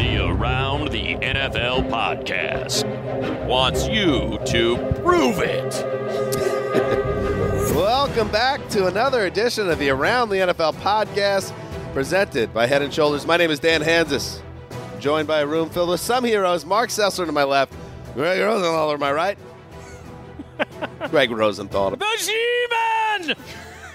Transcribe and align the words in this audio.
The 0.00 0.16
Around 0.16 0.92
the 0.92 1.16
NFL 1.16 1.90
podcast 1.90 2.86
wants 3.46 3.86
you 3.86 4.38
to 4.46 4.76
prove 5.02 5.40
it. 5.40 5.74
Welcome 7.76 8.30
back 8.30 8.66
to 8.70 8.86
another 8.86 9.26
edition 9.26 9.68
of 9.68 9.78
the 9.78 9.90
Around 9.90 10.30
the 10.30 10.36
NFL 10.36 10.72
podcast 10.76 11.52
presented 11.92 12.54
by 12.54 12.66
Head 12.66 12.80
and 12.80 12.94
Shoulders. 12.94 13.26
My 13.26 13.36
name 13.36 13.50
is 13.50 13.60
Dan 13.60 13.82
Hanzus, 13.82 14.40
joined 15.00 15.28
by 15.28 15.40
a 15.40 15.46
room 15.46 15.68
filled 15.68 15.90
with 15.90 16.00
some 16.00 16.24
heroes. 16.24 16.64
Marc 16.64 16.88
Sessler 16.88 17.26
to 17.26 17.32
my 17.32 17.44
left, 17.44 17.74
Greg 18.14 18.40
Rosenthal 18.40 18.92
to 18.92 18.98
my 18.98 19.12
right. 19.12 19.36
Greg 21.10 21.30
Rosenthal. 21.30 21.90
The 21.90 22.06
G-Man! 22.18 23.36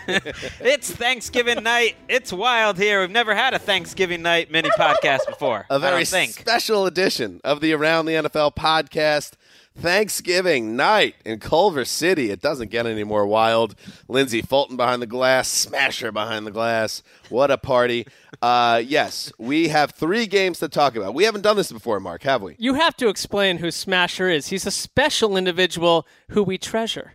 it's 0.62 0.92
Thanksgiving 0.92 1.64
night. 1.64 1.96
It's 2.08 2.32
wild 2.32 2.78
here. 2.78 3.02
We've 3.02 3.12
never 3.12 3.36
had 3.36 3.54
a 3.54 3.60
Thanksgiving 3.60 4.22
night 4.22 4.52
mini 4.52 4.70
podcast 4.78 5.28
before. 5.28 5.66
A 5.70 5.80
very 5.80 6.02
I 6.02 6.06
think. 6.06 6.32
special 6.32 6.86
edition 6.86 7.42
of 7.44 7.62
the 7.62 7.74
Around 7.74 8.06
the 8.06 8.14
NFL 8.14 8.56
podcast. 8.56 9.34
Thanksgiving 9.78 10.78
night 10.78 11.16
in 11.26 11.40
Culver 11.40 11.84
City. 11.84 12.32
It 12.32 12.42
doesn't 12.42 12.72
get 12.72 12.86
any 12.86 13.04
more 13.04 13.28
wild. 13.28 13.76
Lindsey 14.08 14.42
Fulton 14.42 14.78
behind 14.78 15.02
the 15.02 15.08
glass, 15.08 15.50
Smasher 15.50 16.14
behind 16.14 16.48
the 16.48 16.52
glass. 16.52 17.04
What 17.28 17.52
a 17.52 17.58
party. 17.58 18.08
Uh, 18.42 18.82
yes, 18.86 19.34
we 19.38 19.68
have 19.68 19.92
three 19.92 20.28
games 20.28 20.60
to 20.60 20.70
talk 20.70 20.96
about. 20.96 21.14
We 21.14 21.26
haven't 21.26 21.42
done 21.42 21.58
this 21.58 21.74
before, 21.74 22.00
Marc, 22.00 22.24
have 22.24 22.42
we? 22.42 22.56
You 22.58 22.76
have 22.76 22.96
to 22.98 23.10
explain 23.10 23.58
who 23.58 23.70
Smasher 23.70 24.30
is. 24.30 24.48
He's 24.48 24.66
a 24.66 24.72
special 24.72 25.36
individual 25.36 26.08
who 26.30 26.42
we 26.42 26.58
treasure. 26.58 27.14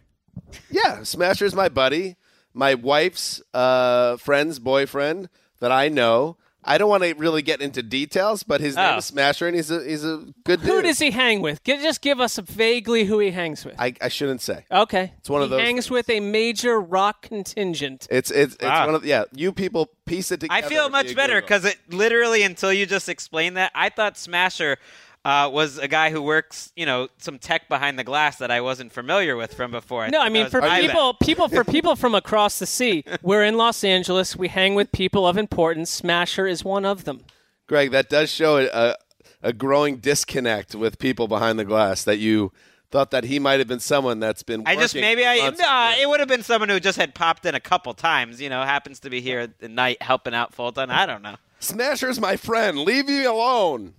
Yeah, 0.70 1.02
Smasher 1.02 1.46
is 1.46 1.54
my 1.54 1.70
buddy, 1.70 2.16
my 2.54 2.74
wife's 2.74 3.42
uh, 3.54 4.16
friend's 4.16 4.58
boyfriend 4.58 5.28
that 5.60 5.72
I 5.72 5.88
know. 5.88 6.36
I 6.62 6.76
don't 6.76 6.90
want 6.90 7.02
to 7.04 7.14
really 7.14 7.40
get 7.40 7.62
into 7.62 7.82
details, 7.82 8.42
but 8.42 8.60
his 8.60 8.76
name 8.76 8.94
Oh. 8.94 8.98
is 8.98 9.06
Smasher, 9.06 9.46
and 9.46 9.56
he's 9.56 9.70
a 9.70 9.82
he's 9.82 10.04
a 10.04 10.26
good 10.44 10.60
dude. 10.60 10.68
Who 10.68 10.82
does 10.82 10.98
he 10.98 11.10
hang 11.10 11.40
with? 11.40 11.64
Gi- 11.64 11.78
Just 11.78 12.02
give 12.02 12.20
us 12.20 12.36
vaguely 12.36 13.04
who 13.06 13.18
he 13.18 13.30
hangs 13.30 13.64
with. 13.64 13.76
I, 13.78 13.94
I 14.02 14.08
shouldn't 14.08 14.42
say. 14.42 14.66
okay. 14.70 15.14
It's 15.20 15.30
one 15.30 15.40
of 15.40 15.48
he 15.48 15.56
those 15.56 15.62
hangs 15.62 15.90
with 15.90 16.10
a 16.10 16.20
major 16.20 16.78
rock 16.78 17.22
contingent. 17.22 18.06
It's 18.10 18.30
it's 18.30 18.56
it's 18.56 18.62
Wow. 18.64 18.84
one 18.86 18.94
of 18.94 19.06
yeah. 19.06 19.24
You 19.34 19.52
people 19.52 19.88
piece 20.04 20.30
it 20.32 20.40
together. 20.40 20.52
I 20.58 20.60
together. 20.60 20.74
feel 20.82 20.88
much 20.90 21.06
via 21.06 21.14
better 21.14 21.40
Google. 21.40 21.46
because 21.48 21.64
it 21.64 21.78
literally 21.88 22.42
until 22.42 22.72
you 22.74 22.84
just 22.84 23.08
explained 23.08 23.56
that, 23.56 23.72
I 23.74 23.88
thought 23.88 24.18
Smasher 24.18 24.76
uh, 25.24 25.50
was 25.52 25.78
a 25.78 25.88
guy 25.88 26.10
who 26.10 26.22
works, 26.22 26.72
you 26.76 26.86
know, 26.86 27.08
some 27.18 27.38
tech 27.38 27.68
behind 27.68 27.98
the 27.98 28.04
glass 28.04 28.38
that 28.38 28.50
I 28.50 28.60
wasn't 28.60 28.92
familiar 28.92 29.36
with 29.36 29.52
from 29.54 29.70
before. 29.70 30.08
No, 30.08 30.18
thought 30.18 30.26
I 30.26 30.30
mean 30.30 30.48
for 30.48 30.60
was 30.60 30.68
my 30.70 30.80
bad. 30.80 30.90
people, 30.90 31.14
people 31.14 31.48
for 31.48 31.64
people 31.70 31.96
from 31.96 32.14
across 32.14 32.58
the 32.58 32.66
sea. 32.66 33.04
We're 33.22 33.44
in 33.44 33.56
Los 33.56 33.84
Angeles. 33.84 34.34
We 34.34 34.48
hang 34.48 34.74
with 34.74 34.92
people 34.92 35.26
of 35.26 35.36
importance. 35.36 35.90
Smasher 35.90 36.46
is 36.46 36.64
one 36.64 36.84
of 36.84 37.04
them. 37.04 37.20
Greg, 37.66 37.90
that 37.90 38.08
does 38.08 38.30
show 38.30 38.58
a 38.58 38.96
a 39.42 39.52
growing 39.52 39.96
disconnect 39.96 40.74
with 40.74 40.98
people 40.98 41.28
behind 41.28 41.58
the 41.58 41.64
glass. 41.64 42.04
That 42.04 42.18
you 42.18 42.52
thought 42.90 43.10
that 43.10 43.24
he 43.24 43.38
might 43.38 43.58
have 43.58 43.68
been 43.68 43.80
someone 43.80 44.20
that's 44.20 44.42
been. 44.42 44.62
I 44.66 44.74
just 44.76 44.94
maybe 44.94 45.24
I 45.24 45.38
months. 45.38 45.60
nah, 45.60 45.92
it 46.00 46.08
would 46.08 46.20
have 46.20 46.28
been 46.28 46.42
someone 46.42 46.68
who 46.68 46.80
just 46.80 46.98
had 46.98 47.14
popped 47.14 47.46
in 47.46 47.54
a 47.54 47.60
couple 47.60 47.92
times. 47.94 48.40
You 48.40 48.48
know, 48.48 48.62
happens 48.62 49.00
to 49.00 49.10
be 49.10 49.20
here 49.20 49.40
at 49.40 49.58
the 49.58 49.68
night 49.68 50.02
helping 50.02 50.34
out 50.34 50.54
Fulton. 50.54 50.90
I 50.90 51.06
don't 51.06 51.22
know. 51.22 51.36
Smasher's 51.60 52.18
my 52.18 52.36
friend. 52.36 52.78
Leave 52.78 53.06
me 53.06 53.24
alone. 53.24 53.94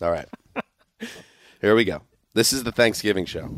All 0.00 0.10
right. 0.10 0.28
Here 1.60 1.74
we 1.74 1.84
go. 1.84 2.02
This 2.34 2.52
is 2.52 2.64
the 2.64 2.72
Thanksgiving 2.72 3.24
show. 3.24 3.48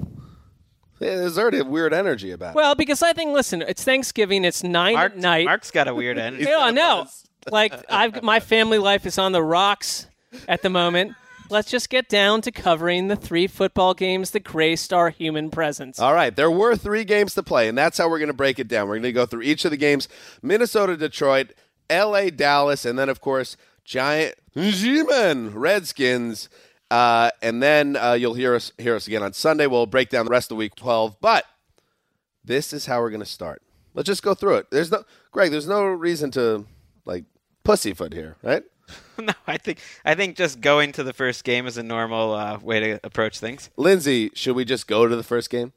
Yeah, 1.00 1.16
there's 1.16 1.38
already 1.38 1.58
a 1.58 1.64
weird 1.64 1.92
energy 1.92 2.30
about 2.30 2.50
it. 2.50 2.56
Well, 2.56 2.74
because 2.74 3.02
I 3.02 3.12
think, 3.12 3.32
listen, 3.32 3.62
it's 3.62 3.84
Thanksgiving. 3.84 4.44
It's 4.44 4.62
nine 4.62 4.94
Marc, 4.94 5.12
at 5.12 5.18
night. 5.18 5.44
Marc's 5.44 5.70
got 5.70 5.88
a 5.88 5.94
weird 5.94 6.18
energy. 6.26 6.44
Yeah, 6.44 6.70
no. 6.70 7.06
Like 7.48 7.72
I've 7.88 8.24
my 8.24 8.40
family 8.40 8.78
life 8.78 9.06
is 9.06 9.18
on 9.18 9.30
the 9.30 9.40
rocks 9.40 10.08
at 10.48 10.62
the 10.62 10.68
moment. 10.68 11.14
Let's 11.48 11.70
just 11.70 11.90
get 11.90 12.08
down 12.08 12.40
to 12.40 12.50
covering 12.50 13.06
the 13.06 13.14
three 13.14 13.46
football 13.46 13.94
games 13.94 14.32
that 14.32 14.42
graced 14.42 14.92
our 14.92 15.10
human 15.10 15.50
presence. 15.50 16.00
All 16.00 16.12
right, 16.12 16.34
there 16.34 16.50
were 16.50 16.74
three 16.74 17.04
games 17.04 17.34
to 17.34 17.44
play, 17.44 17.68
and 17.68 17.78
that's 17.78 17.98
how 17.98 18.08
we're 18.08 18.18
going 18.18 18.28
to 18.28 18.34
break 18.34 18.58
it 18.58 18.66
down. 18.66 18.88
We're 18.88 18.96
going 18.96 19.04
to 19.04 19.12
go 19.12 19.26
through 19.26 19.42
each 19.42 19.64
of 19.64 19.70
the 19.70 19.76
games: 19.76 20.08
Minnesota, 20.42 20.96
Detroit, 20.96 21.52
L.A., 21.88 22.30
Dallas, 22.30 22.84
and 22.84 22.98
then, 22.98 23.08
of 23.08 23.20
course, 23.20 23.56
Giant 23.84 24.34
G-Men, 24.56 25.54
Redskins. 25.54 26.48
Uh, 26.90 27.30
and 27.42 27.62
then 27.62 27.96
uh, 27.96 28.12
you'll 28.12 28.34
hear 28.34 28.54
us 28.54 28.72
hear 28.78 28.94
us 28.94 29.06
again 29.06 29.22
on 29.22 29.32
Sunday. 29.32 29.66
We'll 29.66 29.86
break 29.86 30.08
down 30.08 30.24
the 30.24 30.30
rest 30.30 30.50
of 30.50 30.56
Week 30.56 30.74
12. 30.74 31.20
But 31.20 31.44
this 32.44 32.72
is 32.72 32.86
how 32.86 33.00
we're 33.00 33.10
going 33.10 33.20
to 33.20 33.26
start. 33.26 33.62
Let's 33.94 34.06
just 34.06 34.22
go 34.22 34.34
through 34.34 34.56
it. 34.56 34.70
There's 34.70 34.90
no 34.90 35.04
Greg. 35.32 35.50
There's 35.50 35.68
no 35.68 35.84
reason 35.84 36.30
to 36.32 36.66
like 37.04 37.24
pussyfoot 37.64 38.12
here, 38.12 38.36
right? 38.42 38.62
no, 39.18 39.32
I 39.46 39.58
think 39.58 39.78
I 40.04 40.14
think 40.14 40.36
just 40.36 40.60
going 40.60 40.92
to 40.92 41.02
the 41.02 41.12
first 41.12 41.44
game 41.44 41.66
is 41.66 41.76
a 41.76 41.82
normal 41.82 42.34
uh, 42.34 42.58
way 42.58 42.80
to 42.80 43.00
approach 43.02 43.38
things. 43.40 43.70
Lindsay, 43.76 44.30
should 44.34 44.54
we 44.54 44.64
just 44.64 44.86
go 44.86 45.06
to 45.06 45.16
the 45.16 45.24
first 45.24 45.50
game? 45.50 45.72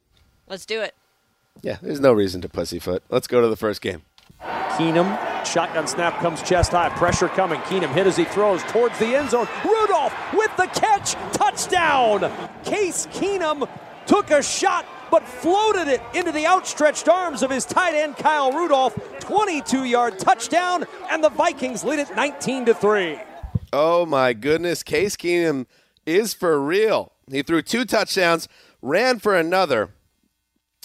Let's 0.47 0.65
do 0.65 0.81
it. 0.81 0.95
Yeah, 1.61 1.77
there's 1.81 1.99
no 1.99 2.13
reason 2.13 2.41
to 2.41 2.49
pussyfoot. 2.49 3.03
Let's 3.09 3.27
go 3.27 3.41
to 3.41 3.47
the 3.47 3.57
first 3.57 3.81
game. 3.81 4.03
Keenum, 4.41 5.45
shotgun 5.45 5.87
snap 5.87 6.19
comes 6.19 6.41
chest 6.41 6.71
high, 6.71 6.89
pressure 6.89 7.27
coming. 7.27 7.59
Keenum 7.61 7.91
hit 7.93 8.07
as 8.07 8.15
he 8.15 8.23
throws 8.23 8.63
towards 8.63 8.97
the 8.99 9.15
end 9.15 9.29
zone. 9.29 9.47
Rudolph 9.65 10.13
with 10.33 10.55
the 10.55 10.67
catch, 10.67 11.13
touchdown. 11.33 12.31
Case 12.63 13.07
Keenum 13.07 13.67
took 14.05 14.31
a 14.31 14.41
shot 14.41 14.85
but 15.11 15.27
floated 15.27 15.87
it 15.87 16.01
into 16.13 16.31
the 16.31 16.45
outstretched 16.45 17.09
arms 17.09 17.41
of 17.43 17.49
his 17.49 17.65
tight 17.65 17.95
end 17.95 18.15
Kyle 18.15 18.51
Rudolph. 18.51 18.95
22-yard 19.19 20.17
touchdown, 20.17 20.85
and 21.11 21.23
the 21.23 21.29
Vikings 21.29 21.83
lead 21.83 21.99
it 21.99 22.15
19 22.15 22.65
to 22.65 22.73
three. 22.73 23.19
Oh 23.71 24.05
my 24.05 24.33
goodness, 24.33 24.81
Case 24.81 25.15
Keenum 25.15 25.67
is 26.05 26.33
for 26.33 26.59
real. 26.59 27.11
He 27.29 27.43
threw 27.43 27.61
two 27.61 27.85
touchdowns, 27.85 28.47
ran 28.81 29.19
for 29.19 29.35
another, 29.35 29.91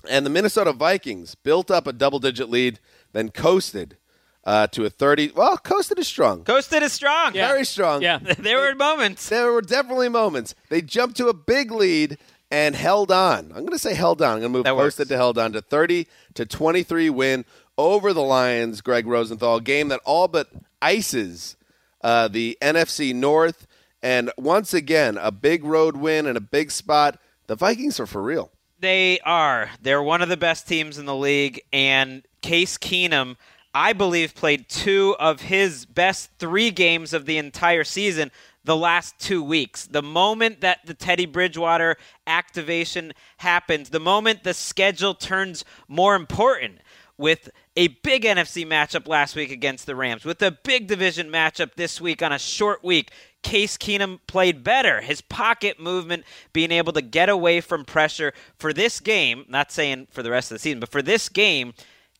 and 0.08 0.26
the 0.26 0.30
Minnesota 0.30 0.72
Vikings 0.72 1.34
built 1.36 1.70
up 1.70 1.86
a 1.86 1.92
double-digit 1.92 2.50
lead, 2.50 2.80
then 3.14 3.30
coasted 3.30 3.96
uh, 4.44 4.66
to 4.66 4.84
a 4.84 4.90
30. 4.90 5.32
Well, 5.34 5.56
coasted 5.56 5.98
is 5.98 6.06
strong. 6.06 6.44
Coasted 6.44 6.82
is 6.82 6.92
strong. 6.92 7.32
Very 7.32 7.64
strong. 7.64 8.02
Yeah. 8.02 8.18
there 8.38 8.58
were 8.58 8.74
moments. 8.74 9.28
There 9.30 9.50
were 9.50 9.62
definitely 9.62 10.10
moments. 10.10 10.54
They 10.68 10.82
jumped 10.82 11.16
to 11.16 11.28
a 11.28 11.32
big 11.34 11.70
lead 11.70 12.18
and 12.50 12.74
held 12.76 13.10
on. 13.10 13.46
I'm 13.46 13.60
going 13.60 13.68
to 13.70 13.78
say 13.78 13.94
held 13.94 14.20
on. 14.20 14.34
I'm 14.34 14.40
going 14.40 14.52
to 14.52 14.58
move 14.58 14.64
That 14.64 14.76
works. 14.76 14.96
coasted 14.96 15.08
to 15.08 15.16
held 15.16 15.38
on 15.38 15.52
to 15.52 15.62
30 15.62 16.06
to 16.34 16.44
23 16.44 17.08
win 17.08 17.44
over 17.78 18.12
the 18.12 18.20
Lions. 18.22 18.82
Greg 18.82 19.06
Rosenthal, 19.06 19.60
game 19.60 19.88
that 19.88 20.00
all 20.04 20.28
but 20.28 20.48
ices 20.82 21.56
uh, 22.02 22.28
the 22.28 22.58
NFC 22.60 23.14
North. 23.14 23.66
And 24.02 24.30
once 24.36 24.74
again, 24.74 25.16
a 25.18 25.32
big 25.32 25.64
road 25.64 25.96
win 25.96 26.26
and 26.26 26.36
a 26.36 26.40
big 26.42 26.70
spot. 26.70 27.18
The 27.46 27.56
Vikings 27.56 27.98
are 27.98 28.06
for 28.06 28.22
real. 28.22 28.50
They 28.80 29.18
are. 29.20 29.70
They're 29.80 30.02
one 30.02 30.20
of 30.20 30.28
the 30.28 30.36
best 30.36 30.68
teams 30.68 30.98
in 30.98 31.06
the 31.06 31.16
league. 31.16 31.62
And 31.72 32.22
Case 32.44 32.76
Keenum, 32.76 33.36
I 33.72 33.94
believe, 33.94 34.34
played 34.34 34.68
two 34.68 35.16
of 35.18 35.40
his 35.40 35.86
best 35.86 36.28
three 36.38 36.70
games 36.70 37.14
of 37.14 37.24
the 37.24 37.38
entire 37.38 37.84
season 37.84 38.30
the 38.64 38.76
last 38.76 39.18
two 39.18 39.42
weeks. 39.42 39.86
The 39.86 40.02
moment 40.02 40.60
that 40.60 40.80
the 40.84 40.92
Teddy 40.92 41.24
Bridgewater 41.24 41.96
activation 42.26 43.14
happens, 43.38 43.88
the 43.88 43.98
moment 43.98 44.44
the 44.44 44.52
schedule 44.52 45.14
turns 45.14 45.64
more 45.88 46.14
important 46.14 46.80
with 47.16 47.48
a 47.78 47.88
big 47.88 48.24
NFC 48.24 48.66
matchup 48.66 49.08
last 49.08 49.34
week 49.34 49.50
against 49.50 49.86
the 49.86 49.96
Rams, 49.96 50.26
with 50.26 50.42
a 50.42 50.50
big 50.50 50.86
division 50.86 51.30
matchup 51.30 51.76
this 51.76 51.98
week 51.98 52.22
on 52.22 52.30
a 52.30 52.38
short 52.38 52.84
week. 52.84 53.10
Case 53.42 53.78
Keenum 53.78 54.18
played 54.26 54.62
better. 54.62 55.00
His 55.00 55.22
pocket 55.22 55.80
movement, 55.80 56.24
being 56.52 56.72
able 56.72 56.92
to 56.92 57.00
get 57.00 57.30
away 57.30 57.62
from 57.62 57.86
pressure 57.86 58.34
for 58.58 58.74
this 58.74 59.00
game, 59.00 59.46
not 59.48 59.72
saying 59.72 60.08
for 60.10 60.22
the 60.22 60.30
rest 60.30 60.50
of 60.50 60.56
the 60.56 60.58
season, 60.58 60.80
but 60.80 60.90
for 60.90 61.00
this 61.00 61.30
game, 61.30 61.72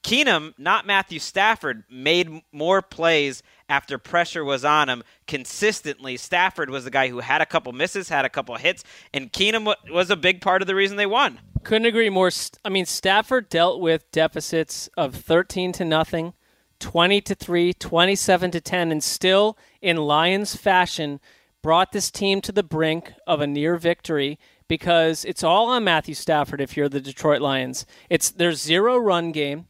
Keenum, 0.04 0.52
not 0.58 0.86
Matthew 0.86 1.18
Stafford, 1.18 1.82
made 1.90 2.42
more 2.52 2.82
plays 2.82 3.42
after 3.70 3.96
pressure 3.96 4.44
was 4.44 4.62
on 4.62 4.90
him 4.90 5.02
consistently. 5.26 6.18
Stafford 6.18 6.68
was 6.68 6.84
the 6.84 6.90
guy 6.90 7.08
who 7.08 7.20
had 7.20 7.40
a 7.40 7.46
couple 7.46 7.72
misses, 7.72 8.10
had 8.10 8.26
a 8.26 8.28
couple 8.28 8.54
hits, 8.56 8.84
and 9.14 9.32
Keenum 9.32 9.74
was 9.90 10.10
a 10.10 10.16
big 10.16 10.42
part 10.42 10.60
of 10.60 10.68
the 10.68 10.74
reason 10.74 10.98
they 10.98 11.06
won. 11.06 11.40
Couldn't 11.62 11.86
agree 11.86 12.10
more. 12.10 12.30
I 12.62 12.68
mean, 12.68 12.84
Stafford 12.84 13.48
dealt 13.48 13.80
with 13.80 14.12
deficits 14.12 14.90
of 14.94 15.14
13 15.14 15.72
to 15.72 15.86
nothing, 15.86 16.34
20 16.80 17.22
to 17.22 17.34
3, 17.34 17.72
27 17.72 18.50
to 18.50 18.60
10, 18.60 18.92
and 18.92 19.02
still, 19.02 19.56
in 19.80 19.96
Lions 19.96 20.54
fashion, 20.54 21.18
brought 21.62 21.92
this 21.92 22.10
team 22.10 22.42
to 22.42 22.52
the 22.52 22.62
brink 22.62 23.14
of 23.26 23.40
a 23.40 23.46
near 23.46 23.78
victory 23.78 24.38
because 24.68 25.24
it's 25.24 25.42
all 25.42 25.70
on 25.70 25.82
Matthew 25.82 26.14
Stafford 26.14 26.60
if 26.60 26.76
you're 26.76 26.90
the 26.90 27.00
Detroit 27.00 27.40
Lions. 27.40 27.86
It's 28.10 28.30
there's 28.30 28.60
zero 28.60 28.98
run 28.98 29.32
game 29.32 29.68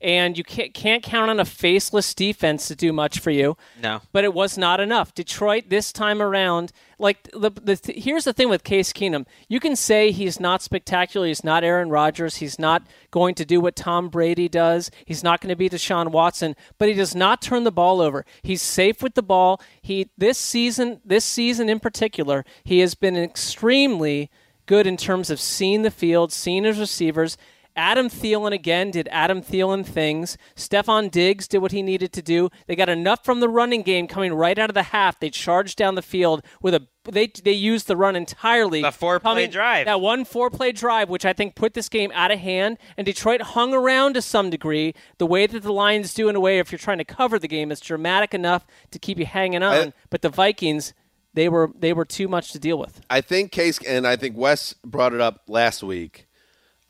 and 0.00 0.38
you 0.38 0.44
can't, 0.44 0.72
can't 0.72 1.02
count 1.02 1.30
on 1.30 1.38
a 1.38 1.44
faceless 1.44 2.14
defense 2.14 2.68
to 2.68 2.74
do 2.74 2.92
much 2.92 3.18
for 3.18 3.30
you. 3.30 3.56
No. 3.82 4.00
But 4.12 4.24
it 4.24 4.32
was 4.32 4.56
not 4.56 4.80
enough. 4.80 5.14
Detroit 5.14 5.64
this 5.68 5.92
time 5.92 6.22
around, 6.22 6.72
like 6.98 7.28
the, 7.32 7.50
the 7.50 7.92
here's 7.94 8.24
the 8.24 8.32
thing 8.32 8.48
with 8.48 8.64
Case 8.64 8.92
Keenum. 8.92 9.26
You 9.48 9.60
can 9.60 9.76
say 9.76 10.10
he's 10.10 10.40
not 10.40 10.62
spectacular. 10.62 11.26
He's 11.26 11.44
not 11.44 11.64
Aaron 11.64 11.90
Rodgers. 11.90 12.36
He's 12.36 12.58
not 12.58 12.82
going 13.10 13.34
to 13.34 13.44
do 13.44 13.60
what 13.60 13.76
Tom 13.76 14.08
Brady 14.08 14.48
does. 14.48 14.90
He's 15.04 15.22
not 15.22 15.40
going 15.40 15.50
to 15.50 15.56
be 15.56 15.68
Deshaun 15.68 16.08
Watson. 16.08 16.56
But 16.78 16.88
he 16.88 16.94
does 16.94 17.14
not 17.14 17.42
turn 17.42 17.64
the 17.64 17.72
ball 17.72 18.00
over. 18.00 18.24
He's 18.42 18.62
safe 18.62 19.02
with 19.02 19.14
the 19.14 19.22
ball. 19.22 19.60
He 19.82 20.08
this 20.16 20.38
season, 20.38 21.00
this 21.04 21.24
season 21.24 21.68
in 21.68 21.80
particular, 21.80 22.44
he 22.64 22.80
has 22.80 22.94
been 22.94 23.16
extremely 23.16 24.30
good 24.66 24.86
in 24.86 24.96
terms 24.96 25.30
of 25.30 25.40
seeing 25.40 25.82
the 25.82 25.90
field, 25.90 26.32
seeing 26.32 26.64
his 26.64 26.78
receivers 26.78 27.36
Adam 27.80 28.10
Thielen 28.10 28.52
again 28.52 28.90
did 28.90 29.08
Adam 29.10 29.40
Thielen 29.40 29.86
things. 29.86 30.36
Stefon 30.54 31.10
Diggs 31.10 31.48
did 31.48 31.58
what 31.58 31.72
he 31.72 31.80
needed 31.80 32.12
to 32.12 32.20
do. 32.20 32.50
They 32.66 32.76
got 32.76 32.90
enough 32.90 33.24
from 33.24 33.40
the 33.40 33.48
running 33.48 33.80
game 33.80 34.06
coming 34.06 34.34
right 34.34 34.58
out 34.58 34.68
of 34.68 34.74
the 34.74 34.82
half. 34.82 35.18
They 35.18 35.30
charged 35.30 35.78
down 35.78 35.94
the 35.94 36.02
field 36.02 36.44
with 36.60 36.74
a 36.74 36.86
they 37.10 37.28
they 37.28 37.52
used 37.52 37.86
the 37.86 37.96
run 37.96 38.16
entirely. 38.16 38.82
A 38.82 38.92
four 38.92 39.18
play 39.18 39.46
drive. 39.46 39.86
That 39.86 40.02
one 40.02 40.26
four 40.26 40.50
play 40.50 40.72
drive, 40.72 41.08
which 41.08 41.24
I 41.24 41.32
think 41.32 41.54
put 41.54 41.72
this 41.72 41.88
game 41.88 42.12
out 42.12 42.30
of 42.30 42.38
hand, 42.38 42.76
and 42.98 43.06
Detroit 43.06 43.40
hung 43.40 43.72
around 43.72 44.12
to 44.12 44.20
some 44.20 44.50
degree. 44.50 44.92
The 45.16 45.26
way 45.26 45.46
that 45.46 45.62
the 45.62 45.72
Lions 45.72 46.12
do 46.12 46.28
in 46.28 46.36
a 46.36 46.40
way, 46.40 46.58
if 46.58 46.70
you're 46.70 46.78
trying 46.78 46.98
to 46.98 47.04
cover 47.04 47.38
the 47.38 47.48
game, 47.48 47.72
it's 47.72 47.80
dramatic 47.80 48.34
enough 48.34 48.66
to 48.90 48.98
keep 48.98 49.18
you 49.18 49.24
hanging 49.24 49.62
on. 49.62 49.88
I, 49.88 49.92
but 50.10 50.20
the 50.20 50.28
Vikings, 50.28 50.92
they 51.32 51.48
were 51.48 51.70
they 51.74 51.94
were 51.94 52.04
too 52.04 52.28
much 52.28 52.52
to 52.52 52.58
deal 52.58 52.78
with. 52.78 53.00
I 53.08 53.22
think 53.22 53.52
Case 53.52 53.82
and 53.88 54.06
I 54.06 54.16
think 54.16 54.36
Wes 54.36 54.74
brought 54.84 55.14
it 55.14 55.22
up 55.22 55.44
last 55.48 55.82
week 55.82 56.26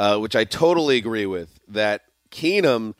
uh, 0.00 0.16
which 0.16 0.34
I 0.34 0.44
totally 0.44 0.96
agree 0.96 1.26
with, 1.26 1.60
that 1.68 2.04
Keenum 2.30 2.94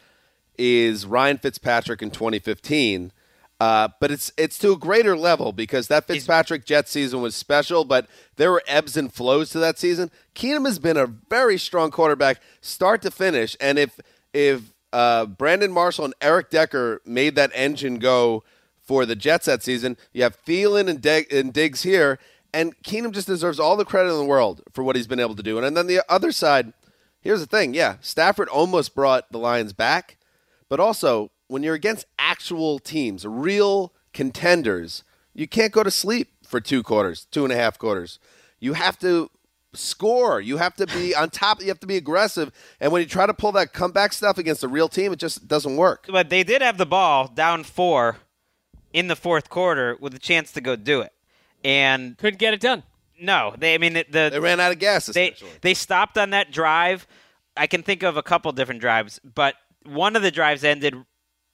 is 0.59 1.07
Ryan 1.07 1.39
Fitzpatrick 1.39 2.03
in 2.03 2.11
2015. 2.11 3.11
Uh, 3.59 3.89
but 4.01 4.11
it's 4.11 4.31
it's 4.37 4.59
to 4.59 4.73
a 4.73 4.77
greater 4.77 5.17
level 5.17 5.53
because 5.53 5.89
that 5.89 6.07
Fitzpatrick 6.07 6.67
Jet 6.67 6.89
season 6.89 7.23
was 7.23 7.35
special, 7.35 7.87
but 7.87 8.07
there 8.37 8.51
were 8.51 8.63
ebbs 8.67 8.99
and 8.99 9.11
flows 9.11 9.49
to 9.51 9.59
that 9.61 9.79
season. 9.79 10.11
Keenum 10.35 10.67
has 10.67 10.79
been 10.79 10.99
a 10.99 11.07
very 11.07 11.57
strong 11.57 11.91
quarterback, 11.91 12.39
start 12.61 13.01
to 13.03 13.11
finish, 13.11 13.57
and 13.61 13.79
if 13.79 13.99
if 14.35 14.75
uh, 14.93 15.25
Brandon 15.25 15.73
Marshall 15.73 16.05
and 16.05 16.15
Eric 16.21 16.51
Decker 16.51 17.01
made 17.07 17.35
that 17.35 17.51
engine 17.55 17.99
go 17.99 18.45
for 18.83 19.07
the 19.07 19.17
Jets 19.17 19.47
that 19.47 19.63
season, 19.63 19.97
you 20.13 20.23
have 20.23 20.43
Thielen 20.45 20.89
and, 20.89 21.01
De- 21.01 21.27
and 21.31 21.53
Diggs 21.53 21.83
here, 21.83 22.19
and 22.53 22.77
Keenum 22.83 23.13
just 23.13 23.27
deserves 23.27 23.59
all 23.59 23.77
the 23.77 23.85
credit 23.87 24.11
in 24.11 24.19
the 24.19 24.25
world 24.25 24.63
for 24.73 24.85
what 24.85 24.97
he's 24.97 25.07
been 25.07 25.21
able 25.21 25.37
to 25.37 25.43
do. 25.43 25.57
And, 25.57 25.67
and 25.67 25.77
then 25.77 25.87
the 25.87 26.03
other 26.09 26.33
side, 26.33 26.73
Here's 27.21 27.41
the 27.41 27.47
thing, 27.47 27.75
yeah, 27.75 27.97
Stafford 28.01 28.49
almost 28.49 28.95
brought 28.95 29.31
the 29.31 29.39
Lions 29.39 29.73
back, 29.73 30.17
but 30.69 30.81
also 30.81 31.31
when 31.49 31.63
you're 31.63 31.75
against 31.75 32.07
actual 32.19 32.79
teams, 32.79 33.27
real 33.27 33.93
contenders, 34.13 35.05
you 35.35 35.47
can't 35.47 35.73
go 35.73 35.83
to 35.83 35.91
sleep 35.91 36.29
for 36.45 36.61
two 36.61 36.83
quarters, 36.83 37.27
two 37.31 37.45
and 37.45 37.53
a 37.53 37.57
half 37.57 37.79
quarters. 37.79 38.19
You 38.59 38.73
have 38.75 38.99
to 39.01 39.31
score. 39.73 40.41
You 40.41 40.57
have 40.57 40.75
to 40.77 40.87
be 40.87 41.15
on 41.15 41.31
top. 41.31 41.61
You 41.61 41.69
have 41.69 41.81
to 41.81 41.87
be 41.87 41.97
aggressive. 41.97 42.51
And 42.81 42.93
when 42.93 43.03
you 43.03 43.09
try 43.09 43.27
to 43.27 43.35
pull 43.35 43.53
that 43.53 43.73
comeback 43.73 44.13
stuff 44.13 44.39
against 44.39 44.65
a 44.65 44.69
real 44.69 44.89
team, 44.89 45.13
it 45.13 45.19
just 45.19 45.47
doesn't 45.47 45.77
work. 45.77 46.07
But 46.09 46.31
they 46.31 46.43
did 46.43 46.63
have 46.63 46.79
the 46.79 46.87
ball 46.87 47.29
down 47.29 47.65
four 47.65 48.17
in 48.93 49.07
the 49.07 49.17
fourth 49.17 49.49
quarter 49.49 49.97
with 50.01 50.15
a 50.15 50.19
chance 50.19 50.51
to 50.53 50.61
go 50.61 50.75
do 50.75 51.01
it, 51.01 51.13
and 51.65 52.19
couldn't 52.19 52.39
get 52.39 52.55
it 52.55 52.61
done. 52.61 52.83
No, 53.21 53.55
they. 53.57 53.75
I 53.75 53.79
mean, 53.79 53.93
the 53.93 54.31
they 54.33 54.41
ran 54.41 54.61
out 54.61 54.73
of 54.73 54.79
gas. 54.79 55.07
They 55.07 55.35
they 55.61 55.75
stopped 55.75 56.17
on 56.17 56.31
that 56.31 56.51
drive. 56.51 57.07
I 57.57 57.67
can 57.67 57.83
think 57.83 58.03
of 58.03 58.17
a 58.17 58.23
couple 58.23 58.51
different 58.53 58.81
drives, 58.81 59.21
but 59.23 59.55
one 59.85 60.17
of 60.17 60.23
the 60.23 60.31
drives 60.31 60.65
ended 60.65 60.95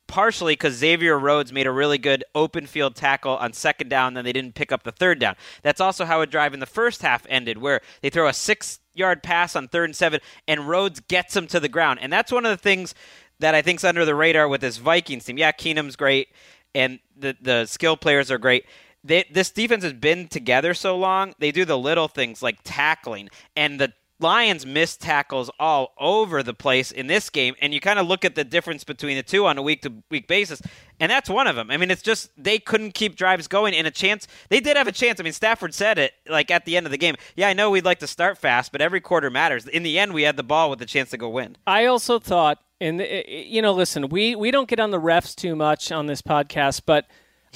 partially 0.07 0.53
because 0.53 0.75
Xavier 0.75 1.19
Rhodes 1.19 1.53
made 1.53 1.67
a 1.67 1.73
really 1.73 1.99
good 1.99 2.25
open 2.35 2.67
field 2.67 2.95
tackle 2.95 3.37
on 3.37 3.53
second 3.53 3.89
down, 3.89 4.15
then 4.15 4.25
they 4.25 4.33
didn't 4.33 4.55
pick 4.55 4.71
up 4.73 4.85
the 4.85 4.93
third 4.93 5.19
down. 5.19 5.35
That's 5.63 5.81
also 5.81 6.05
how 6.05 6.21
a 6.21 6.27
drive 6.27 6.55
in 6.55 6.61
the 6.61 6.67
first 6.67 7.03
half 7.03 7.27
ended, 7.29 7.59
where 7.59 7.81
they 8.03 8.11
throw 8.11 8.29
a 8.29 8.33
six 8.33 8.81
yard 8.95 9.23
pass 9.23 9.57
on 9.57 9.69
third 9.69 9.87
and 9.87 9.97
seven, 9.97 10.21
and 10.47 10.69
Rhodes 10.69 11.01
gets 11.01 11.35
them 11.35 11.47
to 11.49 11.61
the 11.61 11.69
ground. 11.69 11.99
And 12.03 12.13
that's 12.13 12.33
one 12.33 12.47
of 12.47 12.51
the 12.51 12.63
things 12.63 12.95
that 13.41 13.55
I 13.55 13.63
think's 13.63 13.85
under 13.85 14.05
the 14.05 14.15
radar 14.15 14.49
with 14.49 14.61
this 14.61 14.77
Vikings 14.77 15.25
team. 15.25 15.39
Yeah, 15.39 15.53
Keenum's 15.53 15.97
great, 15.97 16.29
and 16.75 17.01
the 17.17 17.37
the 17.41 17.67
skill 17.67 17.97
players 17.97 18.31
are 18.31 18.39
great 18.39 18.65
they, 19.07 19.25
this 19.31 19.51
defense 19.51 19.85
has 19.85 19.93
been 19.93 20.29
together 20.29 20.75
so 20.75 20.97
long, 20.97 21.35
they 21.39 21.53
do 21.53 21.65
the 21.65 21.79
little 21.79 22.09
things 22.09 22.43
like 22.43 22.59
tackling. 22.65 23.29
And 23.55 23.81
the 23.81 23.93
Lions 24.19 24.65
missed 24.65 25.03
tackles 25.03 25.51
all 25.59 25.93
over 25.99 26.43
the 26.43 26.55
place 26.55 26.91
in 26.91 27.07
this 27.07 27.29
game, 27.29 27.55
and 27.61 27.75
you 27.75 27.81
kind 27.81 27.99
of 27.99 28.07
look 28.07 28.25
at 28.25 28.35
the 28.35 28.45
difference 28.45 28.83
between 28.83 29.17
the 29.17 29.23
two 29.23 29.47
on 29.47 29.59
a 29.59 29.63
week 29.63 29.83
to 29.83 29.93
week 30.11 30.27
basis, 30.27 30.63
and 30.99 31.11
that's 31.11 31.29
one 31.29 31.47
of 31.47 31.55
them. 31.55 31.71
I 31.71 31.77
mean, 31.77 31.91
it's 31.91 32.01
just 32.01 32.31
they 32.43 32.59
couldn't 32.59 32.95
keep 32.95 33.15
drives 33.15 33.47
going 33.47 33.75
in 33.75 33.85
a 33.85 33.91
chance. 33.91 34.27
They 34.49 34.61
did 34.61 34.79
have 34.79 34.89
a 34.89 34.93
chance. 34.93 35.21
I 35.21 35.23
mean, 35.23 35.35
Stafford 35.35 35.75
said 35.75 35.99
it 35.99 36.15
like 36.29 36.51
at 36.51 36.65
the 36.65 36.79
end 36.79 36.87
of 36.87 36.93
the 36.93 36.99
game. 36.99 37.17
Yeah, 37.37 37.49
I 37.49 37.53
know 37.53 37.71
we'd 37.71 37.85
like 37.85 37.99
to 37.99 38.07
start 38.07 38.39
fast, 38.39 38.73
but 38.73 38.81
every 38.81 39.03
quarter 39.03 39.29
matters. 39.29 39.67
In 39.67 39.83
the 39.83 39.99
end, 39.99 40.15
we 40.15 40.23
had 40.23 40.39
the 40.39 40.43
ball 40.43 40.71
with 40.71 40.79
the 40.79 40.87
chance 40.87 41.11
to 41.11 41.19
go 41.19 41.29
win. 41.29 41.57
I 41.67 41.85
also 41.85 42.19
thought, 42.19 42.59
and 42.81 43.03
eh, 43.03 43.23
eh, 43.27 43.45
you 43.47 43.61
know, 43.61 43.73
listen, 43.73 44.09
we 44.09 44.35
we 44.35 44.51
don't 44.51 44.69
get 44.69 44.81
on 44.81 44.93
the 44.93 45.01
refs 45.01 45.35
too 45.35 45.55
much 45.55 45.93
on 45.93 46.07
this 46.07 46.23
podcast, 46.23 46.83
but 46.87 47.07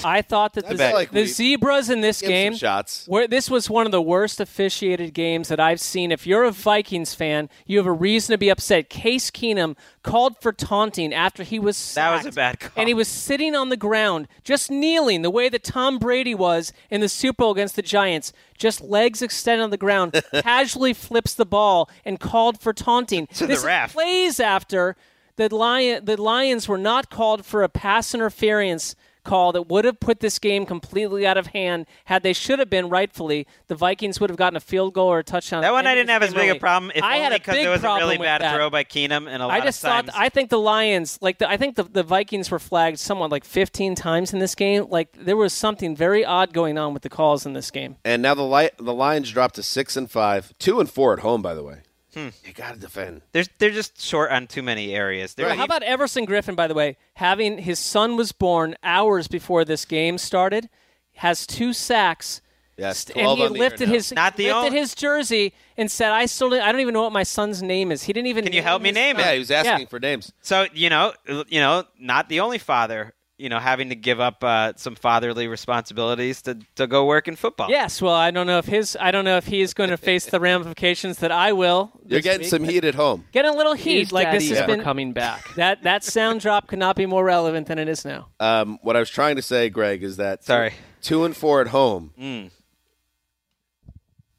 I 0.04 0.22
thought 0.22 0.54
that 0.54 0.68
the, 0.68 0.74
like 0.76 1.10
the 1.10 1.26
zebras 1.26 1.90
in 1.90 2.00
this 2.00 2.20
game, 2.20 2.54
shots. 2.54 3.06
where 3.06 3.26
this 3.28 3.50
was 3.50 3.68
one 3.68 3.86
of 3.86 3.92
the 3.92 4.02
worst 4.02 4.40
officiated 4.40 5.14
games 5.14 5.48
that 5.48 5.60
I've 5.60 5.80
seen. 5.80 6.12
If 6.12 6.26
you're 6.26 6.44
a 6.44 6.50
Vikings 6.50 7.14
fan, 7.14 7.48
you 7.66 7.78
have 7.78 7.86
a 7.86 7.92
reason 7.92 8.32
to 8.32 8.38
be 8.38 8.48
upset. 8.48 8.90
Case 8.90 9.30
Keenum 9.30 9.76
called 10.02 10.40
for 10.40 10.52
taunting 10.52 11.12
after 11.12 11.42
he 11.42 11.58
was 11.58 11.76
sacked, 11.76 12.22
that 12.22 12.26
was 12.26 12.34
a 12.34 12.36
bad 12.36 12.60
call, 12.60 12.72
and 12.76 12.88
he 12.88 12.94
was 12.94 13.08
sitting 13.08 13.54
on 13.54 13.68
the 13.68 13.76
ground, 13.76 14.28
just 14.44 14.70
kneeling, 14.70 15.22
the 15.22 15.30
way 15.30 15.48
that 15.48 15.64
Tom 15.64 15.98
Brady 15.98 16.34
was 16.34 16.72
in 16.90 17.00
the 17.00 17.08
Super 17.08 17.42
Bowl 17.42 17.52
against 17.52 17.76
the 17.76 17.82
Giants, 17.82 18.32
just 18.58 18.80
legs 18.80 19.22
extended 19.22 19.64
on 19.64 19.70
the 19.70 19.76
ground, 19.76 20.22
casually 20.34 20.92
flips 20.92 21.34
the 21.34 21.46
ball 21.46 21.88
and 22.04 22.20
called 22.20 22.60
for 22.60 22.72
taunting. 22.72 23.26
To 23.28 23.46
this 23.46 23.62
the 23.62 23.66
ref. 23.66 23.92
plays 23.92 24.40
after 24.40 24.96
the 25.36 25.54
Lion, 25.54 26.04
the 26.04 26.20
Lions 26.20 26.68
were 26.68 26.78
not 26.78 27.10
called 27.10 27.46
for 27.46 27.62
a 27.62 27.68
pass 27.68 28.14
interference 28.14 28.94
call 29.24 29.52
that 29.52 29.68
would 29.68 29.84
have 29.84 30.00
put 30.00 30.20
this 30.20 30.38
game 30.38 30.66
completely 30.66 31.26
out 31.26 31.36
of 31.36 31.48
hand 31.48 31.86
had 32.06 32.22
they 32.22 32.32
should 32.32 32.58
have 32.58 32.70
been 32.70 32.88
rightfully. 32.88 33.46
The 33.68 33.74
Vikings 33.74 34.20
would 34.20 34.30
have 34.30 34.36
gotten 34.36 34.56
a 34.56 34.60
field 34.60 34.94
goal 34.94 35.08
or 35.08 35.18
a 35.20 35.24
touchdown. 35.24 35.62
That 35.62 35.72
one 35.72 35.86
I 35.86 35.94
didn't 35.94 36.10
have 36.10 36.22
as 36.22 36.32
big 36.34 36.48
early. 36.48 36.58
a 36.58 36.60
problem. 36.60 36.92
If 36.94 37.02
I 37.02 37.14
only 37.18 37.20
had 37.22 37.32
a 37.32 37.34
because 37.36 37.54
big 37.54 37.66
it 37.66 37.68
was 37.68 37.80
a 37.80 37.82
problem 37.82 38.02
really 38.02 38.18
with 38.18 38.26
bad 38.26 38.40
that. 38.42 38.54
throw 38.56 38.70
by 38.70 38.84
Keenum 38.84 39.28
and 39.28 39.42
a 39.42 39.46
lot 39.46 39.50
I 39.50 39.60
just 39.64 39.82
of 39.84 39.88
thought 39.90 40.06
times. 40.06 40.16
I 40.16 40.28
think 40.28 40.50
the 40.50 40.58
Lions 40.58 41.18
like 41.20 41.38
the, 41.38 41.48
I 41.48 41.56
think 41.56 41.76
the, 41.76 41.84
the 41.84 42.02
Vikings 42.02 42.50
were 42.50 42.58
flagged 42.58 42.98
somewhat 42.98 43.30
like 43.30 43.44
15 43.44 43.94
times 43.94 44.32
in 44.32 44.38
this 44.38 44.54
game. 44.54 44.86
Like 44.88 45.12
there 45.12 45.36
was 45.36 45.52
something 45.52 45.94
very 45.96 46.24
odd 46.24 46.52
going 46.52 46.78
on 46.78 46.94
with 46.94 47.02
the 47.02 47.10
calls 47.10 47.46
in 47.46 47.52
this 47.52 47.70
game. 47.70 47.96
And 48.04 48.22
now 48.22 48.34
the 48.34 48.42
Li- 48.42 48.70
the 48.78 48.94
Lions 48.94 49.30
dropped 49.30 49.56
to 49.56 49.62
six 49.62 49.96
and 49.96 50.10
five, 50.10 50.52
two 50.58 50.80
and 50.80 50.88
four 50.90 51.12
at 51.12 51.20
home, 51.20 51.42
by 51.42 51.54
the 51.54 51.62
way. 51.62 51.82
Hmm. 52.14 52.28
You 52.44 52.52
got 52.52 52.74
to 52.74 52.80
defend. 52.80 53.22
They're 53.32 53.44
they're 53.58 53.70
just 53.70 54.00
short 54.00 54.30
on 54.32 54.46
too 54.46 54.62
many 54.62 54.94
areas. 54.94 55.34
They're 55.34 55.46
Well, 55.46 55.56
how 55.56 55.64
about 55.64 55.82
Everson 55.82 56.26
Griffen, 56.26 56.56
by 56.56 56.66
the 56.66 56.74
way, 56.74 56.96
having 57.14 57.58
his 57.58 57.78
son 57.78 58.16
was 58.16 58.32
born 58.32 58.74
hours 58.82 59.28
before 59.28 59.64
this 59.64 59.84
game 59.84 60.18
started, 60.18 60.68
has 61.14 61.46
two 61.46 61.72
sacks. 61.72 62.40
Yes, 62.76 63.04
and 63.10 63.16
he 63.18 63.22
on 63.26 63.36
the 63.38 63.44
year 63.58 63.68
lifted 63.68 63.88
his 63.90 64.10
Not 64.10 64.36
the 64.36 64.44
lifted 64.46 64.66
only- 64.68 64.78
his 64.78 64.94
jersey 64.94 65.52
and 65.76 65.90
said, 65.90 66.12
"I 66.12 66.24
still 66.26 66.54
I 66.54 66.72
don't 66.72 66.80
even 66.80 66.94
know 66.94 67.02
what 67.02 67.12
my 67.12 67.24
son's 67.24 67.62
name 67.62 67.92
is." 67.92 68.04
He 68.04 68.12
didn't 68.14 68.28
even. 68.28 68.44
Can 68.44 68.54
you 68.54 68.62
help 68.62 68.80
me 68.80 68.90
name 68.90 69.16
son." 69.16 69.20
it? 69.20 69.26
Yeah, 69.28 69.32
he 69.34 69.38
was 69.38 69.50
asking 69.50 69.80
Yeah. 69.80 69.86
for 69.86 70.00
names. 70.00 70.32
So 70.40 70.66
you 70.72 70.88
know, 70.88 71.12
you 71.48 71.60
know, 71.60 71.84
not 71.98 72.28
the 72.30 72.40
only 72.40 72.56
father, 72.58 73.12
you 73.40 73.48
know, 73.48 73.58
having 73.58 73.88
to 73.88 73.94
give 73.94 74.20
up 74.20 74.44
uh, 74.44 74.74
some 74.76 74.94
fatherly 74.94 75.48
responsibilities 75.48 76.42
to, 76.42 76.58
to 76.76 76.86
go 76.86 77.06
work 77.06 77.26
in 77.26 77.36
football. 77.36 77.70
Yes, 77.70 78.02
well, 78.02 78.14
I 78.14 78.30
don't 78.30 78.46
know 78.46 78.58
if 78.58 78.66
his 78.66 78.96
I 79.00 79.10
don't 79.10 79.24
know 79.24 79.38
if 79.38 79.46
he's 79.46 79.72
going 79.72 79.90
to 79.90 79.96
face 79.96 80.26
the 80.26 80.38
ramifications 80.38 81.18
that 81.18 81.32
I 81.32 81.52
will. 81.52 81.90
You're 82.06 82.20
getting 82.20 82.42
week. 82.42 82.50
some 82.50 82.64
heat 82.64 82.84
at 82.84 82.94
home. 82.94 83.24
Getting 83.32 83.52
a 83.52 83.56
little 83.56 83.74
heat, 83.74 84.02
Is 84.02 84.12
like 84.12 84.30
this 84.30 84.48
has 84.50 84.58
ever 84.58 84.76
been 84.76 84.84
coming 84.84 85.12
back? 85.12 85.46
That 85.56 85.82
that 85.82 86.04
sound 86.04 86.40
drop 86.40 86.68
could 86.68 86.78
not 86.78 86.96
be 86.96 87.06
more 87.06 87.24
relevant 87.24 87.66
than 87.66 87.78
it 87.78 87.88
is 87.88 88.04
now. 88.04 88.28
Um, 88.38 88.78
what 88.82 88.96
I 88.96 89.00
was 89.00 89.10
trying 89.10 89.36
to 89.36 89.42
say, 89.42 89.68
Greg, 89.68 90.02
is 90.02 90.16
that 90.16 90.44
Sorry. 90.44 90.74
two 91.02 91.24
and 91.24 91.36
four 91.36 91.60
at 91.60 91.68
home. 91.68 92.12
Mm. 92.18 92.50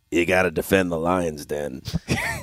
You 0.09 0.25
got 0.25 0.43
to 0.43 0.51
defend 0.51 0.91
the 0.91 0.97
Lions, 0.97 1.45
Den. 1.45 1.83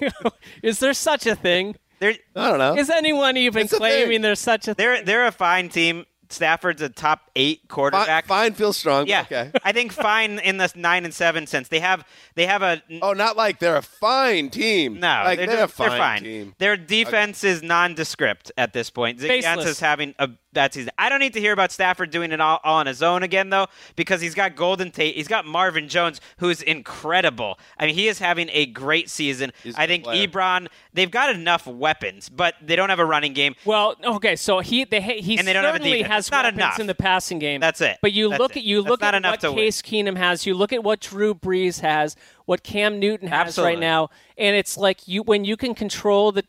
Is 0.62 0.78
there 0.78 0.94
such 0.94 1.26
a 1.26 1.34
thing? 1.34 1.76
They're 1.98 2.14
I 2.34 2.48
don't 2.50 2.58
know. 2.58 2.76
Is 2.76 2.90
anyone 2.90 3.36
even 3.36 3.68
claiming 3.68 4.22
there's 4.22 4.38
such 4.38 4.68
a 4.68 4.74
thing? 4.74 4.76
they're 4.78 5.02
they're 5.02 5.26
a 5.26 5.32
fine 5.32 5.68
team. 5.68 6.04
Stafford's 6.30 6.82
a 6.82 6.88
top 6.88 7.30
eight 7.37 7.68
quarterback. 7.68 8.26
fine 8.26 8.52
feels 8.52 8.76
strong. 8.76 9.06
Yeah, 9.06 9.23
Okay. 9.23 9.50
I 9.64 9.73
think 9.73 9.92
fine 9.92 10.38
in 10.38 10.56
the 10.58 10.70
nine 10.76 11.04
and 11.04 11.14
seven 11.14 11.47
sense. 11.47 11.68
They 11.68 11.80
have 11.80 12.04
they 12.35 12.47
have 12.47 12.62
a 12.62 12.82
Oh, 13.02 13.12
not 13.12 13.37
like 13.37 13.58
they're 13.58 13.76
a 13.76 13.82
fine 13.82 14.50
team. 14.50 15.00
No, 15.00 15.23
like 15.25 15.38
they're, 15.38 15.47
they're, 15.47 15.56
just- 15.66 15.75
a 15.75 15.76
fine, 15.76 15.88
they're 15.90 15.99
fine. 15.99 16.23
team. 16.23 16.54
Their 16.58 16.76
defense 16.76 17.44
is 17.44 17.62
nondescript 17.62 18.52
at 18.56 18.73
this 18.73 18.90
point. 18.90 19.18
Ziggy 19.18 19.42
Faceless. 19.42 19.66
Is 19.66 19.80
having 19.80 20.14
a 20.18 20.28
bad 20.52 20.73
season. 20.73 20.90
I 20.99 21.08
don't 21.08 21.20
need 21.20 21.35
to 21.35 21.40
hear 21.40 21.52
about 21.52 21.70
Stafford 21.73 22.11
doing 22.11 22.32
it 22.32 22.40
all, 22.40 22.58
all 22.64 22.76
on 22.78 22.87
his 22.87 23.02
own 23.02 23.23
again, 23.23 23.50
though, 23.50 23.66
because 23.97 24.20
he's 24.20 24.35
got 24.35 24.56
Golden 24.56 24.90
Tate. 24.90 25.14
He's 25.14 25.28
got 25.28 25.44
Marvin 25.47 25.88
Jones, 25.88 26.20
who's 26.38 26.62
incredible. 26.62 27.58
I 27.78 27.87
mean, 27.87 27.94
he 27.94 28.08
is 28.08 28.18
having 28.18 28.49
a 28.52 28.66
great 28.66 29.11
season. 29.11 29.52
He's 29.62 29.76
a 29.76 29.80
I 29.80 29.87
good 29.87 29.88
think 29.92 30.04
player. 30.04 30.26
Ebron, 30.26 30.68
they've 30.94 31.11
got 31.11 31.35
enough 31.35 31.66
weapons, 31.66 32.28
but 32.28 32.54
they 32.62 32.76
don't 32.76 32.88
have 32.88 32.99
a 32.99 33.04
running 33.04 33.35
game. 33.35 33.54
Well, 33.64 33.94
okay, 34.02 34.37
so 34.37 34.61
he 34.61 34.85
they, 34.85 35.00
he 35.00 35.38
And 35.38 35.47
they 35.47 35.52
don't 35.52 35.64
have 35.64 35.75
a 35.75 35.78
certainly 35.78 35.99
defense. 35.99 36.08
Has 36.18 36.30
not 36.30 36.44
weapons 36.44 36.58
enough. 36.58 36.80
in 36.80 36.87
the 36.87 36.94
passing 36.94 37.38
game. 37.38 37.60
That's 37.60 37.80
it. 37.80 37.98
But 38.02 38.12
you 38.12 38.28
That's 38.30 38.40
look 38.40 38.50
it. 38.56 38.60
at 38.60 38.64
you 38.64 38.82
That's 38.82 38.90
look 38.90 39.02
at 39.02 39.22
what 39.22 39.40
to 39.40 39.50
win. 39.52 39.58
Case 39.58 39.82
Keenum 39.82 40.16
has. 40.16 40.46
You 40.46 40.54
look 40.54 40.72
at 40.72 40.82
what 40.84 41.00
Drew 41.00 41.34
Brees 41.34 41.80
has, 41.80 42.16
what 42.46 42.62
Cam 42.62 42.98
Newton 42.98 43.28
has 43.28 43.48
Absolutely. 43.48 43.75
right 43.75 43.80
now, 43.80 44.10
and 44.37 44.56
it's 44.56 44.76
like 44.76 45.08
you 45.08 45.22
when 45.22 45.44
you 45.44 45.56
can 45.56 45.75
control 45.75 46.32
the 46.32 46.44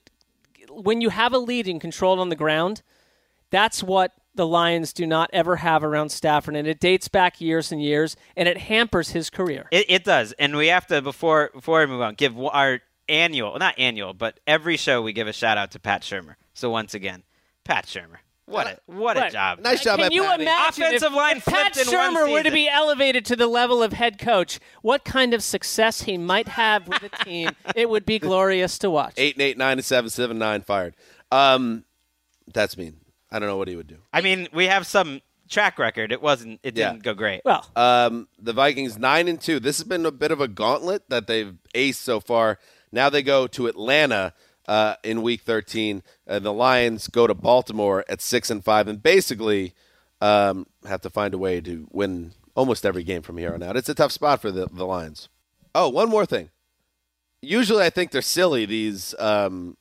when 0.69 1.01
you 1.01 1.09
have 1.09 1.33
a 1.33 1.37
lead 1.39 1.67
and 1.67 1.79
control 1.81 2.17
it 2.17 2.21
on 2.21 2.29
the 2.29 2.35
ground. 2.35 2.81
That's 3.51 3.81
what 3.81 4.13
the 4.35 4.45
Lions 4.45 4.93
do 4.93 5.07
not 5.07 5.29
ever 5.33 5.57
have 5.57 5.83
around 5.83 6.09
Stafford, 6.09 6.55
and 6.55 6.67
it 6.67 6.79
dates 6.79 7.07
back 7.07 7.41
years 7.41 7.71
and 7.71 7.81
years, 7.81 8.15
and 8.37 8.47
it 8.47 8.57
hampers 8.57 9.09
his 9.09 9.29
career. 9.29 9.67
It, 9.71 9.85
it 9.89 10.03
does, 10.03 10.33
and 10.33 10.55
we 10.55 10.67
have 10.67 10.85
to 10.87 11.01
before 11.01 11.49
before 11.53 11.79
we 11.79 11.87
move 11.87 12.01
on 12.01 12.13
give 12.13 12.37
our 12.39 12.79
annual, 13.09 13.57
not 13.57 13.73
annual, 13.79 14.13
but 14.13 14.39
every 14.45 14.77
show 14.77 15.01
we 15.01 15.13
give 15.13 15.27
a 15.27 15.33
shout 15.33 15.57
out 15.57 15.71
to 15.71 15.79
Pat 15.79 16.03
Shurmur. 16.03 16.35
So 16.53 16.69
once 16.69 16.93
again, 16.93 17.23
Pat 17.63 17.85
Shurmur, 17.87 18.17
what 18.49 18.67
a 18.67 18.79
what 18.91 19.17
a 19.17 19.29
job! 19.29 19.59
Nice 19.59 19.83
job, 19.83 19.97
Can 19.97 20.05
at 20.07 20.11
you 20.13 20.23
Patty. 20.23 20.43
imagine 20.43 20.83
Offensive 20.83 21.07
if, 21.11 21.13
line 21.15 21.37
if 21.37 21.45
Pat 21.45 21.73
flipped 21.75 21.89
in 21.89 21.95
one 21.95 22.15
Shurmur 22.15 22.21
were 22.31 22.37
to 22.39 22.49
season. 22.49 22.53
be 22.53 22.69
elevated 22.69 23.25
to 23.25 23.35
the 23.35 23.47
level 23.47 23.81
of 23.83 23.93
head 23.93 24.19
coach? 24.19 24.59
What 24.81 25.03
kind 25.05 25.33
of 25.33 25.43
success 25.43 26.01
he 26.03 26.17
might 26.17 26.47
have 26.49 26.87
with 26.87 27.01
the 27.01 27.09
team? 27.23 27.51
it 27.75 27.89
would 27.89 28.05
be 28.05 28.19
glorious 28.19 28.77
to 28.79 28.89
watch. 28.89 29.13
Eight 29.17 29.35
and 29.35 29.41
eight, 29.41 29.57
nine 29.57 29.77
and 29.77 29.85
seven, 29.85 30.09
seven 30.09 30.37
nine 30.37 30.61
fired. 30.61 30.95
Um, 31.31 31.85
that's 32.53 32.77
mean. 32.77 32.97
I 33.31 33.37
don't 33.39 33.47
know 33.47 33.57
what 33.57 33.67
he 33.67 33.75
would 33.75 33.87
do. 33.87 33.97
I 34.11 34.21
mean, 34.21 34.47
we 34.53 34.65
have 34.65 34.87
some 34.87 35.21
track 35.47 35.77
record. 35.77 36.11
It 36.11 36.21
wasn't. 36.21 36.59
It 36.63 36.75
Yeah. 36.75 36.91
didn't 36.91 37.03
go 37.03 37.13
great. 37.13 37.41
Well, 37.45 37.65
Um, 37.75 38.27
the 38.39 38.53
Vikings 38.53 38.97
nine 38.97 39.27
and 39.27 39.39
two. 39.39 39.59
This 39.59 39.77
has 39.77 39.87
been 39.87 40.05
a 40.05 40.11
bit 40.11 40.31
of 40.31 40.41
a 40.41 40.47
gauntlet 40.47 41.03
that 41.09 41.27
they've 41.27 41.55
aced 41.75 41.95
so 41.95 42.19
far. 42.19 42.57
Now 42.91 43.09
they 43.11 43.21
go 43.21 43.45
to 43.45 43.67
Atlanta 43.67 44.33
uh, 44.69 44.95
in 45.03 45.23
Week 45.23 45.41
13, 45.41 46.03
and 46.27 46.45
the 46.45 46.53
Lions 46.53 47.07
go 47.07 47.25
to 47.25 47.33
Baltimore 47.33 48.05
at 48.07 48.21
six 48.21 48.51
and 48.51 48.63
five, 48.63 48.87
and 48.87 49.01
basically 49.01 49.73
um, 50.21 50.67
have 50.87 51.01
to 51.01 51.09
find 51.09 51.33
a 51.33 51.39
way 51.39 51.59
to 51.59 51.87
win 51.91 52.33
almost 52.53 52.85
every 52.85 53.03
game 53.03 53.23
from 53.23 53.37
here 53.37 53.51
on 53.51 53.63
out. 53.63 53.75
It's 53.75 53.89
a 53.89 53.95
tough 53.95 54.11
spot 54.11 54.41
for 54.41 54.51
the, 54.51 54.67
the 54.71 54.85
Lions. 54.85 55.27
Oh, 55.73 55.89
one 55.89 56.07
more 56.07 56.25
thing. 56.25 56.51
Usually, 57.41 57.83
I 57.83 57.89
think 57.89 58.11
they're 58.11 58.21
silly 58.21 58.65
these 58.67 59.15
um, 59.17 59.75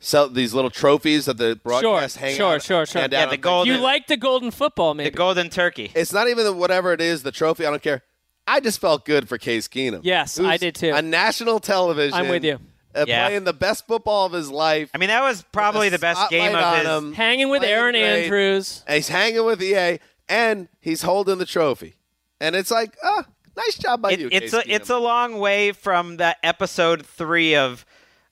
sell 0.00 0.28
these 0.28 0.52
little 0.52 0.70
trophies 0.70 1.24
that 1.24 1.38
the 1.38 1.58
broadcast 1.62 2.18
hang 2.18 2.36
sure, 2.36 2.56
out- 2.56 2.62
sure, 2.62 2.84
sure. 2.84 3.00
hand 3.00 3.12
Yeah, 3.12 3.26
the 3.26 3.36
on 3.36 3.40
gold- 3.40 3.68
you 3.68 3.78
like 3.78 4.06
the 4.06 4.18
golden 4.18 4.50
football, 4.50 4.92
maybe? 4.92 5.10
the 5.10 5.16
golden 5.16 5.48
turkey. 5.48 5.90
it's 5.94 6.12
not 6.12 6.28
even 6.28 6.44
the, 6.44 6.52
whatever 6.52 6.92
it 6.92 7.00
is, 7.00 7.22
the 7.22 7.32
trophy. 7.32 7.64
I 7.64 7.70
don't 7.70 7.82
care. 7.82 8.02
I 8.46 8.60
just 8.60 8.80
felt 8.80 9.06
good 9.06 9.30
for 9.30 9.38
Case 9.38 9.66
Keenum. 9.66 10.00
Yes, 10.02 10.38
I 10.38 10.58
did 10.58 10.74
too. 10.74 10.92
On 10.92 11.08
national 11.08 11.58
television. 11.58 12.14
I'm 12.18 12.28
with 12.28 12.44
you. 12.44 12.58
Uh, 12.96 13.04
Yeah. 13.06 13.26
Playing 13.26 13.44
the 13.44 13.52
best 13.52 13.86
football 13.86 14.26
of 14.26 14.32
his 14.32 14.50
life. 14.50 14.90
I 14.94 14.98
mean, 14.98 15.08
that 15.10 15.22
was 15.22 15.44
probably 15.52 15.88
the 15.90 15.98
best 15.98 16.30
game 16.30 16.52
Spotlight 16.52 16.76
of 16.76 16.78
his. 16.78 16.88
on 16.88 17.04
him, 17.08 17.12
Hanging 17.12 17.48
with 17.50 17.62
Erin 17.62 17.92
great, 17.92 18.24
Andrews. 18.24 18.82
and 18.86 18.96
he's 18.96 19.08
hanging 19.08 19.44
with 19.44 19.62
EA, 19.62 19.98
and 20.28 20.68
he's 20.80 21.02
holding 21.02 21.38
the 21.38 21.46
trophy. 21.46 21.94
And 22.40 22.56
it's 22.56 22.70
like, 22.70 22.96
oh, 23.04 23.22
nice 23.56 23.76
job 23.78 24.02
by 24.02 24.12
It- 24.12 24.20
you. 24.20 24.28
it's 24.32 24.52
Case 24.54 24.64
a 24.66 24.74
it's 24.74 24.90
a 24.90 24.98
long 24.98 25.38
way 25.38 25.72
from 25.72 26.16
that 26.18 26.38
episode 26.42 27.04
three 27.06 27.54
of 27.54 27.84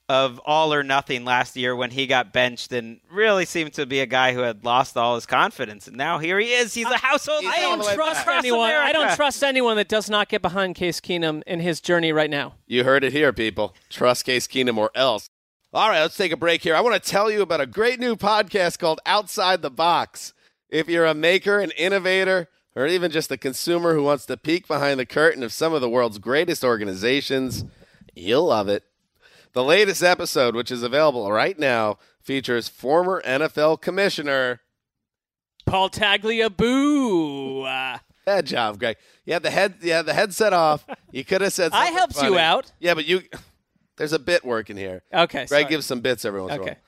of 0.08 0.38
All 0.44 0.74
or 0.74 0.82
Nothing 0.82 1.24
last 1.24 1.56
year 1.56 1.74
when 1.74 1.90
he 1.90 2.06
got 2.06 2.32
benched 2.32 2.72
and 2.72 3.00
really 3.10 3.44
seemed 3.46 3.72
to 3.74 3.86
be 3.86 4.00
a 4.00 4.06
guy 4.06 4.34
who 4.34 4.40
had 4.40 4.64
lost 4.64 4.96
all 4.96 5.14
his 5.14 5.24
confidence. 5.26 5.88
And 5.88 5.96
now 5.96 6.18
here 6.18 6.38
he 6.38 6.52
is. 6.52 6.74
He's 6.74 6.86
a 6.86 6.98
household 6.98 7.42
He's 7.42 7.50
I 7.50 7.60
name 7.60 7.78
don't 7.78 7.94
trust 7.94 8.16
back. 8.18 8.26
across 8.26 8.44
anyone. 8.44 8.70
I 8.70 8.92
don't 8.92 9.14
trust 9.16 9.42
anyone 9.42 9.76
that 9.76 9.88
does 9.88 10.10
not 10.10 10.28
get 10.28 10.42
behind 10.42 10.74
Case 10.74 11.00
Keenum 11.00 11.42
in 11.46 11.60
his 11.60 11.80
journey 11.80 12.12
right 12.12 12.28
now. 12.28 12.54
You 12.66 12.84
heard 12.84 13.02
it 13.04 13.12
here, 13.12 13.32
people. 13.32 13.74
Trust 13.88 14.26
Case 14.26 14.46
Keenum 14.46 14.76
or 14.76 14.90
else. 14.94 15.30
All 15.72 15.88
right, 15.88 16.02
let's 16.02 16.16
take 16.16 16.32
a 16.32 16.36
break 16.36 16.62
here. 16.62 16.76
I 16.76 16.80
want 16.82 17.02
to 17.02 17.10
tell 17.10 17.30
you 17.30 17.42
about 17.42 17.60
a 17.60 17.66
great 17.66 17.98
new 17.98 18.14
podcast 18.14 18.78
called 18.78 19.00
Outside 19.06 19.62
the 19.62 19.70
Box. 19.70 20.32
If 20.68 20.88
you're 20.88 21.06
a 21.06 21.14
maker, 21.14 21.58
an 21.58 21.72
innovator, 21.72 22.48
or 22.76 22.86
even 22.86 23.10
just 23.10 23.32
a 23.32 23.36
consumer 23.36 23.94
who 23.94 24.02
wants 24.02 24.26
to 24.26 24.36
peek 24.36 24.68
behind 24.68 25.00
the 25.00 25.06
curtain 25.06 25.42
of 25.42 25.52
some 25.52 25.72
of 25.72 25.80
the 25.80 25.88
world's 25.88 26.18
greatest 26.18 26.62
organizations, 26.62 27.64
you'll 28.14 28.46
love 28.46 28.68
it. 28.68 28.84
The 29.54 29.64
latest 29.64 30.02
episode, 30.02 30.54
which 30.56 30.70
is 30.70 30.82
available 30.82 31.30
right 31.30 31.58
now, 31.58 31.98
features 32.20 32.68
former 32.68 33.22
NFL 33.24 33.80
commissioner. 33.80 34.60
Paul 35.64 35.90
Tagliabue. 35.90 38.00
Bad 38.26 38.46
job, 38.46 38.78
Greg. 38.78 38.96
You 39.24 39.34
had 39.34 39.42
the 39.42 39.50
head. 39.50 39.74
You 39.80 39.92
had 39.92 40.06
the 40.06 40.14
headset 40.14 40.52
off. 40.52 40.84
You 41.12 41.24
could 41.24 41.40
have 41.40 41.52
said. 41.52 41.72
I 41.74 41.86
helped 41.86 42.20
you 42.22 42.38
out. 42.38 42.72
Yeah, 42.80 42.94
but 42.94 43.06
you. 43.06 43.22
There's 43.96 44.12
a 44.12 44.18
bit 44.18 44.44
working 44.44 44.76
here. 44.76 45.02
okay, 45.12 45.46
Greg 45.46 45.48
sorry. 45.48 45.64
gives 45.66 45.86
some 45.86 46.00
bits 46.00 46.24
every 46.24 46.40
once 46.40 46.52
in 46.54 46.58
a 46.58 46.62
Okay. 46.62 46.70
while. 46.72 46.80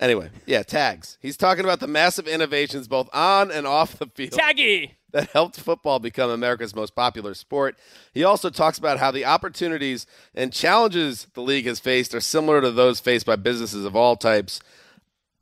Anyway, 0.00 0.30
yeah, 0.46 0.62
tags. 0.62 1.16
He's 1.20 1.36
talking 1.36 1.64
about 1.64 1.80
the 1.80 1.86
massive 1.86 2.26
innovations 2.28 2.86
both 2.88 3.08
on 3.14 3.50
and 3.50 3.66
off 3.66 3.98
the 3.98 4.06
field 4.06 4.32
Taggy. 4.32 4.92
That 5.12 5.30
helped 5.30 5.58
football 5.60 5.98
become 5.98 6.30
America's 6.30 6.74
most 6.74 6.94
popular 6.94 7.34
sport. 7.34 7.76
He 8.12 8.24
also 8.24 8.50
talks 8.50 8.78
about 8.78 8.98
how 8.98 9.10
the 9.10 9.24
opportunities 9.24 10.06
and 10.34 10.52
challenges 10.52 11.26
the 11.34 11.42
league 11.42 11.66
has 11.66 11.80
faced 11.80 12.14
are 12.14 12.20
similar 12.20 12.60
to 12.60 12.70
those 12.70 13.00
faced 13.00 13.26
by 13.26 13.36
businesses 13.36 13.84
of 13.84 13.96
all 13.96 14.16
types. 14.16 14.60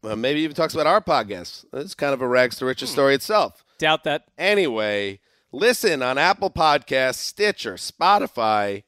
Uh, 0.02 0.14
maybe 0.14 0.40
even 0.40 0.54
talks 0.54 0.74
about 0.74 0.86
our 0.86 1.00
podcast. 1.00 1.64
It's 1.72 1.94
kind 1.94 2.14
of 2.14 2.22
a 2.22 2.28
rags 2.28 2.56
to 2.56 2.66
riches 2.66 2.90
story 2.90 3.14
itself. 3.14 3.64
Doubt 3.78 4.04
that. 4.04 4.24
Anyway, 4.36 5.20
listen 5.52 6.02
on 6.02 6.18
Apple 6.18 6.50
Podcasts, 6.50 7.16
Stitcher, 7.16 7.74
Spotify, 7.74 8.84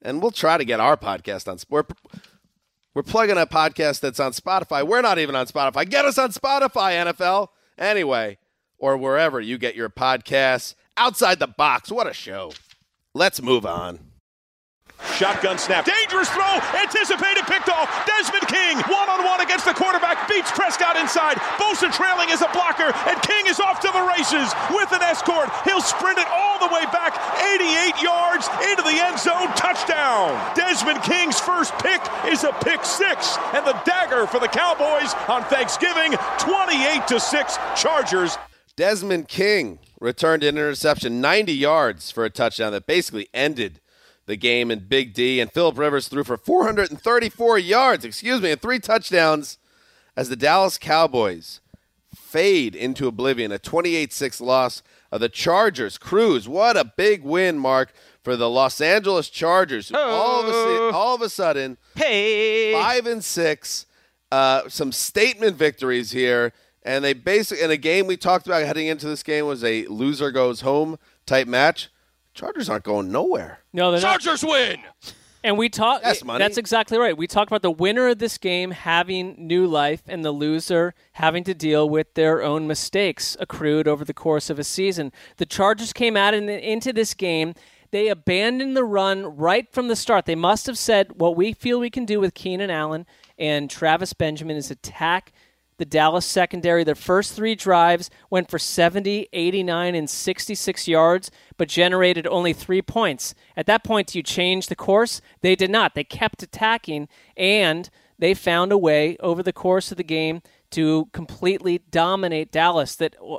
and 0.00 0.22
we'll 0.22 0.30
try 0.30 0.56
to 0.56 0.64
get 0.64 0.80
our 0.80 0.96
podcast 0.96 1.48
on. 1.48 1.58
We're, 1.68 1.84
we're 2.94 3.02
plugging 3.02 3.38
a 3.38 3.46
podcast 3.46 4.00
that's 4.00 4.20
on 4.20 4.32
Spotify. 4.32 4.86
We're 4.86 5.02
not 5.02 5.18
even 5.18 5.34
on 5.34 5.46
Spotify. 5.46 5.88
Get 5.88 6.04
us 6.04 6.18
on 6.18 6.30
Spotify, 6.30 7.12
NFL. 7.12 7.48
Anyway, 7.76 8.38
or 8.84 8.98
wherever 8.98 9.40
you 9.40 9.56
get 9.56 9.74
your 9.74 9.88
podcasts. 9.88 10.74
Outside 10.98 11.38
the 11.38 11.46
box. 11.46 11.90
What 11.90 12.06
a 12.06 12.12
show. 12.12 12.52
Let's 13.14 13.40
move 13.40 13.64
on. 13.64 13.98
Shotgun 15.16 15.56
snap. 15.56 15.88
Dangerous 15.88 16.28
throw. 16.28 16.60
Anticipated 16.76 17.48
picked 17.48 17.68
off. 17.68 17.88
Desmond 18.04 18.46
King 18.46 18.76
one 18.92 19.08
on 19.08 19.24
one 19.24 19.40
against 19.40 19.64
the 19.64 19.72
quarterback. 19.72 20.28
Beats 20.28 20.52
Prescott 20.52 20.96
inside. 20.96 21.36
Bosa 21.56 21.88
trailing 21.96 22.28
as 22.28 22.42
a 22.42 22.50
blocker. 22.52 22.92
And 23.08 23.16
King 23.22 23.46
is 23.48 23.58
off 23.58 23.80
to 23.80 23.88
the 23.88 24.04
races 24.04 24.52
with 24.70 24.92
an 24.92 25.00
escort. 25.00 25.48
He'll 25.64 25.80
sprint 25.80 26.18
it 26.18 26.28
all 26.28 26.60
the 26.60 26.68
way 26.68 26.84
back 26.92 27.16
88 27.40 28.04
yards 28.04 28.48
into 28.68 28.82
the 28.84 28.96
end 29.00 29.18
zone. 29.18 29.48
Touchdown. 29.56 30.36
Desmond 30.54 31.00
King's 31.02 31.40
first 31.40 31.72
pick 31.80 32.00
is 32.28 32.44
a 32.44 32.52
pick 32.60 32.84
six. 32.84 33.38
And 33.56 33.64
the 33.64 33.76
dagger 33.88 34.26
for 34.26 34.40
the 34.40 34.48
Cowboys 34.48 35.14
on 35.28 35.42
Thanksgiving 35.48 36.12
28 36.38 37.06
to 37.08 37.20
6 37.20 37.58
Chargers. 37.76 38.36
Desmond 38.76 39.28
King 39.28 39.78
returned 40.00 40.42
an 40.42 40.56
interception 40.56 41.20
90 41.20 41.52
yards 41.52 42.10
for 42.10 42.24
a 42.24 42.30
touchdown 42.30 42.72
that 42.72 42.86
basically 42.86 43.28
ended 43.32 43.80
the 44.26 44.36
game 44.36 44.70
in 44.70 44.80
Big 44.80 45.14
D. 45.14 45.40
And 45.40 45.50
Philip 45.52 45.78
Rivers 45.78 46.08
threw 46.08 46.24
for 46.24 46.36
434 46.36 47.58
yards, 47.58 48.04
excuse 48.04 48.40
me, 48.40 48.50
and 48.50 48.60
three 48.60 48.78
touchdowns 48.80 49.58
as 50.16 50.28
the 50.28 50.36
Dallas 50.36 50.78
Cowboys 50.78 51.60
fade 52.14 52.74
into 52.74 53.06
oblivion. 53.06 53.52
A 53.52 53.58
28 53.58 54.12
6 54.12 54.40
loss 54.40 54.82
of 55.12 55.20
the 55.20 55.28
Chargers. 55.28 55.96
Cruz, 55.98 56.48
what 56.48 56.76
a 56.76 56.84
big 56.96 57.22
win, 57.22 57.58
Marc, 57.58 57.92
for 58.22 58.34
the 58.36 58.50
Los 58.50 58.80
Angeles 58.80 59.28
Chargers. 59.28 59.90
who 59.90 59.96
All, 59.96 60.40
of 60.40 60.48
a, 60.48 60.52
Oh. 60.52 60.90
all 60.92 61.14
of 61.14 61.22
a 61.22 61.28
sudden, 61.28 61.78
Hey, 61.94 62.72
five 62.72 63.06
and 63.06 63.24
six, 63.24 63.86
uh, 64.32 64.62
some 64.68 64.90
statement 64.90 65.56
victories 65.56 66.10
here. 66.10 66.52
And 66.84 67.04
they 67.04 67.14
basically, 67.14 67.64
in 67.64 67.70
a 67.70 67.76
game 67.76 68.06
we 68.06 68.16
talked 68.16 68.46
about 68.46 68.62
heading 68.62 68.86
into 68.86 69.06
this 69.06 69.22
game, 69.22 69.46
was 69.46 69.64
a 69.64 69.86
loser 69.86 70.30
goes 70.30 70.60
home 70.60 70.98
type 71.26 71.48
match. 71.48 71.90
Chargers 72.34 72.68
aren't 72.68 72.84
going 72.84 73.10
nowhere. 73.10 73.60
No, 73.72 73.90
they're 73.90 74.00
not. 74.00 74.20
Chargers 74.20 74.44
win. 74.44 74.80
And 75.44 75.58
we 75.58 75.68
talk. 75.68 76.00
Yes, 76.02 76.24
money. 76.24 76.38
That's 76.38 76.56
exactly 76.56 76.98
right. 76.98 77.16
We 77.16 77.26
talked 77.26 77.50
about 77.50 77.62
the 77.62 77.70
winner 77.70 78.08
of 78.08 78.18
this 78.18 78.38
game 78.38 78.70
having 78.70 79.34
new 79.38 79.66
life, 79.66 80.02
and 80.08 80.24
the 80.24 80.32
loser 80.32 80.94
having 81.12 81.44
to 81.44 81.54
deal 81.54 81.88
with 81.88 82.14
their 82.14 82.42
own 82.42 82.66
mistakes 82.66 83.36
accrued 83.38 83.86
over 83.86 84.04
the 84.04 84.14
course 84.14 84.48
of 84.48 84.58
a 84.58 84.64
season. 84.64 85.12
The 85.36 85.46
Chargers 85.46 85.92
came 85.92 86.16
out 86.16 86.32
in, 86.32 86.48
into 86.48 86.92
this 86.92 87.12
game. 87.12 87.54
They 87.90 88.08
abandoned 88.08 88.76
the 88.76 88.84
run 88.84 89.36
right 89.36 89.70
from 89.70 89.88
the 89.88 89.96
start. 89.96 90.24
They 90.24 90.34
must 90.34 90.66
have 90.66 90.78
said, 90.78 91.20
"What 91.20 91.36
we 91.36 91.52
feel 91.52 91.78
we 91.78 91.90
can 91.90 92.06
do 92.06 92.20
with 92.20 92.34
Keenan 92.34 92.70
Allen 92.70 93.06
and 93.38 93.70
Travis 93.70 94.12
Benjamin 94.12 94.56
is 94.56 94.70
attack." 94.70 95.32
The 95.76 95.84
Dallas 95.84 96.24
secondary, 96.24 96.84
their 96.84 96.94
first 96.94 97.34
three 97.34 97.54
drives 97.54 98.08
went 98.30 98.48
for 98.48 98.58
70, 98.58 99.28
89, 99.32 99.94
and 99.94 100.08
66 100.08 100.88
yards, 100.88 101.30
but 101.56 101.68
generated 101.68 102.26
only 102.26 102.52
three 102.52 102.82
points. 102.82 103.34
At 103.56 103.66
that 103.66 103.82
point, 103.82 104.08
do 104.08 104.18
you 104.18 104.22
change 104.22 104.68
the 104.68 104.76
course? 104.76 105.20
They 105.40 105.56
did 105.56 105.70
not. 105.70 105.94
They 105.94 106.04
kept 106.04 106.42
attacking, 106.42 107.08
and 107.36 107.90
they 108.18 108.34
found 108.34 108.70
a 108.70 108.78
way 108.78 109.16
over 109.18 109.42
the 109.42 109.52
course 109.52 109.90
of 109.90 109.96
the 109.96 110.04
game 110.04 110.42
to 110.70 111.08
completely 111.12 111.78
dominate 111.90 112.52
Dallas 112.52 112.94
that 112.96 113.16
uh, 113.20 113.38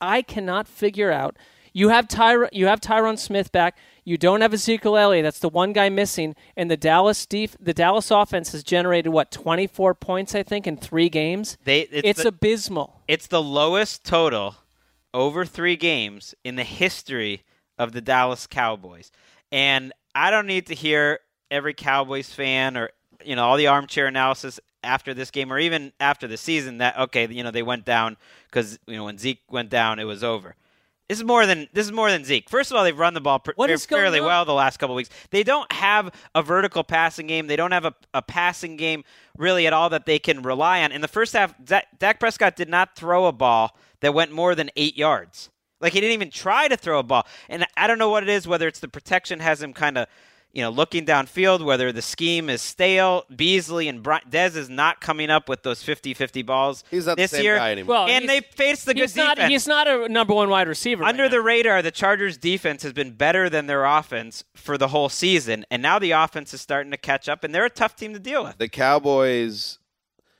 I 0.00 0.22
cannot 0.22 0.68
figure 0.68 1.10
out. 1.10 1.36
You 1.72 1.90
have 1.90 2.08
Tyr- 2.08 2.48
you 2.52 2.66
have 2.66 2.80
Tyron 2.80 3.18
Smith 3.18 3.52
back. 3.52 3.78
You 4.10 4.18
don't 4.18 4.40
have 4.40 4.52
Ezekiel 4.52 4.96
Elliott. 4.96 5.22
That's 5.22 5.38
the 5.38 5.48
one 5.48 5.72
guy 5.72 5.88
missing. 5.88 6.34
And 6.56 6.68
the 6.68 6.76
Dallas 6.76 7.24
def- 7.26 7.56
the 7.60 7.72
Dallas 7.72 8.10
offense 8.10 8.50
has 8.50 8.64
generated 8.64 9.12
what 9.12 9.30
24 9.30 9.94
points 9.94 10.34
I 10.34 10.42
think 10.42 10.66
in 10.66 10.76
3 10.76 11.08
games. 11.08 11.56
They- 11.62 11.82
it's 11.82 12.08
it's 12.08 12.22
the- 12.24 12.30
abysmal. 12.30 13.02
it's 13.06 13.28
the 13.28 13.40
lowest 13.40 14.02
total 14.02 14.56
over 15.14 15.44
three 15.44 15.76
games 15.76 16.34
in 16.42 16.56
the 16.56 16.64
history 16.64 17.44
of 17.78 17.92
the 17.92 18.00
Dallas 18.00 18.48
Cowboys. 18.48 19.12
And 19.52 19.92
I 20.12 20.32
don't 20.32 20.48
need 20.48 20.66
to 20.66 20.74
hear 20.74 21.20
every 21.48 21.72
Cowboys 21.72 22.32
fan 22.32 22.76
or 22.76 22.90
you 23.24 23.36
know 23.36 23.44
all 23.44 23.56
the 23.56 23.68
armchair 23.68 24.08
analysis 24.08 24.58
after 24.82 25.14
this 25.14 25.30
game 25.30 25.52
or 25.52 25.58
even 25.60 25.92
after 26.00 26.26
the 26.26 26.36
season 26.36 26.78
that 26.78 26.98
okay 26.98 27.28
you 27.28 27.44
know 27.44 27.52
they 27.52 27.62
went 27.62 27.84
down 27.84 28.16
because 28.46 28.76
you 28.88 28.96
know 28.96 29.04
when 29.04 29.18
Zeke 29.18 29.42
went 29.48 29.70
down 29.70 30.00
it 30.00 30.04
was 30.04 30.24
over. 30.24 30.56
This 31.10 31.18
is 31.18 31.24
more 31.24 31.44
than 31.44 31.66
this 31.72 31.86
is 31.86 31.90
more 31.90 32.08
than 32.08 32.22
Zeke. 32.22 32.48
First 32.48 32.70
of 32.70 32.76
all, 32.76 32.84
they've 32.84 32.96
run 32.96 33.14
the 33.14 33.20
ball 33.20 33.40
pr- 33.40 33.50
What 33.56 33.66
fair- 33.66 33.74
is 33.74 33.84
going 33.84 34.00
fairly 34.00 34.20
well 34.20 34.44
the 34.44 34.54
last 34.54 34.76
couple 34.76 34.94
of 34.94 34.96
weeks. 34.96 35.10
They 35.30 35.42
don't 35.42 35.70
have 35.72 36.14
a 36.36 36.40
vertical 36.40 36.84
passing 36.84 37.26
game. 37.26 37.48
They 37.48 37.56
don't 37.56 37.72
have 37.72 37.84
a, 37.84 37.94
a 38.14 38.22
passing 38.22 38.76
game 38.76 39.02
really 39.36 39.66
at 39.66 39.72
all 39.72 39.90
that 39.90 40.06
they 40.06 40.20
can 40.20 40.42
rely 40.42 40.82
on. 40.82 40.92
In 40.92 41.00
the 41.00 41.08
first 41.08 41.32
half, 41.32 41.52
Dak, 41.64 41.88
Dak 41.98 42.20
Prescott 42.20 42.54
did 42.54 42.68
not 42.68 42.94
throw 42.94 43.26
a 43.26 43.32
ball 43.32 43.76
that 44.02 44.14
went 44.14 44.30
more 44.30 44.54
than 44.54 44.70
eight 44.76 44.96
yards. 44.96 45.50
Like 45.80 45.94
he 45.94 46.00
didn't 46.00 46.14
even 46.14 46.30
try 46.30 46.68
to 46.68 46.76
throw 46.76 47.00
a 47.00 47.02
ball. 47.02 47.26
And 47.48 47.66
I 47.76 47.88
don't 47.88 47.98
know 47.98 48.10
what 48.10 48.22
it 48.22 48.28
is. 48.28 48.46
Whether 48.46 48.68
it's 48.68 48.78
the 48.78 48.86
protection 48.86 49.40
has 49.40 49.60
him 49.60 49.72
kind 49.72 49.98
of, 49.98 50.06
you 50.52 50.62
know, 50.62 50.70
looking 50.70 51.06
downfield. 51.06 51.64
Whether 51.64 51.92
the 51.92 52.02
scheme 52.02 52.48
is 52.50 52.60
stale. 52.62 53.24
Beasley 53.34 53.88
and 53.88 54.02
Bri- 54.02 54.20
Dez 54.28 54.56
is 54.56 54.68
not 54.68 55.00
coming 55.00 55.30
up 55.30 55.48
with 55.48 55.62
those 55.62 55.82
50-50 55.82 56.44
balls 56.44 56.84
He's 56.90 57.06
not 57.06 57.16
the 57.16 57.22
this 57.22 57.30
same 57.32 57.42
year. 57.44 57.56
guy 57.56 57.72
anymore. 57.72 57.94
Well, 57.94 58.06
and 58.08 58.28
they 58.28 58.40
he's- 58.40 58.54
face 58.54 58.84
the 58.84 58.94
good 58.94 59.02
he's 59.02 59.16
not, 59.16 59.36
defense. 59.36 59.50
He's 59.52 59.66
not 59.68 59.86
a 59.88 60.08
number 60.08 60.34
one 60.34 60.48
wide 60.48 60.66
receiver. 60.68 61.02
right 61.02 61.08
Under 61.08 61.24
now. 61.24 61.30
the 61.30 61.40
radar, 61.40 61.82
the 61.82 61.90
Chargers' 61.90 62.36
defense 62.36 62.82
has 62.82 62.92
been 62.92 63.12
better 63.12 63.48
than 63.48 63.66
their 63.66 63.84
offense 63.84 64.44
for 64.54 64.76
the 64.76 64.88
whole 64.88 65.08
season, 65.08 65.64
and 65.70 65.80
now 65.82 65.98
the 65.98 66.10
offense 66.10 66.52
is 66.54 66.60
starting 66.60 66.90
to 66.90 66.96
catch 66.98 67.28
up, 67.28 67.44
and 67.44 67.54
they're 67.54 67.64
a 67.66 67.70
tough 67.70 67.94
team 67.96 68.12
to 68.14 68.18
deal 68.18 68.42
with. 68.44 68.58
The 68.58 68.68
Cowboys 68.68 69.78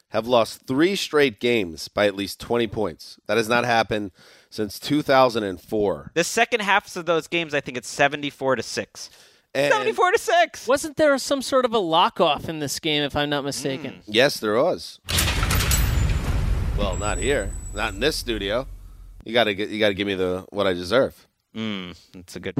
have 0.08 0.26
lost 0.26 0.66
three 0.66 0.96
straight 0.96 1.38
games 1.38 1.86
by 1.86 2.06
at 2.06 2.16
least 2.16 2.40
20 2.40 2.66
points. 2.66 3.18
That 3.28 3.36
has 3.36 3.48
not 3.48 3.64
happened 3.64 4.10
since 4.50 4.80
2004. 4.80 6.10
The 6.14 6.24
second 6.24 6.60
halves 6.62 6.96
of 6.96 7.06
those 7.06 7.28
games, 7.28 7.54
I 7.54 7.60
think 7.60 7.76
it's 7.78 7.88
seventy-four 7.88 8.56
to 8.56 8.62
six. 8.62 9.08
And 9.54 9.72
Seventy-four 9.72 10.12
to 10.12 10.18
six. 10.18 10.68
Wasn't 10.68 10.96
there 10.96 11.16
some 11.18 11.42
sort 11.42 11.64
of 11.64 11.74
a 11.74 11.78
lock 11.78 12.20
off 12.20 12.48
in 12.48 12.60
this 12.60 12.78
game, 12.78 13.02
if 13.02 13.16
I'm 13.16 13.30
not 13.30 13.44
mistaken? 13.44 14.00
yes, 14.06 14.38
there 14.38 14.54
was. 14.54 15.00
Well, 16.78 16.96
not 16.96 17.18
here, 17.18 17.50
not 17.74 17.94
in 17.94 18.00
this 18.00 18.16
studio. 18.16 18.66
You 19.24 19.34
got 19.34 19.44
to 19.44 19.54
get. 19.54 19.68
You 19.70 19.78
got 19.80 19.88
to 19.88 19.94
give 19.94 20.06
me 20.06 20.14
the 20.14 20.46
what 20.50 20.66
I 20.66 20.72
deserve. 20.72 21.26
Mm, 21.54 21.96
that's 22.12 22.36
a 22.36 22.40
good. 22.40 22.54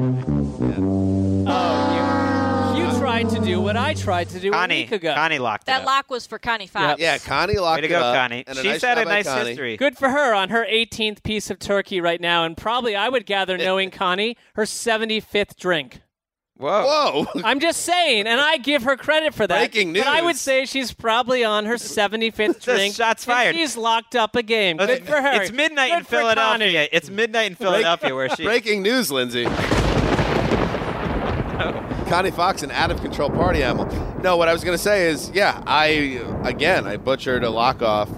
Oh, 1.47 2.75
you, 2.75 2.83
you 2.83 2.99
tried 2.99 3.29
to 3.29 3.39
do 3.39 3.61
what 3.61 3.77
I 3.77 3.93
tried 3.93 4.27
to 4.29 4.39
do 4.39 4.49
a 4.49 4.51
Connie, 4.51 4.81
week 4.81 4.91
ago. 4.91 5.15
Connie 5.15 5.39
locked 5.39 5.63
it 5.63 5.67
That 5.67 5.85
lock 5.85 6.11
was 6.11 6.27
for 6.27 6.37
Connie 6.37 6.67
Fox. 6.67 7.01
Yeah, 7.01 7.17
Connie 7.17 7.57
locked 7.57 7.81
Way 7.83 7.87
to 7.87 7.93
it 7.93 7.97
go, 7.97 8.01
up. 8.01 8.15
Connie. 8.15 8.43
She's 8.47 8.63
nice 8.63 8.81
had 8.81 8.97
a 8.97 9.01
job 9.01 9.07
by 9.07 9.21
nice 9.21 9.47
history. 9.47 9.77
Good 9.77 9.97
for 9.97 10.09
her 10.09 10.33
on 10.35 10.49
her 10.49 10.65
18th 10.69 11.23
piece 11.23 11.49
of 11.49 11.57
turkey 11.57 12.01
right 12.01 12.19
now, 12.19 12.43
and 12.43 12.57
probably 12.57 12.95
I 12.95 13.07
would 13.09 13.25
gather, 13.25 13.57
knowing 13.57 13.91
Connie, 13.91 14.35
her 14.55 14.63
75th 14.63 15.55
drink. 15.55 16.01
Whoa. 16.61 17.25
Whoa! 17.25 17.41
I'm 17.43 17.59
just 17.59 17.81
saying, 17.81 18.27
and 18.27 18.39
I 18.39 18.57
give 18.57 18.83
her 18.83 18.95
credit 18.95 19.33
for 19.33 19.47
that. 19.47 19.57
Breaking 19.57 19.93
But 19.93 20.05
I 20.05 20.21
would 20.21 20.35
say 20.35 20.65
she's 20.65 20.93
probably 20.93 21.43
on 21.43 21.65
her 21.65 21.73
75th 21.77 22.61
drink. 22.61 22.93
Shots 22.93 23.25
and 23.25 23.33
fired. 23.33 23.55
She's 23.55 23.75
locked 23.75 24.15
up 24.15 24.35
a 24.35 24.43
game. 24.43 24.77
Good 24.77 25.05
for 25.05 25.19
her. 25.19 25.41
It's 25.41 25.51
midnight 25.51 25.89
Good 25.89 25.97
in 25.99 26.03
Philadelphia. 26.05 26.67
Connie. 26.71 26.89
It's 26.91 27.09
midnight 27.09 27.47
in 27.47 27.55
Philadelphia 27.55 28.13
where 28.13 28.29
she. 28.29 28.43
Breaking 28.43 28.83
news, 28.83 29.11
Lindsay. 29.11 29.45
Oh. 31.63 32.05
Connie 32.07 32.29
Fox, 32.29 32.61
an 32.61 32.69
out 32.71 32.91
of 32.91 33.01
control 33.01 33.31
party 33.31 33.63
animal. 33.63 33.87
No, 34.21 34.37
what 34.37 34.47
I 34.47 34.53
was 34.53 34.63
going 34.63 34.77
to 34.77 34.83
say 34.83 35.09
is, 35.09 35.31
yeah, 35.31 35.63
I 35.65 36.21
again 36.43 36.85
I 36.85 36.97
butchered 36.97 37.43
a 37.43 37.49
lock 37.49 37.81
off, 37.81 38.09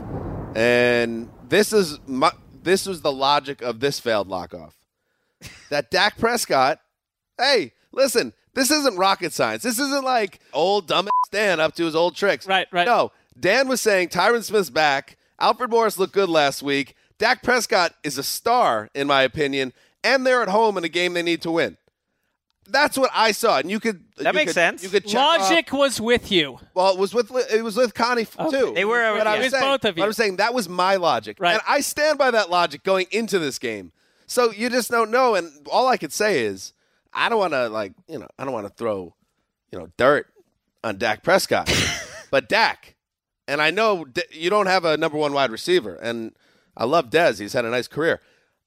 and 0.53 1.29
this 1.47 1.71
is 1.71 1.97
my 2.08 2.32
this 2.62 2.86
was 2.86 3.01
the 3.01 3.12
logic 3.12 3.62
of 3.62 3.79
this 3.79 4.01
failed 4.01 4.27
lock 4.27 4.53
off. 4.53 4.77
That 5.69 5.91
Dak 5.91 6.17
Prescott, 6.17 6.79
hey, 7.38 7.71
listen, 7.93 8.34
this 8.53 8.69
isn't 8.69 8.97
rocket 8.97 9.32
science. 9.32 9.63
This 9.63 9.79
isn't 9.79 10.03
like 10.03 10.39
old 10.51 10.88
dumb 10.88 11.08
Dan 11.32 11.60
up 11.60 11.73
to 11.75 11.86
his 11.86 11.95
old 11.95 12.15
tricks. 12.15 12.45
Right, 12.45 12.67
right. 12.71 12.86
No, 12.86 13.12
Dan 13.39 13.67
was 13.69 13.79
saying 13.82 14.10
Tyron 14.10 14.43
Smith's 14.43 14.69
back. 14.69 15.17
Alfred 15.39 15.69
Morris 15.71 15.97
looked 15.97 16.13
good 16.13 16.29
last 16.29 16.62
week. 16.62 16.95
Dak 17.17 17.41
Prescott 17.43 17.93
is 18.03 18.17
a 18.17 18.23
star, 18.23 18.89
in 18.93 19.08
my 19.08 19.21
opinion, 19.23 19.71
and 20.03 20.25
they're 20.25 20.41
at 20.41 20.49
home 20.49 20.77
in 20.77 20.84
a 20.84 20.89
game 20.89 21.13
they 21.13 21.23
need 21.23 21.41
to 21.43 21.51
win. 21.51 21.77
That's 22.67 22.97
what 22.97 23.10
I 23.13 23.34
saw, 23.34 23.58
and 23.60 23.69
you 23.69 23.79
could 23.82 24.03
That 24.17 24.27
you 24.27 24.34
makes 24.34 24.49
could- 24.49 24.53
sense. 24.56 24.84
You 24.84 24.89
could 24.89 25.06
check 25.06 25.19
off- 25.19 25.41
Logic 25.49 25.71
was 25.73 25.99
with 25.99 26.32
you. 26.32 26.60
well, 26.73 26.93
it 26.93 26.97
was 26.97 27.13
with 27.13 27.29
it 27.51 27.62
was 27.63 27.75
with 27.75 27.93
Connie 27.93 28.21
f 28.21 28.38
too. 28.49 28.71
They 28.73 28.86
were- 28.86 29.17
But 29.17 29.27
I 29.27 29.34
yeah. 29.36 29.38
was 29.39 29.47
It 29.47 29.51
was 29.51 29.51
saying, 29.51 29.63
both 29.73 29.86
of 29.86 29.97
you. 29.97 30.03
I 30.03 30.08
was 30.08 30.17
saying 30.17 30.36
that 30.38 30.53
was 30.53 30.69
my 30.69 30.95
logic, 30.95 31.38
Right. 31.39 31.53
and 31.53 31.62
I 31.67 31.82
stand 31.82 32.17
by 32.17 32.32
that 32.32 32.49
logic 32.49 32.84
going 32.84 33.08
into 33.12 33.38
this 33.38 33.60
game. 33.60 33.91
So 34.27 34.51
you 34.51 34.69
just 34.69 34.89
don't 34.89 35.12
know, 35.12 35.36
and 35.36 35.51
all 35.69 35.88
I 35.88 35.97
could 35.97 36.13
say 36.13 36.41
is 36.45 36.71
I 37.13 37.30
don't 37.30 37.39
want 37.39 37.54
to 37.54 37.69
like 37.69 37.93
you 38.08 38.19
know 38.19 38.28
I 38.38 38.43
don't 38.43 38.54
want 38.54 38.67
to 38.67 38.73
throw 38.73 39.15
you 39.71 39.80
know 39.80 39.89
dirt 39.97 40.28
on 40.84 40.97
Dak 40.97 41.23
Prescott, 41.23 41.71
but 42.32 42.49
Dak, 42.49 42.95
and 43.47 43.62
I 43.62 43.71
know 43.71 44.06
D- 44.06 44.23
you 44.32 44.49
don't 44.49 44.67
have 44.67 44.86
a 44.86 44.97
number 44.97 45.17
one 45.17 45.34
wide 45.34 45.52
receiver, 45.52 45.95
and 45.95 46.34
I 46.76 46.86
love 46.86 47.10
Dez. 47.10 47.39
He's 47.39 47.54
had 47.54 47.65
a 47.65 47.69
nice 47.69 47.88
career, 47.88 48.19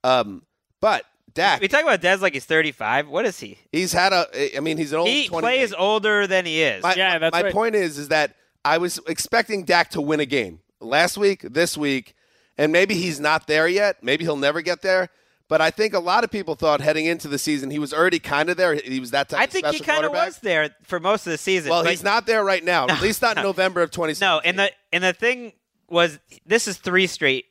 um, 0.04 0.42
but 0.80 1.04
Dak, 1.34 1.60
We 1.60 1.68
talk 1.68 1.82
about 1.82 2.00
Dez 2.00 2.20
like 2.22 2.32
he's 2.32 2.46
35. 2.46 3.08
What 3.08 3.26
is 3.26 3.38
he? 3.40 3.58
he's 3.72 3.92
had 3.92 4.12
a. 4.14 4.56
I 4.56 4.60
mean, 4.60 4.78
he's 4.78 4.92
an 4.92 5.00
old. 5.00 5.08
He 5.08 5.28
20 5.28 5.44
plays 5.44 5.74
older 5.74 6.26
than 6.26 6.46
he 6.46 6.62
is. 6.62 6.82
my, 6.82 6.94
Yeah, 6.94 7.18
that's 7.18 7.34
my 7.34 7.42
right. 7.42 7.52
point 7.52 7.74
is, 7.74 7.98
is 7.98 8.08
that 8.08 8.34
I 8.64 8.78
was 8.78 8.98
expecting 9.06 9.64
Dak 9.64 9.90
to 9.90 10.00
win 10.00 10.20
a 10.20 10.24
game 10.26 10.60
last 10.80 11.18
week, 11.18 11.42
this 11.42 11.76
week, 11.76 12.14
and 12.56 12.72
maybe 12.72 12.94
he's 12.94 13.20
not 13.20 13.46
there 13.46 13.68
yet. 13.68 14.02
Maybe 14.02 14.24
he'll 14.24 14.36
never 14.36 14.62
get 14.62 14.80
there. 14.80 15.10
But 15.48 15.60
I 15.60 15.70
think 15.70 15.94
a 15.94 16.00
lot 16.00 16.24
of 16.24 16.30
people 16.30 16.56
thought 16.56 16.80
heading 16.80 17.06
into 17.06 17.28
the 17.28 17.38
season 17.38 17.70
he 17.70 17.78
was 17.78 17.94
already 17.94 18.18
kind 18.18 18.50
of 18.50 18.56
there. 18.56 18.74
He 18.74 18.98
was 18.98 19.12
that 19.12 19.28
type. 19.28 19.40
I 19.40 19.44
of 19.44 19.50
think 19.50 19.66
he 19.68 19.80
kind 19.80 20.04
of 20.04 20.12
was 20.12 20.38
there 20.38 20.70
for 20.82 20.98
most 20.98 21.26
of 21.26 21.30
the 21.30 21.38
season. 21.38 21.70
Well, 21.70 21.84
he's 21.84 22.02
not 22.02 22.26
there 22.26 22.44
right 22.44 22.64
now. 22.64 22.86
At 22.88 23.00
least 23.00 23.22
not 23.22 23.36
in 23.36 23.44
November 23.44 23.82
of 23.82 23.90
2016. 23.92 24.26
No, 24.26 24.40
and 24.40 24.58
the 24.58 24.72
and 24.92 25.04
the 25.04 25.12
thing 25.12 25.52
was, 25.88 26.18
this 26.44 26.66
is 26.66 26.78
three 26.78 27.06
straight 27.06 27.44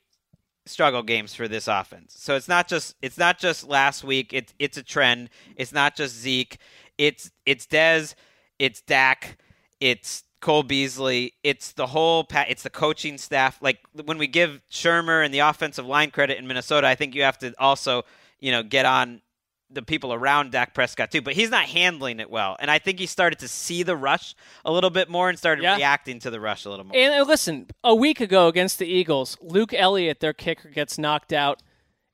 struggle 0.65 1.03
games 1.03 1.33
for 1.33 1.47
this 1.47 1.67
offense. 1.69 2.15
So 2.17 2.35
it's 2.35 2.49
not 2.49 2.67
just 2.67 2.95
it's 3.01 3.17
not 3.17 3.39
just 3.39 3.63
last 3.65 4.03
week. 4.03 4.33
It's 4.33 4.53
it's 4.59 4.77
a 4.77 4.83
trend. 4.83 5.29
It's 5.55 5.71
not 5.71 5.95
just 5.95 6.15
Zeke. 6.15 6.57
It's 6.97 7.31
it's 7.45 7.65
Dez. 7.65 8.15
It's 8.59 8.81
Dak. 8.81 9.37
It's 9.79 10.24
Cole 10.41 10.63
Beasley. 10.63 11.33
It's 11.43 11.71
the 11.71 11.87
whole. 11.87 12.23
Pa- 12.23 12.45
it's 12.47 12.63
the 12.63 12.69
coaching 12.69 13.17
staff. 13.17 13.57
Like 13.61 13.79
when 14.05 14.17
we 14.17 14.27
give 14.27 14.61
Shurmur 14.71 15.23
and 15.25 15.33
the 15.33 15.39
offensive 15.39 15.85
line 15.85 16.11
credit 16.11 16.37
in 16.37 16.47
Minnesota, 16.47 16.87
I 16.87 16.95
think 16.95 17.15
you 17.15 17.23
have 17.23 17.37
to 17.39 17.53
also 17.59 18.03
you 18.39 18.51
know 18.51 18.61
get 18.63 18.85
on 18.85 19.21
the 19.71 19.81
people 19.81 20.13
around 20.13 20.51
Dak 20.51 20.75
Prescott 20.75 21.11
too, 21.11 21.21
but 21.23 21.33
he's 21.33 21.49
not 21.49 21.65
handling 21.65 22.19
it 22.19 22.29
well. 22.29 22.55
And 22.59 22.69
I 22.69 22.77
think 22.77 22.99
he 22.99 23.07
started 23.07 23.39
to 23.39 23.47
see 23.47 23.81
the 23.81 23.95
rush 23.97 24.35
a 24.63 24.71
little 24.71 24.91
bit 24.91 25.09
more 25.09 25.27
and 25.27 25.37
started 25.39 25.63
Yeah. 25.63 25.75
reacting 25.77 26.19
to 26.19 26.29
the 26.29 26.39
rush 26.39 26.65
a 26.65 26.69
little 26.69 26.85
more. 26.85 26.95
And 26.95 27.27
listen, 27.27 27.67
a 27.83 27.95
week 27.95 28.21
ago 28.21 28.47
against 28.47 28.77
the 28.77 28.85
Eagles, 28.85 29.37
Luke 29.41 29.73
Elliott, 29.73 30.19
their 30.19 30.33
kicker, 30.33 30.69
gets 30.69 30.99
knocked 30.99 31.33
out, 31.33 31.61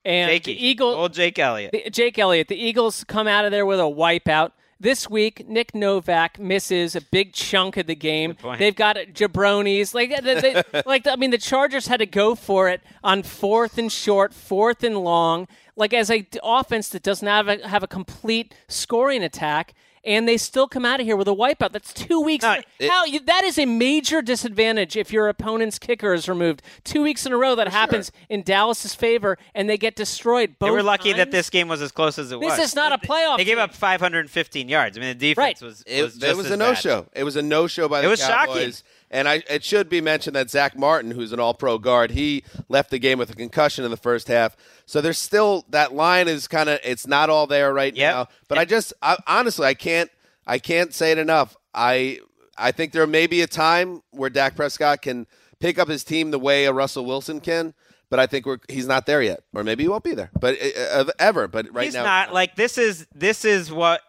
and 0.05 0.31
Jakey, 0.31 0.53
the 0.53 0.65
Eagle, 0.65 0.89
old 0.91 1.13
Jake 1.13 1.37
Elliott. 1.37 1.73
the- 1.73 1.89
Jake 1.89 2.17
Elliott, 2.17 2.47
the 2.47 2.55
Eagles 2.55 3.03
come 3.03 3.27
out 3.27 3.43
of 3.43 3.51
there 3.51 3.65
with 3.65 3.79
a 3.81 3.83
wipeout. 3.83 4.51
This 4.81 5.07
week, 5.07 5.47
Nick 5.47 5.75
Novak 5.75 6.39
misses 6.39 6.95
a 6.95 7.01
big 7.01 7.33
chunk 7.33 7.77
of 7.77 7.85
the 7.85 7.93
game. 7.95 8.35
They've 8.57 8.75
got 8.75 8.95
jabronis, 9.13 9.93
like 9.93 10.09
they, 10.23 10.41
they- 10.41 10.81
like 10.87 11.05
I 11.05 11.15
mean, 11.17 11.29
the 11.29 11.37
Chargers 11.37 11.85
had 11.85 11.97
to 11.99 12.07
go 12.07 12.33
for 12.33 12.67
it 12.67 12.81
on 13.03 13.21
fourth 13.21 13.77
and 13.77 13.91
short, 13.91 14.33
fourth 14.33 14.83
and 14.83 14.97
long, 14.97 15.47
like 15.75 15.93
as 15.93 16.09
a 16.09 16.21
d- 16.21 16.39
offense 16.43 16.89
that 16.89 17.03
doesn't 17.03 17.27
have 17.27 17.47
a, 17.47 17.67
have 17.67 17.83
a 17.83 17.87
complete 17.87 18.55
scoring 18.67 19.21
attack. 19.23 19.75
And 20.03 20.27
they 20.27 20.37
still 20.37 20.67
come 20.67 20.83
out 20.83 20.99
of 20.99 21.05
here 21.05 21.15
with 21.15 21.27
a 21.27 21.35
wipeout. 21.35 21.71
That's 21.73 21.93
two 21.93 22.21
weeks. 22.21 22.43
No, 22.43 22.59
How 22.89 23.05
you, 23.05 23.19
that 23.19 23.43
is 23.43 23.59
a 23.59 23.65
major 23.65 24.21
disadvantage 24.23 24.97
if 24.97 25.13
your 25.13 25.27
opponent's 25.27 25.77
kicker 25.77 26.13
is 26.13 26.27
removed. 26.27 26.63
Two 26.83 27.03
weeks 27.03 27.25
in 27.25 27.31
a 27.33 27.37
row 27.37 27.53
that 27.53 27.67
happens 27.67 28.11
in 28.27 28.41
Dallas's 28.41 28.95
favor, 28.95 29.37
and 29.53 29.69
they 29.69 29.77
get 29.77 29.95
destroyed. 29.95 30.55
Both 30.57 30.67
They 30.67 30.71
were 30.71 30.81
lucky 30.81 31.13
that 31.13 31.29
this 31.29 31.51
game 31.51 31.67
was 31.67 31.81
as 31.83 31.91
close 31.91 32.17
as 32.17 32.31
it 32.31 32.39
This 32.39 32.49
was. 32.49 32.57
This 32.57 32.69
is 32.69 32.75
not 32.75 32.91
a 32.93 32.97
playoff 32.97 33.37
They 33.37 33.45
gave 33.45 33.59
up 33.59 33.73
515 33.75 34.69
yards. 34.69 34.97
I 34.97 35.01
mean, 35.01 35.09
the 35.09 35.29
defense 35.29 35.37
Right. 35.37 35.61
was, 35.61 35.83
It, 35.85 36.01
was 36.01 36.17
it 36.17 36.19
just 36.21 36.37
was 36.37 36.45
as 36.47 36.51
a 36.53 36.57
no-show. 36.57 37.05
It 37.13 37.23
was 37.23 37.35
a 37.35 37.41
no-show 37.43 37.87
by 37.87 37.99
the 38.01 38.03
game. 38.03 38.07
It 38.07 38.11
was 38.11 38.21
Cowboys. 38.21 38.55
shocking. 38.55 38.73
And 39.13 39.27
I, 39.27 39.43
it 39.49 39.61
should 39.63 39.89
be 39.89 39.99
mentioned 39.99 40.37
that 40.37 40.49
Zack 40.49 40.77
Martin, 40.77 41.11
who's 41.11 41.33
an 41.33 41.39
All-Pro 41.41 41.77
guard, 41.79 42.11
he 42.11 42.45
left 42.69 42.89
the 42.91 42.97
game 42.97 43.19
with 43.19 43.29
a 43.29 43.35
concussion 43.35 43.83
in 43.83 43.91
the 43.91 43.97
first 43.97 44.29
half. 44.29 44.55
So 44.85 45.01
there's 45.01 45.17
still 45.19 45.65
that 45.69 45.93
line 45.93 46.29
is 46.29 46.47
kind 46.47 46.69
of 46.69 46.79
it's 46.83 47.05
not 47.05 47.29
all 47.29 47.45
there 47.45 47.73
right 47.73 47.93
Yep. 47.93 48.15
now. 48.15 48.27
But 48.47 48.57
I 48.57 48.63
just 48.65 48.93
I, 49.01 49.17
honestly 49.27 49.67
I 49.67 49.73
can't 49.73 50.09
I 50.47 50.59
can't 50.59 50.93
say 50.93 51.11
it 51.11 51.17
enough. 51.17 51.57
I 51.75 52.21
I 52.57 52.71
think 52.71 52.93
there 52.93 53.05
may 53.05 53.27
be 53.27 53.41
a 53.41 53.47
time 53.47 54.01
where 54.11 54.29
Dak 54.29 54.55
Prescott 54.55 55.01
can 55.01 55.27
pick 55.59 55.77
up 55.77 55.89
his 55.89 56.05
team 56.05 56.31
the 56.31 56.39
way 56.39 56.63
a 56.65 56.71
Russell 56.73 57.05
Wilson 57.05 57.41
can. 57.41 57.73
But 58.09 58.19
I 58.19 58.27
think 58.27 58.45
we're, 58.45 58.57
he's 58.67 58.87
not 58.87 59.05
there 59.05 59.21
yet, 59.21 59.41
or 59.53 59.63
maybe 59.63 59.83
he 59.83 59.89
won't 59.89 60.03
be 60.03 60.13
there. 60.13 60.31
But 60.37 60.57
uh, 60.61 60.81
uh, 60.91 61.05
ever, 61.17 61.47
but 61.47 61.73
right 61.73 61.85
He's 61.85 61.93
now, 61.93 62.03
not 62.03 62.33
like 62.33 62.55
this 62.55 62.77
is 62.77 63.07
this 63.15 63.45
is 63.45 63.71
what 63.71 64.01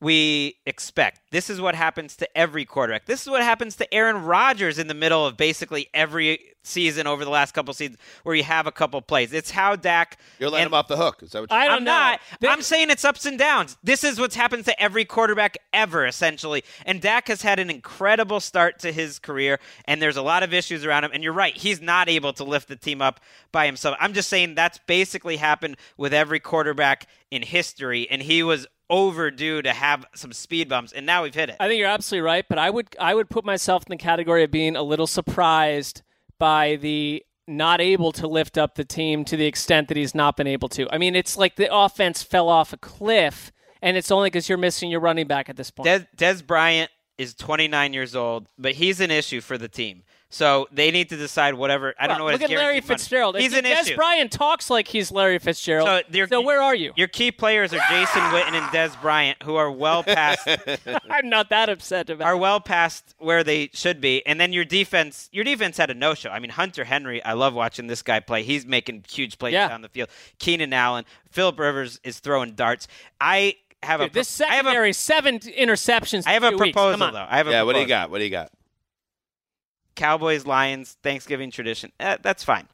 we 0.00 0.56
expect. 0.66 1.20
This 1.32 1.48
is 1.50 1.60
what 1.62 1.74
happens 1.74 2.14
to 2.18 2.38
every 2.38 2.64
quarterback. 2.66 3.06
This 3.06 3.22
is 3.22 3.28
what 3.28 3.42
happens 3.42 3.74
to 3.76 3.92
Aaron 3.92 4.22
Rodgers 4.22 4.78
in 4.78 4.86
the 4.86 4.94
middle 4.94 5.26
of 5.26 5.36
basically 5.36 5.88
every 5.94 6.38
season 6.62 7.06
over 7.08 7.24
the 7.24 7.30
last 7.30 7.52
couple 7.54 7.72
seasons 7.74 7.98
where 8.22 8.34
you 8.36 8.44
have 8.44 8.66
a 8.66 8.70
couple 8.70 9.00
plays. 9.00 9.32
It's 9.32 9.50
how 9.50 9.74
Dak 9.74 10.18
you're 10.38 10.50
letting 10.50 10.66
and- 10.66 10.70
him 10.72 10.74
off 10.74 10.88
the 10.88 10.96
hook. 10.98 11.22
Is 11.22 11.30
that 11.30 11.40
what 11.40 11.50
you're 11.50 11.58
I 11.58 11.66
don't 11.68 11.78
I'm 11.78 11.84
know. 11.84 11.90
not. 11.90 12.20
This- 12.38 12.50
I'm 12.50 12.60
saying 12.62 12.90
it's 12.90 13.04
ups 13.04 13.24
and 13.26 13.38
downs. 13.38 13.78
This 13.82 14.04
is 14.04 14.20
what's 14.20 14.36
happened 14.36 14.66
to 14.66 14.80
every 14.80 15.06
quarterback 15.06 15.56
ever, 15.72 16.06
essentially. 16.06 16.62
And 16.84 17.00
Dak 17.00 17.28
has 17.28 17.40
had 17.40 17.58
an 17.58 17.70
incredible 17.70 18.38
start 18.38 18.78
to 18.80 18.92
his 18.92 19.18
career, 19.18 19.58
and 19.86 20.00
there's 20.02 20.18
a 20.18 20.22
lot 20.22 20.42
of 20.42 20.52
issues 20.52 20.84
around 20.84 21.04
him. 21.04 21.10
And 21.14 21.24
you're 21.24 21.32
right, 21.32 21.56
he's 21.56 21.80
not 21.80 22.08
able 22.10 22.34
to 22.34 22.44
lift 22.44 22.68
the 22.68 22.76
team 22.76 23.00
up 23.00 23.20
by 23.52 23.64
himself. 23.66 23.96
I'm 23.98 24.12
just 24.12 24.28
saying 24.28 24.54
that's 24.54 24.78
basically 24.86 25.38
happened 25.38 25.78
with 25.96 26.12
every 26.12 26.40
quarterback 26.40 27.08
in 27.30 27.40
history, 27.42 28.06
and 28.10 28.20
he 28.22 28.42
was 28.42 28.66
overdue 28.90 29.62
to 29.62 29.72
have 29.72 30.04
some 30.14 30.32
speed 30.34 30.68
bumps, 30.68 30.92
and 30.92 31.06
now 31.06 31.21
we've 31.22 31.34
hit 31.34 31.48
it. 31.50 31.56
I 31.58 31.68
think 31.68 31.78
you're 31.78 31.88
absolutely 31.88 32.24
right, 32.26 32.44
but 32.48 32.58
I 32.58 32.70
would 32.70 32.94
I 33.00 33.14
would 33.14 33.30
put 33.30 33.44
myself 33.44 33.84
in 33.86 33.90
the 33.90 33.96
category 33.96 34.44
of 34.44 34.50
being 34.50 34.76
a 34.76 34.82
little 34.82 35.06
surprised 35.06 36.02
by 36.38 36.76
the 36.76 37.24
not 37.46 37.80
able 37.80 38.12
to 38.12 38.26
lift 38.26 38.56
up 38.56 38.74
the 38.74 38.84
team 38.84 39.24
to 39.24 39.36
the 39.36 39.46
extent 39.46 39.88
that 39.88 39.96
he's 39.96 40.14
not 40.14 40.36
been 40.36 40.46
able 40.46 40.68
to. 40.70 40.88
I 40.92 40.98
mean, 40.98 41.16
it's 41.16 41.36
like 41.36 41.56
the 41.56 41.74
offense 41.74 42.22
fell 42.22 42.48
off 42.48 42.72
a 42.72 42.76
cliff, 42.76 43.52
and 43.80 43.96
it's 43.96 44.10
only 44.10 44.28
because 44.28 44.48
you're 44.48 44.58
missing 44.58 44.90
your 44.90 45.00
running 45.00 45.26
back 45.26 45.48
at 45.48 45.56
this 45.56 45.70
point. 45.70 45.88
Dez, 45.88 46.06
Dez 46.16 46.46
Bryant 46.46 46.90
is 47.22 47.34
29 47.34 47.92
years 47.92 48.14
old, 48.14 48.46
but 48.58 48.72
he's 48.74 49.00
an 49.00 49.10
issue 49.10 49.40
for 49.40 49.56
the 49.58 49.68
team. 49.68 50.02
So 50.28 50.66
they 50.72 50.90
need 50.90 51.10
to 51.10 51.16
decide 51.18 51.52
whatever. 51.52 51.94
I 52.00 52.06
don't 52.06 52.16
know 52.16 52.24
what 52.24 52.32
Look 52.32 52.40
at 52.40 52.48
Larry 52.48 52.76
money- 52.76 52.80
Fitzgerald. 52.80 53.36
He's 53.38 53.52
If 53.52 53.58
an 53.58 53.64
Dez 53.66 53.82
issue. 53.82 53.96
Bryant 53.96 54.32
talks 54.32 54.70
like 54.70 54.88
he's 54.88 55.10
Larry 55.12 55.38
Fitzgerald. 55.38 55.86
So, 56.10 56.24
So, 56.26 56.40
where 56.40 56.62
are 56.62 56.74
you? 56.74 56.94
Your 56.96 57.08
key 57.08 57.30
players 57.30 57.74
are 57.74 57.80
Jason 57.90 58.22
Witten 58.22 58.54
and 58.54 58.64
Dez 58.72 58.98
Bryant, 59.02 59.42
who 59.42 59.56
are 59.56 59.70
well 59.70 60.02
past 60.02 60.48
I'm 61.10 61.28
not 61.28 61.50
that 61.50 61.68
upset 61.68 62.08
about. 62.08 62.26
are 62.26 62.36
well 62.38 62.60
past 62.60 63.14
where 63.18 63.44
they 63.44 63.68
should 63.74 64.00
be. 64.00 64.24
And 64.24 64.40
then 64.40 64.54
your 64.54 64.64
defense, 64.64 65.28
your 65.32 65.44
defense 65.44 65.76
had 65.76 65.90
a 65.90 65.94
no 65.94 66.14
show. 66.14 66.30
I 66.30 66.38
mean, 66.38 66.52
Hunter 66.52 66.84
Henry, 66.84 67.22
I 67.22 67.34
love 67.34 67.52
watching 67.52 67.86
this 67.88 68.00
guy 68.00 68.20
play. 68.20 68.42
He's 68.42 68.64
making 68.64 69.04
huge 69.10 69.38
plays 69.38 69.52
Yeah. 69.52 69.68
down 69.68 69.82
the 69.82 69.90
field. 69.90 70.08
Keenan 70.38 70.72
Allen, 70.72 71.04
Philip 71.30 71.58
Rivers 71.58 72.00
is 72.04 72.20
throwing 72.20 72.52
darts. 72.52 72.88
I 73.20 73.56
have 73.82 74.00
a 74.00 74.04
Dude, 74.04 74.12
this 74.14 74.38
pro- 74.38 74.46
I 74.48 74.54
have 74.54 74.66
a- 74.66 74.68
secondary 74.68 74.92
seven 74.92 75.38
interceptions. 75.40 76.26
I 76.26 76.32
have 76.32 76.44
a 76.44 76.52
proposal 76.56 76.92
Come 76.92 77.02
on. 77.02 77.12
though. 77.14 77.26
I 77.28 77.36
have 77.38 77.48
a 77.48 77.50
Yeah, 77.50 77.62
what 77.62 77.74
do 77.74 77.80
you 77.80 77.86
got? 77.86 78.10
What 78.10 78.18
do 78.18 78.24
you 78.24 78.30
got? 78.30 78.50
Cowboys 79.94 80.46
Lions 80.46 80.96
Thanksgiving 81.02 81.50
tradition. 81.50 81.92
Eh, 82.00 82.16
that's 82.22 82.42
fine. 82.44 82.66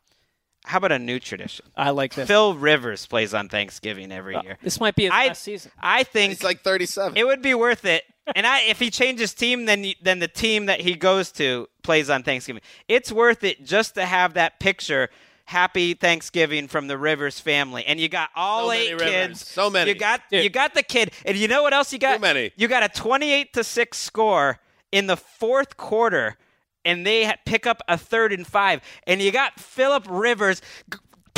How 0.64 0.79
about 0.79 0.92
a 0.92 0.99
new 0.99 1.18
tradition? 1.18 1.66
I 1.77 1.90
like 1.90 2.14
this. 2.14 2.29
Phil 2.29 2.55
Rivers 2.55 3.07
plays 3.07 3.33
on 3.35 3.49
Thanksgiving 3.49 4.12
every 4.12 4.35
Uh, 4.37 4.42
year. 4.42 4.59
This 4.62 4.79
might 4.79 4.94
be 4.94 5.05
his 5.05 5.12
I 5.12 5.29
last 5.29 5.42
season. 5.42 5.73
I 5.81 6.03
think 6.05 6.33
He's 6.35 6.42
like 6.42 6.61
37. 6.62 7.16
it 7.16 7.27
would 7.27 7.42
be 7.42 7.55
worth 7.55 7.85
it. 7.85 8.05
And 8.37 8.47
I, 8.47 8.61
if 8.62 8.79
he 8.79 8.90
changes 8.90 9.33
team, 9.33 9.64
then 9.64 9.94
then 10.03 10.18
the 10.18 10.29
team 10.29 10.66
that 10.66 10.81
he 10.83 10.94
goes 10.94 11.33
to 11.33 11.68
plays 11.83 12.11
on 12.11 12.23
Thanksgiving. 12.23 12.61
It's 12.87 13.11
worth 13.11 13.42
it 13.42 13.64
just 13.64 13.94
to 13.94 14.05
have 14.05 14.35
that 14.35 14.61
picture. 14.61 15.09
Happy 15.49 15.95
Thanksgiving 15.95 16.69
from 16.69 16.89
the 16.89 16.99
Rivers 16.99 17.41
family, 17.41 17.83
and 17.87 17.99
you 17.99 18.07
got 18.11 18.29
all 18.37 18.65
So 18.67 18.69
many 18.69 18.83
eight 18.89 18.93
Rivers. 18.93 19.09
kids. 19.09 19.49
So 19.49 19.71
many. 19.71 19.91
You 19.91 19.97
got 19.99 20.21
Dude. 20.31 20.45
you 20.45 20.51
got 20.51 20.75
the 20.75 20.83
kid, 20.83 21.11
and 21.25 21.39
you 21.39 21.49
know 21.49 21.63
what 21.63 21.73
else 21.73 21.91
you 21.91 21.99
got? 21.99 22.17
Too 22.17 22.21
many. 22.21 22.53
You 22.57 22.69
got 22.69 22.83
a 22.83 22.89
twenty-eight 22.91 23.55
to 23.55 23.65
six 23.65 23.97
score 23.97 24.59
in 24.93 25.07
the 25.07 25.17
fourth 25.17 25.79
quarter, 25.79 26.37
and 26.85 27.07
they 27.07 27.35
pick 27.47 27.67
up 27.67 27.81
a 27.89 27.97
third 27.97 28.31
and 28.35 28.47
five, 28.47 28.83
and 29.07 29.23
you 29.23 29.33
got 29.33 29.59
Philip 29.59 30.05
Rivers. 30.11 30.61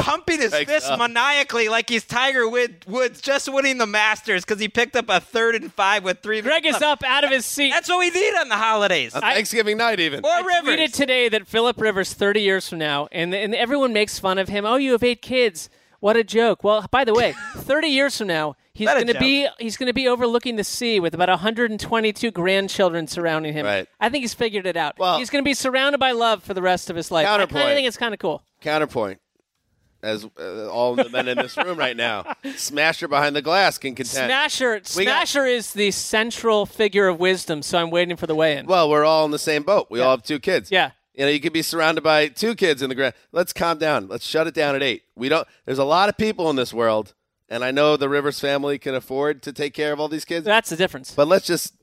G- 0.01 0.11
Pumping 0.11 0.41
his 0.41 0.51
Thanks, 0.51 0.71
fist 0.71 0.91
uh. 0.91 0.97
maniacally 0.97 1.69
like 1.69 1.89
he's 1.89 2.05
Tiger 2.05 2.49
Woods 2.49 3.21
just 3.21 3.53
winning 3.53 3.79
the 3.79 3.87
Masters 3.87 4.45
because 4.45 4.61
he 4.61 4.69
picked 4.69 4.97
up 4.97 5.07
a 5.09 5.21
third 5.21 5.55
and 5.55 5.73
five 5.73 6.05
with 6.05 6.21
three. 6.21 6.41
Greg 6.41 6.67
is 6.67 6.81
up 6.83 7.03
out 7.05 7.25
of 7.25 7.31
his 7.31 7.45
seat. 7.45 7.71
That's 7.71 7.89
what 7.89 7.99
we 7.99 8.11
need 8.11 8.35
on 8.37 8.49
the 8.49 8.57
holidays. 8.57 9.15
On 9.15 9.21
Thanksgiving 9.21 9.77
night, 9.79 10.01
even. 10.01 10.25
Or 10.25 10.31
I 10.31 10.41
Rivers. 10.41 10.77
tweeted 10.79 10.93
today 10.93 11.29
that 11.29 11.47
Philip 11.47 11.81
Rivers, 11.81 12.13
30 12.15 12.41
years 12.41 12.69
from 12.69 12.79
now, 12.79 13.09
and, 13.13 13.35
and 13.35 13.55
everyone 13.55 13.93
makes 13.93 14.19
fun 14.19 14.39
of 14.39 14.49
him. 14.49 14.65
Oh, 14.65 14.77
you 14.77 14.93
have 14.93 15.03
eight 15.03 15.23
kids. 15.23 15.69
What 16.01 16.17
a 16.17 16.25
joke. 16.25 16.65
Well, 16.65 16.87
by 16.91 17.05
the 17.05 17.13
way, 17.13 17.35
30 17.57 17.89
years 17.89 18.17
from 18.17 18.29
now, 18.29 18.57
he's 18.73 18.89
going 18.89 19.07
to 19.09 19.19
be 19.19 19.47
he's 19.59 19.77
going 19.77 19.89
to 19.89 19.93
be 19.93 20.09
overlooking 20.09 20.57
the 20.57 20.65
sea 20.65 20.99
with 20.99 21.13
about 21.15 21.29
122 21.29 22.31
grandchildren 22.31 23.07
surrounding 23.07 23.53
him. 23.53 23.67
Right. 23.67 23.87
I 24.01 24.09
think 24.09 24.23
he's 24.23 24.33
figured 24.33 24.67
it 24.67 24.77
out. 24.79 24.99
Well- 24.99 25.19
he's 25.19 25.29
going 25.29 25.45
to 25.45 25.49
be 25.49 25.53
surrounded 25.55 25.99
by 25.99 26.13
love 26.13 26.43
for 26.43 26.55
the 26.55 26.63
rest 26.63 26.89
of 26.89 26.97
his 26.97 27.11
life. 27.11 27.27
I 27.27 27.31
Counterpoint. 27.31 27.61
kinda 27.65 27.75
think 27.75 27.89
it's 27.89 27.97
kind 27.99 28.15
of 28.15 28.21
cool. 28.21 28.43
Counterpoint. 28.63 29.21
As 30.03 30.27
uh, 30.39 30.69
all 30.71 30.95
the 30.95 31.09
men 31.11 31.29
in 31.29 31.37
this 31.37 31.57
room 31.57 31.79
right 31.79 31.97
now, 31.97 32.25
Smasher 32.57 33.07
behind 33.07 33.37
the 33.37 33.43
glass 33.43 33.77
can 33.77 33.95
contend. 33.95 34.29
Smasher, 34.31 34.81
We 34.97 35.05
got- 35.05 35.29
Smasher 35.29 35.47
is 35.47 35.73
the 35.73 35.91
central 35.91 36.65
figure 36.65 37.07
of 37.09 37.21
wisdom, 37.21 37.61
so 37.63 37.79
I'm 37.79 37.91
waiting 37.91 38.17
for 38.17 38.27
the 38.27 38.35
weigh-in. 38.35 38.67
Well, 38.67 38.89
we're 38.89 39.05
all 39.05 39.25
in 39.27 39.31
the 39.31 39.39
same 39.39 39.63
boat. 39.63 39.89
We 39.91 40.01
all 40.01 40.13
have 40.13 40.23
two 40.23 40.39
kids. 40.39 40.71
Yeah. 40.71 40.93
You 41.15 41.27
know, 41.27 41.31
you 41.33 41.41
could 41.41 41.53
be 41.53 41.61
surrounded 41.63 42.03
by 42.03 42.29
two 42.29 42.55
kids 42.55 42.81
in 42.81 42.89
the 42.89 42.95
ground. 42.95 43.13
Let's 43.31 43.53
calm 43.53 43.77
down. 43.79 44.09
Let's 44.09 44.25
shut 44.25 44.47
it 44.47 44.55
down 44.55 44.75
at 44.75 44.83
eight. 44.83 45.03
We 45.17 45.29
don't. 45.29 45.47
There's 45.67 45.79
a 45.79 45.85
lot 45.85 46.09
of 46.09 46.17
people 46.17 46.49
in 46.49 46.57
this 46.57 46.73
world, 46.73 47.13
and 47.49 47.63
I 47.63 47.71
know 47.73 47.99
the 47.99 48.09
Rivers 48.09 48.41
family 48.41 48.79
can 48.79 48.95
afford 48.95 49.43
to 49.43 49.53
take 49.53 49.75
care 49.75 49.93
of 49.93 50.01
all 50.01 50.09
these 50.09 50.25
kids. 50.25 50.47
That's 50.47 50.71
the 50.71 50.77
difference. 50.77 51.13
But 51.15 51.29
let's 51.29 51.47
just, 51.47 51.75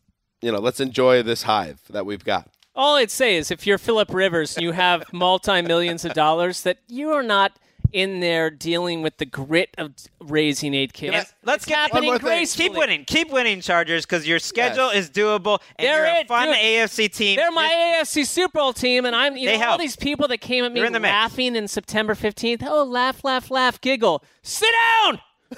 you 0.42 0.52
know, 0.52 0.58
let's 0.60 0.80
enjoy 0.80 1.22
this 1.22 1.44
hive 1.44 1.82
that 1.90 2.06
we've 2.06 2.24
got. 2.24 2.50
All 2.74 2.96
I'd 2.96 3.12
say 3.12 3.36
is 3.36 3.52
if 3.52 3.68
you're 3.68 3.78
Philip 3.78 4.12
Rivers 4.14 4.56
and 4.56 4.64
you 4.64 4.72
have 4.72 5.04
multi 5.14 5.62
millions 5.62 6.04
of 6.06 6.14
dollars, 6.14 6.62
that 6.64 6.80
you 6.88 7.12
are 7.12 7.24
not 7.24 7.52
in 7.94 8.20
there 8.20 8.50
dealing 8.50 9.02
with 9.02 9.18
the 9.18 9.26
grit 9.26 9.74
of 9.78 9.94
raising 10.20 10.74
eight 10.74 10.94
kids. 10.94 11.16
And 11.16 11.26
let's 11.44 11.64
It's 11.64 11.66
get 11.66 11.78
happening 11.78 12.10
one 12.10 12.20
gracefully. 12.20 12.70
Keep 12.70 12.78
winning. 12.78 13.06
Keep 13.06 13.32
winning, 13.32 13.62
Chargers, 13.62 14.06
because 14.06 14.28
your 14.28 14.40
schedule 14.40 14.94
Yes. 14.94 15.06
is 15.06 15.10
doable 15.10 15.60
and 15.78 15.88
They're 15.88 16.06
you're 16.06 16.16
a 16.16 16.20
it, 16.22 16.28
fun 16.28 16.48
dude. 16.48 16.56
AFC 16.58 17.08
team. 17.14 17.36
They're 17.38 17.52
my 17.52 17.96
AFC 18.02 18.26
Super 18.26 18.58
Bowl 18.60 18.74
team, 18.74 19.06
and 19.06 19.16
I'm 19.16 19.38
you 19.38 19.48
They 19.48 19.58
know 19.58 19.70
all 19.70 19.78
these 19.78 19.96
people 19.96 20.28
that 20.30 20.40
came 20.40 20.64
at 20.64 20.72
me 20.74 20.80
They're 20.80 20.88
in 20.88 20.94
the 20.94 21.00
mix. 21.00 21.12
laughing 21.12 21.56
in 21.56 21.68
September 21.68 22.14
15th. 22.16 22.64
Oh, 22.68 22.84
laugh, 22.84 23.24
laugh, 23.24 23.50
laugh, 23.52 23.80
giggle. 23.82 24.24
Sit 24.44 24.70
down. 25.04 25.22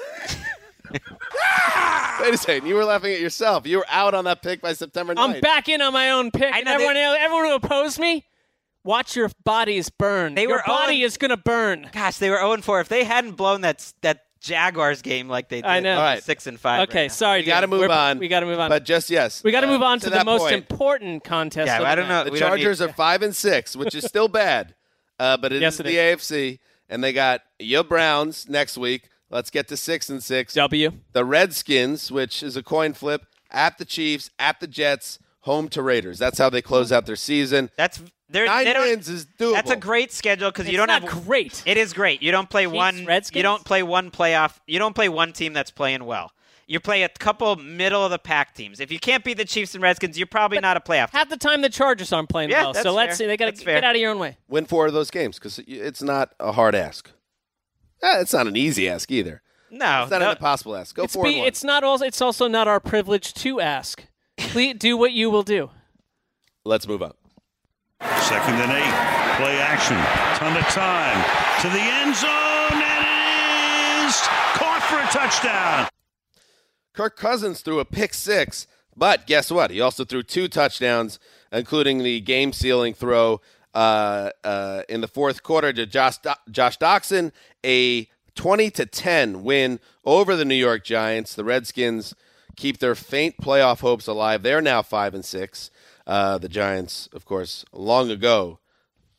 Wait 2.21 2.33
a 2.33 2.37
second. 2.37 2.67
You 2.67 2.75
were 2.75 2.83
laughing 2.83 3.13
at 3.13 3.19
yourself. 3.21 3.65
You 3.65 3.77
were 3.77 3.85
out 3.89 4.13
on 4.13 4.25
that 4.25 4.41
pick 4.41 4.61
by 4.61 4.73
September 4.73 5.15
9th. 5.15 5.19
I'm 5.35 5.39
back 5.41 5.69
in 5.69 5.81
on 5.81 5.93
my 5.93 6.09
own 6.11 6.31
pick. 6.31 6.53
I 6.53 6.57
and 6.57 6.65
know 6.65 6.73
everyone, 6.73 6.95
they- 6.95 7.01
everyone 7.19 7.45
who 7.45 7.53
opposed 7.55 7.99
me, 7.99 8.25
watch 8.83 9.15
your 9.15 9.29
bodies 9.43 9.89
burn. 9.89 10.35
They 10.35 10.43
your 10.43 10.51
were 10.57 10.63
body 10.65 11.01
on- 11.03 11.07
is 11.07 11.17
gonna 11.17 11.37
burn. 11.37 11.89
Gosh, 11.91 12.17
they 12.17 12.29
were 12.29 12.37
0 12.37 12.61
4. 12.61 12.81
If 12.81 12.89
they 12.89 13.03
hadn't 13.03 13.33
blown 13.33 13.61
that 13.61 13.93
that 14.01 14.23
Jaguars 14.41 15.01
game 15.01 15.27
like 15.27 15.49
they 15.49 15.57
did, 15.57 15.65
I 15.65 15.79
know. 15.81 15.95
All 15.95 16.01
right. 16.01 16.23
six 16.23 16.47
and 16.47 16.57
five. 16.59 16.87
Okay, 16.87 17.03
right 17.03 17.11
sorry. 17.11 17.41
We 17.41 17.45
got 17.45 17.61
to 17.61 17.67
move 17.67 17.81
We're- 17.81 17.91
on. 17.93 18.19
We 18.19 18.29
got 18.29 18.39
to 18.39 18.45
move 18.45 18.59
on. 18.59 18.69
But 18.69 18.85
just 18.85 19.09
yes. 19.09 19.43
we 19.43 19.51
got 19.51 19.61
to 19.61 19.67
uh, 19.67 19.71
move 19.71 19.81
on 19.81 19.99
to, 19.99 20.09
the 20.09 20.23
most 20.23 20.41
point, 20.43 20.53
important 20.55 21.23
contest. 21.25 21.67
Yeah, 21.67 21.79
of 21.79 21.85
I 21.85 21.95
don't 21.95 22.07
know. 22.07 22.23
The 22.23 22.31
We 22.31 22.39
Chargers 22.39 22.79
need- 22.79 22.89
are 22.89 22.93
five 22.93 23.21
and 23.21 23.35
six, 23.35 23.75
which 23.75 23.93
is 23.93 24.05
still 24.05 24.29
bad, 24.29 24.75
uh, 25.19 25.35
but 25.35 25.51
it 25.51 25.57
is 25.57 25.61
Yes, 25.61 25.79
it 25.81 25.83
the 25.83 25.97
is. 25.97 26.21
AFC, 26.21 26.59
and 26.89 27.03
they 27.03 27.11
got 27.11 27.41
your 27.59 27.83
Browns 27.83 28.47
next 28.47 28.77
week. 28.77 29.09
Let's 29.29 29.49
get 29.49 29.67
to 29.67 29.77
six 29.77 30.09
and 30.09 30.23
six. 30.23 30.53
W. 30.53 30.91
The 31.11 31.25
Redskins, 31.25 32.09
which 32.09 32.41
is 32.41 32.55
a 32.55 32.63
coin 32.63 32.93
flip, 32.93 33.25
at 33.51 33.77
the 33.77 33.83
Chiefs, 33.85 34.29
at 34.39 34.61
the 34.61 34.67
Jets, 34.67 35.19
home 35.41 35.67
to 35.69 35.81
Raiders. 35.81 36.17
That's 36.17 36.37
how 36.37 36.49
they 36.49 36.61
close 36.61 36.91
out 36.93 37.05
their 37.05 37.15
season. 37.17 37.69
That's 37.75 38.01
they're, 38.29 38.45
Nine 38.45 38.65
they 38.65 38.73
wins 38.73 39.09
is 39.09 39.25
doable. 39.25 39.53
That's 39.53 39.71
a 39.71 39.75
great 39.75 40.11
schedule 40.11 40.49
because 40.49 40.69
you 40.69 40.77
don't 40.77 40.87
not 40.87 41.03
have 41.03 41.25
great. 41.25 41.63
It 41.65 41.77
is 41.77 41.93
great. 41.93 42.21
You 42.21 42.31
don't 42.31 42.49
play 42.49 42.63
Chiefs, 42.65 42.75
one. 42.75 43.05
Redskins? 43.05 43.35
You 43.37 43.43
don't 43.43 43.63
play 43.65 43.83
one 43.83 44.11
playoff. 44.11 44.59
You 44.67 44.79
don't 44.79 44.93
play 44.95 45.09
one 45.09 45.33
team 45.33 45.53
that's 45.53 45.71
playing 45.71 46.05
well. 46.05 46.31
You 46.67 46.79
play 46.79 47.01
a 47.01 47.09
couple 47.09 47.55
middle 47.55 48.05
of 48.05 48.11
the 48.11 48.19
pack 48.19 48.53
teams. 48.53 48.79
If 48.79 48.91
you 48.91 48.99
can't 48.99 49.23
beat 49.23 49.37
the 49.37 49.45
Chiefs 49.45 49.73
and 49.73 49.81
Redskins, 49.81 50.19
you're 50.19 50.27
probably 50.27 50.59
not 50.59 50.77
a 50.77 50.79
playoff. 50.79 51.09
team. 51.09 51.17
Half 51.17 51.29
the 51.29 51.37
time 51.37 51.63
the 51.63 51.69
Chargers 51.69 52.13
aren't 52.13 52.29
playing 52.29 52.51
Yeah, 52.51 52.61
well. 52.65 52.73
that's 52.73 52.83
So 52.83 52.93
let's 52.93 53.09
fair. 53.09 53.15
see. 53.15 53.25
They 53.25 53.37
got 53.37 53.45
That's 53.45 53.59
to 53.61 53.65
fair. 53.65 53.75
get 53.77 53.83
out 53.83 53.95
of 53.95 54.01
your 54.01 54.11
own 54.11 54.19
way. 54.19 54.37
Win 54.47 54.65
four 54.65 54.85
of 54.85 54.93
those 54.93 55.09
games 55.09 55.39
because 55.39 55.59
it's 55.65 56.03
not 56.03 56.33
a 56.39 56.51
hard 56.51 56.75
ask. 56.75 57.09
Eh, 58.03 58.21
it's 58.21 58.33
not 58.33 58.45
an 58.45 58.55
easy 58.55 58.87
ask 58.87 59.09
either. 59.09 59.41
No, 59.71 60.03
It's 60.03 60.11
not 60.11 60.19
no. 60.21 60.25
an 60.29 60.31
impossible 60.37 60.75
ask. 60.75 60.95
Go 60.95 61.03
It's, 61.03 61.13
four 61.15 61.23
be, 61.23 61.29
and 61.31 61.39
one. 61.39 61.47
it's 61.47 61.63
not 61.63 61.83
also. 61.83 62.05
It's 62.05 62.21
also 62.21 62.47
not 62.47 62.67
our 62.67 62.79
privilege 62.79 63.33
to 63.35 63.59
ask. 63.59 64.03
Please 64.37 64.75
do 64.77 64.95
what 64.95 65.11
you 65.11 65.29
will 65.31 65.43
do. 65.43 65.71
Let's 66.65 66.87
move 66.87 67.01
on. 67.01 67.13
Second 68.01 68.55
and 68.55 68.71
eight. 68.71 68.95
Play 69.38 69.59
action. 69.59 69.97
Ton 70.38 70.55
of 70.55 70.63
time. 70.67 71.17
To 71.62 71.69
the 71.69 71.79
end 71.81 72.15
zone, 72.15 72.81
and 72.81 73.05
it 73.05 74.07
is 74.07 74.15
caught 74.53 74.83
for 74.89 74.97
a 74.99 75.07
touchdown. 75.12 75.88
Kirk 76.93 77.15
Cousins 77.17 77.62
threw 77.62 77.79
a 77.79 77.85
pick 77.85 78.13
six, 78.13 78.67
but 78.95 79.25
guess 79.27 79.51
what? 79.51 79.71
He 79.71 79.81
also 79.81 80.03
threw 80.05 80.23
two 80.23 80.47
touchdowns, 80.47 81.19
including 81.51 81.99
the 81.99 82.19
game 82.21 82.53
sealing 82.53 82.93
throw 82.93 83.41
uh, 83.73 84.31
uh, 84.43 84.81
in 84.89 85.01
the 85.01 85.07
fourth 85.07 85.43
quarter 85.43 85.71
to 85.73 85.85
Josh, 85.85 86.17
Do- 86.17 86.31
Josh 86.49 86.77
Doctson, 86.77 87.31
a 87.65 88.07
20 88.35 88.69
to 88.71 88.85
10 88.85 89.43
win 89.43 89.79
over 90.05 90.35
the 90.35 90.45
New 90.45 90.55
York 90.55 90.83
Giants. 90.83 91.35
The 91.35 91.43
Redskins 91.43 92.13
keep 92.55 92.79
their 92.79 92.95
faint 92.95 93.38
playoff 93.38 93.79
hopes 93.81 94.07
alive. 94.07 94.43
They're 94.43 94.62
now 94.62 94.81
5 94.81 95.13
and 95.13 95.25
6. 95.25 95.71
Uh, 96.09 96.39
the 96.39 96.49
Giants, 96.49 97.07
of 97.13 97.23
course, 97.23 97.63
long 97.71 98.09
ago, 98.09 98.57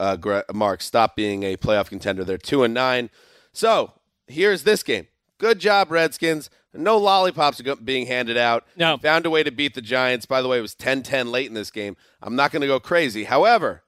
uh, 0.01 0.17
Marc, 0.53 0.83
stopped 0.83 1.15
being 1.15 1.45
a 1.45 1.57
playoff 1.57 1.89
contender. 1.89 2.25
They're 2.25 2.37
2 2.37 2.65
and 2.65 2.75
9. 2.75 3.11
So 3.53 3.93
here's 4.27 4.65
this 4.65 4.83
game. 4.83 5.07
Good 5.39 5.61
job, 5.61 5.93
Redskins. 5.93 6.51
No 6.75 6.99
lollipops 6.99 7.63
being 7.85 8.07
handed 8.07 8.37
out. 8.37 8.67
No. 8.77 8.97
Found 8.99 9.25
a 9.25 9.31
way 9.31 9.45
to 9.45 9.53
beat 9.53 9.75
the 9.75 9.81
Giants. 9.81 10.27
By 10.27 10.43
the 10.43 10.49
way, 10.49 10.59
it 10.59 10.63
was 10.63 10.75
10 10.75 11.05
10 11.05 11.31
late 11.31 11.47
in 11.47 11.55
this 11.55 11.71
game. 11.71 11.97
I'm 12.21 12.35
not 12.35 12.51
going 12.51 12.63
to 12.63 12.67
go 12.67 12.81
crazy. 12.81 13.23
However, 13.23 13.85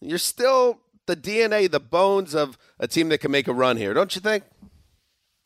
you're 0.00 0.16
still 0.16 0.80
the 1.04 1.16
DNA, 1.16 1.70
the 1.70 1.78
bones 1.78 2.34
of 2.34 2.56
a 2.78 2.88
team 2.88 3.10
that 3.10 3.18
can 3.18 3.30
make 3.30 3.48
a 3.48 3.52
run 3.52 3.76
here, 3.76 3.92
don't 3.92 4.14
you 4.14 4.22
think? 4.22 4.44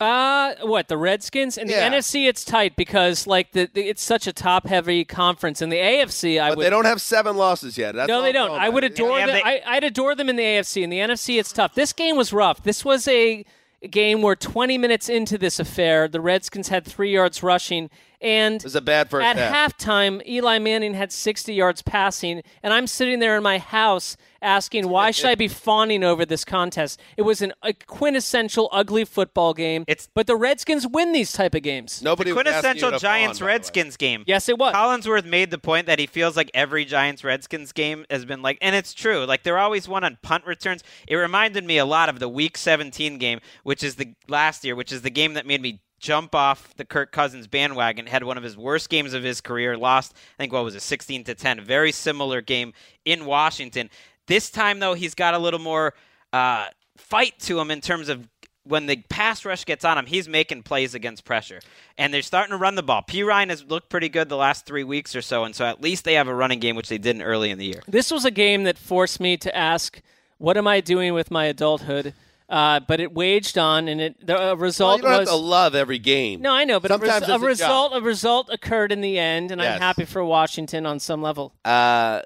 Uh, 0.03 0.55
what 0.61 0.87
the 0.89 0.97
Redskins 0.97 1.57
in 1.57 1.67
Yeah. 1.69 1.89
the 1.89 1.95
NFC? 1.95 2.27
It's 2.27 2.43
tight 2.43 2.75
because 2.75 3.25
like 3.25 3.51
the, 3.53 3.69
the 3.73 3.87
it's 3.89 4.01
such 4.03 4.27
a 4.27 4.33
top-heavy 4.33 5.05
conference. 5.05 5.61
In 5.61 5.69
the 5.69 5.77
AFC, 5.77 6.39
I 6.41 6.49
But 6.49 6.57
would 6.57 6.65
they 6.65 6.69
don't 6.69 6.85
have 6.85 7.01
seven 7.01 7.37
losses 7.37 7.77
yet. 7.77 7.95
That's 7.95 8.07
no, 8.07 8.21
they 8.21 8.31
don't. 8.31 8.51
I 8.51 8.69
would 8.69 8.83
adore 8.83 9.19
Yeah, 9.19 9.27
them. 9.27 9.35
they- 9.35 9.43
I, 9.43 9.61
I'd 9.65 9.83
adore 9.83 10.15
them 10.15 10.29
in 10.29 10.35
the 10.35 10.43
AFC. 10.43 10.83
In 10.83 10.89
the 10.89 10.99
NFC, 10.99 11.39
it's 11.39 11.51
tough. 11.53 11.73
This 11.75 11.93
game 11.93 12.17
was 12.17 12.33
rough. 12.33 12.63
This 12.63 12.83
was 12.83 13.07
a 13.07 13.45
game 13.89 14.21
where 14.21 14.35
20 14.35 14.77
minutes 14.77 15.09
into 15.09 15.37
this 15.37 15.59
affair, 15.59 16.07
the 16.07 16.21
Redskins 16.21 16.69
had 16.69 16.85
three 16.85 17.11
yards 17.13 17.43
rushing, 17.43 17.89
and 18.23 18.55
It 18.55 18.63
was 18.63 18.75
a 18.75 18.81
bad 18.81 19.09
first 19.09 19.25
at 19.25 19.37
half. 19.37 19.77
halftime, 19.77 20.25
Eli 20.25 20.57
Manning 20.57 20.93
had 20.95 21.11
60 21.11 21.53
yards 21.53 21.81
passing, 21.81 22.41
and 22.63 22.73
I'm 22.73 22.87
sitting 22.87 23.19
there 23.19 23.35
in 23.37 23.43
my 23.43 23.57
house 23.59 24.17
asking, 24.41 24.89
why 24.89 25.11
should 25.11 25.25
I 25.29 25.35
be 25.35 25.47
fawning 25.47 26.03
over 26.03 26.25
this 26.25 26.43
contest? 26.43 26.99
It 27.15 27.21
was 27.21 27.41
an, 27.41 27.53
a 27.61 27.71
quintessential 27.73 28.67
ugly 28.71 29.05
football 29.05 29.53
game. 29.53 29.83
It's- 29.87 30.09
but 30.13 30.27
the 30.27 30.35
Redskins 30.35 30.85
win 30.85 31.11
these 31.13 31.31
type 31.31 31.55
of 31.55 31.61
games. 31.63 32.01
Nobody 32.01 32.31
was 32.33 32.39
asking 32.45 32.55
you 32.55 32.61
quintessential 32.61 32.99
Giants 32.99 33.39
fawn, 33.39 33.45
by 33.45 33.51
the 33.51 33.51
way. 33.51 33.53
Redskins 33.53 33.97
game. 33.97 34.23
Yes, 34.27 34.49
it 34.49 34.57
was. 34.57 34.73
Collinsworth 34.75 35.25
made 35.25 35.49
the 35.51 35.57
point 35.57 35.87
that 35.87 35.97
he 35.99 36.05
feels 36.07 36.35
like 36.35 36.51
every 36.53 36.83
Giants 36.85 37.23
Redskins 37.23 37.71
game 37.71 38.05
has 38.09 38.25
been 38.25 38.41
like, 38.41 38.57
and 38.61 38.75
it's 38.75 38.93
true. 38.93 39.25
Like 39.25 39.43
they're 39.43 39.57
always 39.57 39.87
one 39.87 40.03
on 40.03 40.17
punt 40.21 40.45
returns. 40.45 40.83
It 41.07 41.15
reminded 41.15 41.63
me 41.63 41.77
a 41.77 41.85
lot 41.85 42.09
of 42.09 42.19
the 42.19 42.27
Week 42.29 42.57
17 42.57 43.17
game, 43.17 43.39
which 43.63 43.83
is 43.83 43.95
the 43.95 44.13
last 44.27 44.63
year, 44.65 44.75
which 44.75 44.91
is 44.91 45.01
the 45.03 45.09
game 45.09 45.33
that 45.35 45.45
made 45.45 45.61
me 45.61 45.81
jump 46.03 46.35
off 46.35 46.75
the 46.75 46.83
Kirk 46.83 47.13
Cousins 47.13 47.47
bandwagon. 47.47 48.05
Had 48.05 48.25
one 48.25 48.37
of 48.37 48.43
his 48.43 48.57
worst 48.57 48.89
games 48.89 49.13
of 49.13 49.23
his 49.23 49.39
career. 49.39 49.77
Lost, 49.77 50.13
I 50.37 50.43
think, 50.43 50.51
what 50.51 50.65
was 50.65 50.75
it, 50.75 50.81
16 50.81 51.23
to 51.23 51.33
10. 51.33 51.61
Very 51.61 51.93
similar 51.93 52.41
game 52.41 52.73
in 53.05 53.25
Washington. 53.25 53.89
This 54.27 54.51
time 54.51 54.79
though, 54.79 54.93
he's 54.93 55.15
got 55.15 55.33
a 55.33 55.39
little 55.39 55.61
more 55.61 55.93
uh, 56.33 56.65
fight 56.97 57.39
to 57.39 57.59
him 57.59 57.71
in 57.71 57.79
terms 57.79 58.09
of 58.09 58.27
when 58.65 58.85
the 58.85 58.97
pass 59.09 59.45
rush 59.45 59.65
gets 59.65 59.83
on 59.83 59.97
him, 59.97 60.05
he's 60.05 60.27
making 60.27 60.63
plays 60.63 60.93
against 60.93 61.25
pressure. 61.25 61.59
And 61.97 62.13
they're 62.13 62.21
starting 62.21 62.51
to 62.51 62.57
run 62.57 62.75
the 62.75 62.83
ball. 62.83 63.03
Perine 63.07 63.49
has 63.49 63.63
looked 63.63 63.89
pretty 63.89 64.09
good 64.09 64.29
the 64.29 64.37
last 64.37 64.65
three 64.65 64.83
weeks 64.83 65.15
or 65.15 65.21
so, 65.21 65.43
and 65.45 65.55
so 65.55 65.65
at 65.65 65.81
least 65.81 66.05
they 66.05 66.13
have 66.13 66.27
a 66.27 66.35
running 66.35 66.59
game, 66.59 66.75
which 66.75 66.89
they 66.89 66.97
didn't 66.97 67.23
early 67.23 67.49
in 67.49 67.57
the 67.57 67.65
year. 67.65 67.81
This 67.87 68.11
was 68.11 68.23
a 68.25 68.31
game 68.31 68.63
that 68.63 68.77
forced 68.77 69.19
me 69.19 69.35
to 69.37 69.55
ask, 69.55 70.01
"What 70.37 70.57
am 70.57 70.67
I 70.67 70.79
doing 70.81 71.13
with 71.13 71.31
my 71.31 71.45
adulthood?" 71.45 72.13
Uh, 72.49 72.79
but 72.81 72.99
it 72.99 73.13
waged 73.13 73.57
on, 73.57 73.87
and 73.87 73.99
it 74.01 74.25
the 74.27 74.35
uh, 74.35 74.39
Well, 74.39 74.57
result 74.57 74.97
you 74.97 75.03
don't 75.03 75.11
was 75.19 75.29
have 75.29 75.37
to 75.37 75.43
love 75.43 75.75
every 75.75 75.97
game. 75.99 76.41
no, 76.41 76.53
I 76.53 76.65
know, 76.65 76.79
but 76.79 76.91
a, 76.91 76.97
res- 76.97 77.09
Sometimes 77.11 77.29
a 77.29 77.35
a 77.35 77.47
result 77.47 77.91
job. 77.93 78.01
a 78.01 78.05
result 78.05 78.49
occurred 78.51 78.91
in 78.91 79.01
the 79.01 79.17
end, 79.17 79.51
and 79.51 79.59
Yes. 79.61 79.75
I'm 79.75 79.81
happy 79.81 80.05
for 80.05 80.23
Washington 80.23 80.85
on 80.85 80.99
some 80.99 81.21
level. 81.21 81.53
Uh, 81.65 82.21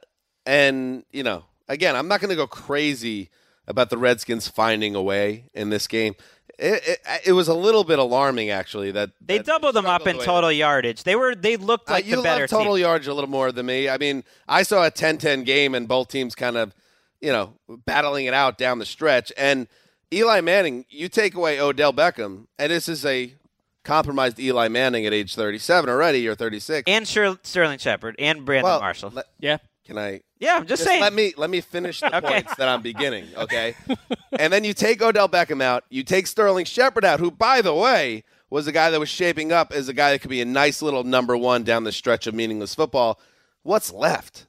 and 0.45 1.03
you 1.11 1.23
know, 1.23 1.43
again, 1.67 1.95
I'm 1.95 2.07
not 2.07 2.19
going 2.19 2.29
to 2.29 2.35
go 2.35 2.47
crazy 2.47 3.29
about 3.67 3.89
the 3.89 3.97
Redskins 3.97 4.47
finding 4.47 4.95
a 4.95 5.01
way 5.01 5.45
in 5.53 5.69
this 5.69 5.87
game. 5.87 6.15
It, 6.59 6.81
it, 6.87 6.99
it 7.27 7.31
was 7.33 7.47
a 7.47 7.53
little 7.53 7.83
bit 7.83 7.99
alarming, 7.99 8.49
actually. 8.49 8.89
That 8.91 9.11
They 9.21 9.37
that 9.37 9.45
doubled 9.45 9.75
them 9.75 9.85
up 9.85 10.07
in 10.07 10.17
the 10.17 10.23
total 10.23 10.51
yardage. 10.51 11.03
They 11.03 11.15
were 11.15 11.35
they 11.35 11.55
looked 11.57 11.89
Uh, 11.89 11.93
like 11.93 12.05
you 12.07 12.15
the 12.15 12.23
better 12.23 12.47
total 12.47 12.73
team. 12.75 12.81
yardage 12.81 13.07
a 13.07 13.13
little 13.13 13.29
more 13.29 13.51
than 13.51 13.67
me. 13.67 13.87
I 13.87 13.97
mean, 13.99 14.23
I 14.47 14.63
saw 14.63 14.83
a 14.85 14.89
10-10 14.91 15.45
game 15.45 15.75
and 15.75 15.87
both 15.87 16.07
teams 16.07 16.33
kind 16.33 16.57
of, 16.57 16.73
you 17.21 17.31
know, 17.31 17.53
battling 17.85 18.25
it 18.25 18.33
out 18.33 18.57
down 18.57 18.79
the 18.79 18.85
stretch. 18.87 19.31
And 19.37 19.67
Eli 20.13 20.41
Manning, 20.41 20.85
you 20.89 21.09
take 21.09 21.35
away 21.35 21.59
Odell 21.59 21.91
Beckham, 21.93 22.47
and 22.57 22.71
this 22.71 22.87
is 22.87 23.05
a 23.05 23.33
compromised 23.83 24.39
Eli 24.39 24.67
Manning 24.69 25.05
at 25.05 25.13
age 25.13 25.35
37 25.35 25.89
already 25.89 26.27
or 26.27 26.35
36. 26.35 26.83
And 26.87 27.07
Sher- 27.07 27.37
Sterling 27.43 27.79
Shepard 27.79 28.15
and 28.19 28.45
Brandon 28.45 28.63
well, 28.71 28.79
Marshall. 28.79 29.11
let- 29.13 29.27
Yeah, 29.39 29.57
can 29.85 29.97
I 29.97 30.21
yeah, 30.39 30.55
I'm 30.55 30.61
just, 30.67 30.81
just 30.81 30.83
saying. 30.83 31.01
let 31.01 31.13
me 31.13 31.33
let 31.37 31.49
me 31.49 31.61
finish 31.61 31.99
the 31.99 32.15
Okay. 32.17 32.27
points 32.27 32.55
that 32.55 32.67
I'm 32.69 32.81
beginning, 32.81 33.25
okay? 33.35 33.75
and 34.39 34.51
then 34.53 34.63
you 34.63 34.73
take 34.73 35.01
Odell 35.01 35.27
Beckham 35.29 35.61
out, 35.61 35.83
you 35.89 36.03
take 36.03 36.27
Sterling 36.27 36.65
Shepard 36.65 37.03
out, 37.05 37.19
who, 37.19 37.29
by 37.31 37.61
the 37.61 37.73
way, 37.73 38.23
was 38.49 38.65
a 38.67 38.71
guy 38.71 38.89
that 38.89 38.99
was 38.99 39.09
shaping 39.09 39.51
up 39.51 39.73
as 39.73 39.89
a 39.89 39.93
guy 39.93 40.11
that 40.11 40.19
could 40.19 40.29
be 40.29 40.41
a 40.41 40.45
nice 40.45 40.81
little 40.81 41.03
number 41.03 41.35
one 41.35 41.63
down 41.63 41.83
the 41.83 41.91
stretch 41.91 42.27
of 42.27 42.33
meaningless 42.33 42.73
football. 42.75 43.19
What's 43.63 43.91
left? 43.91 44.46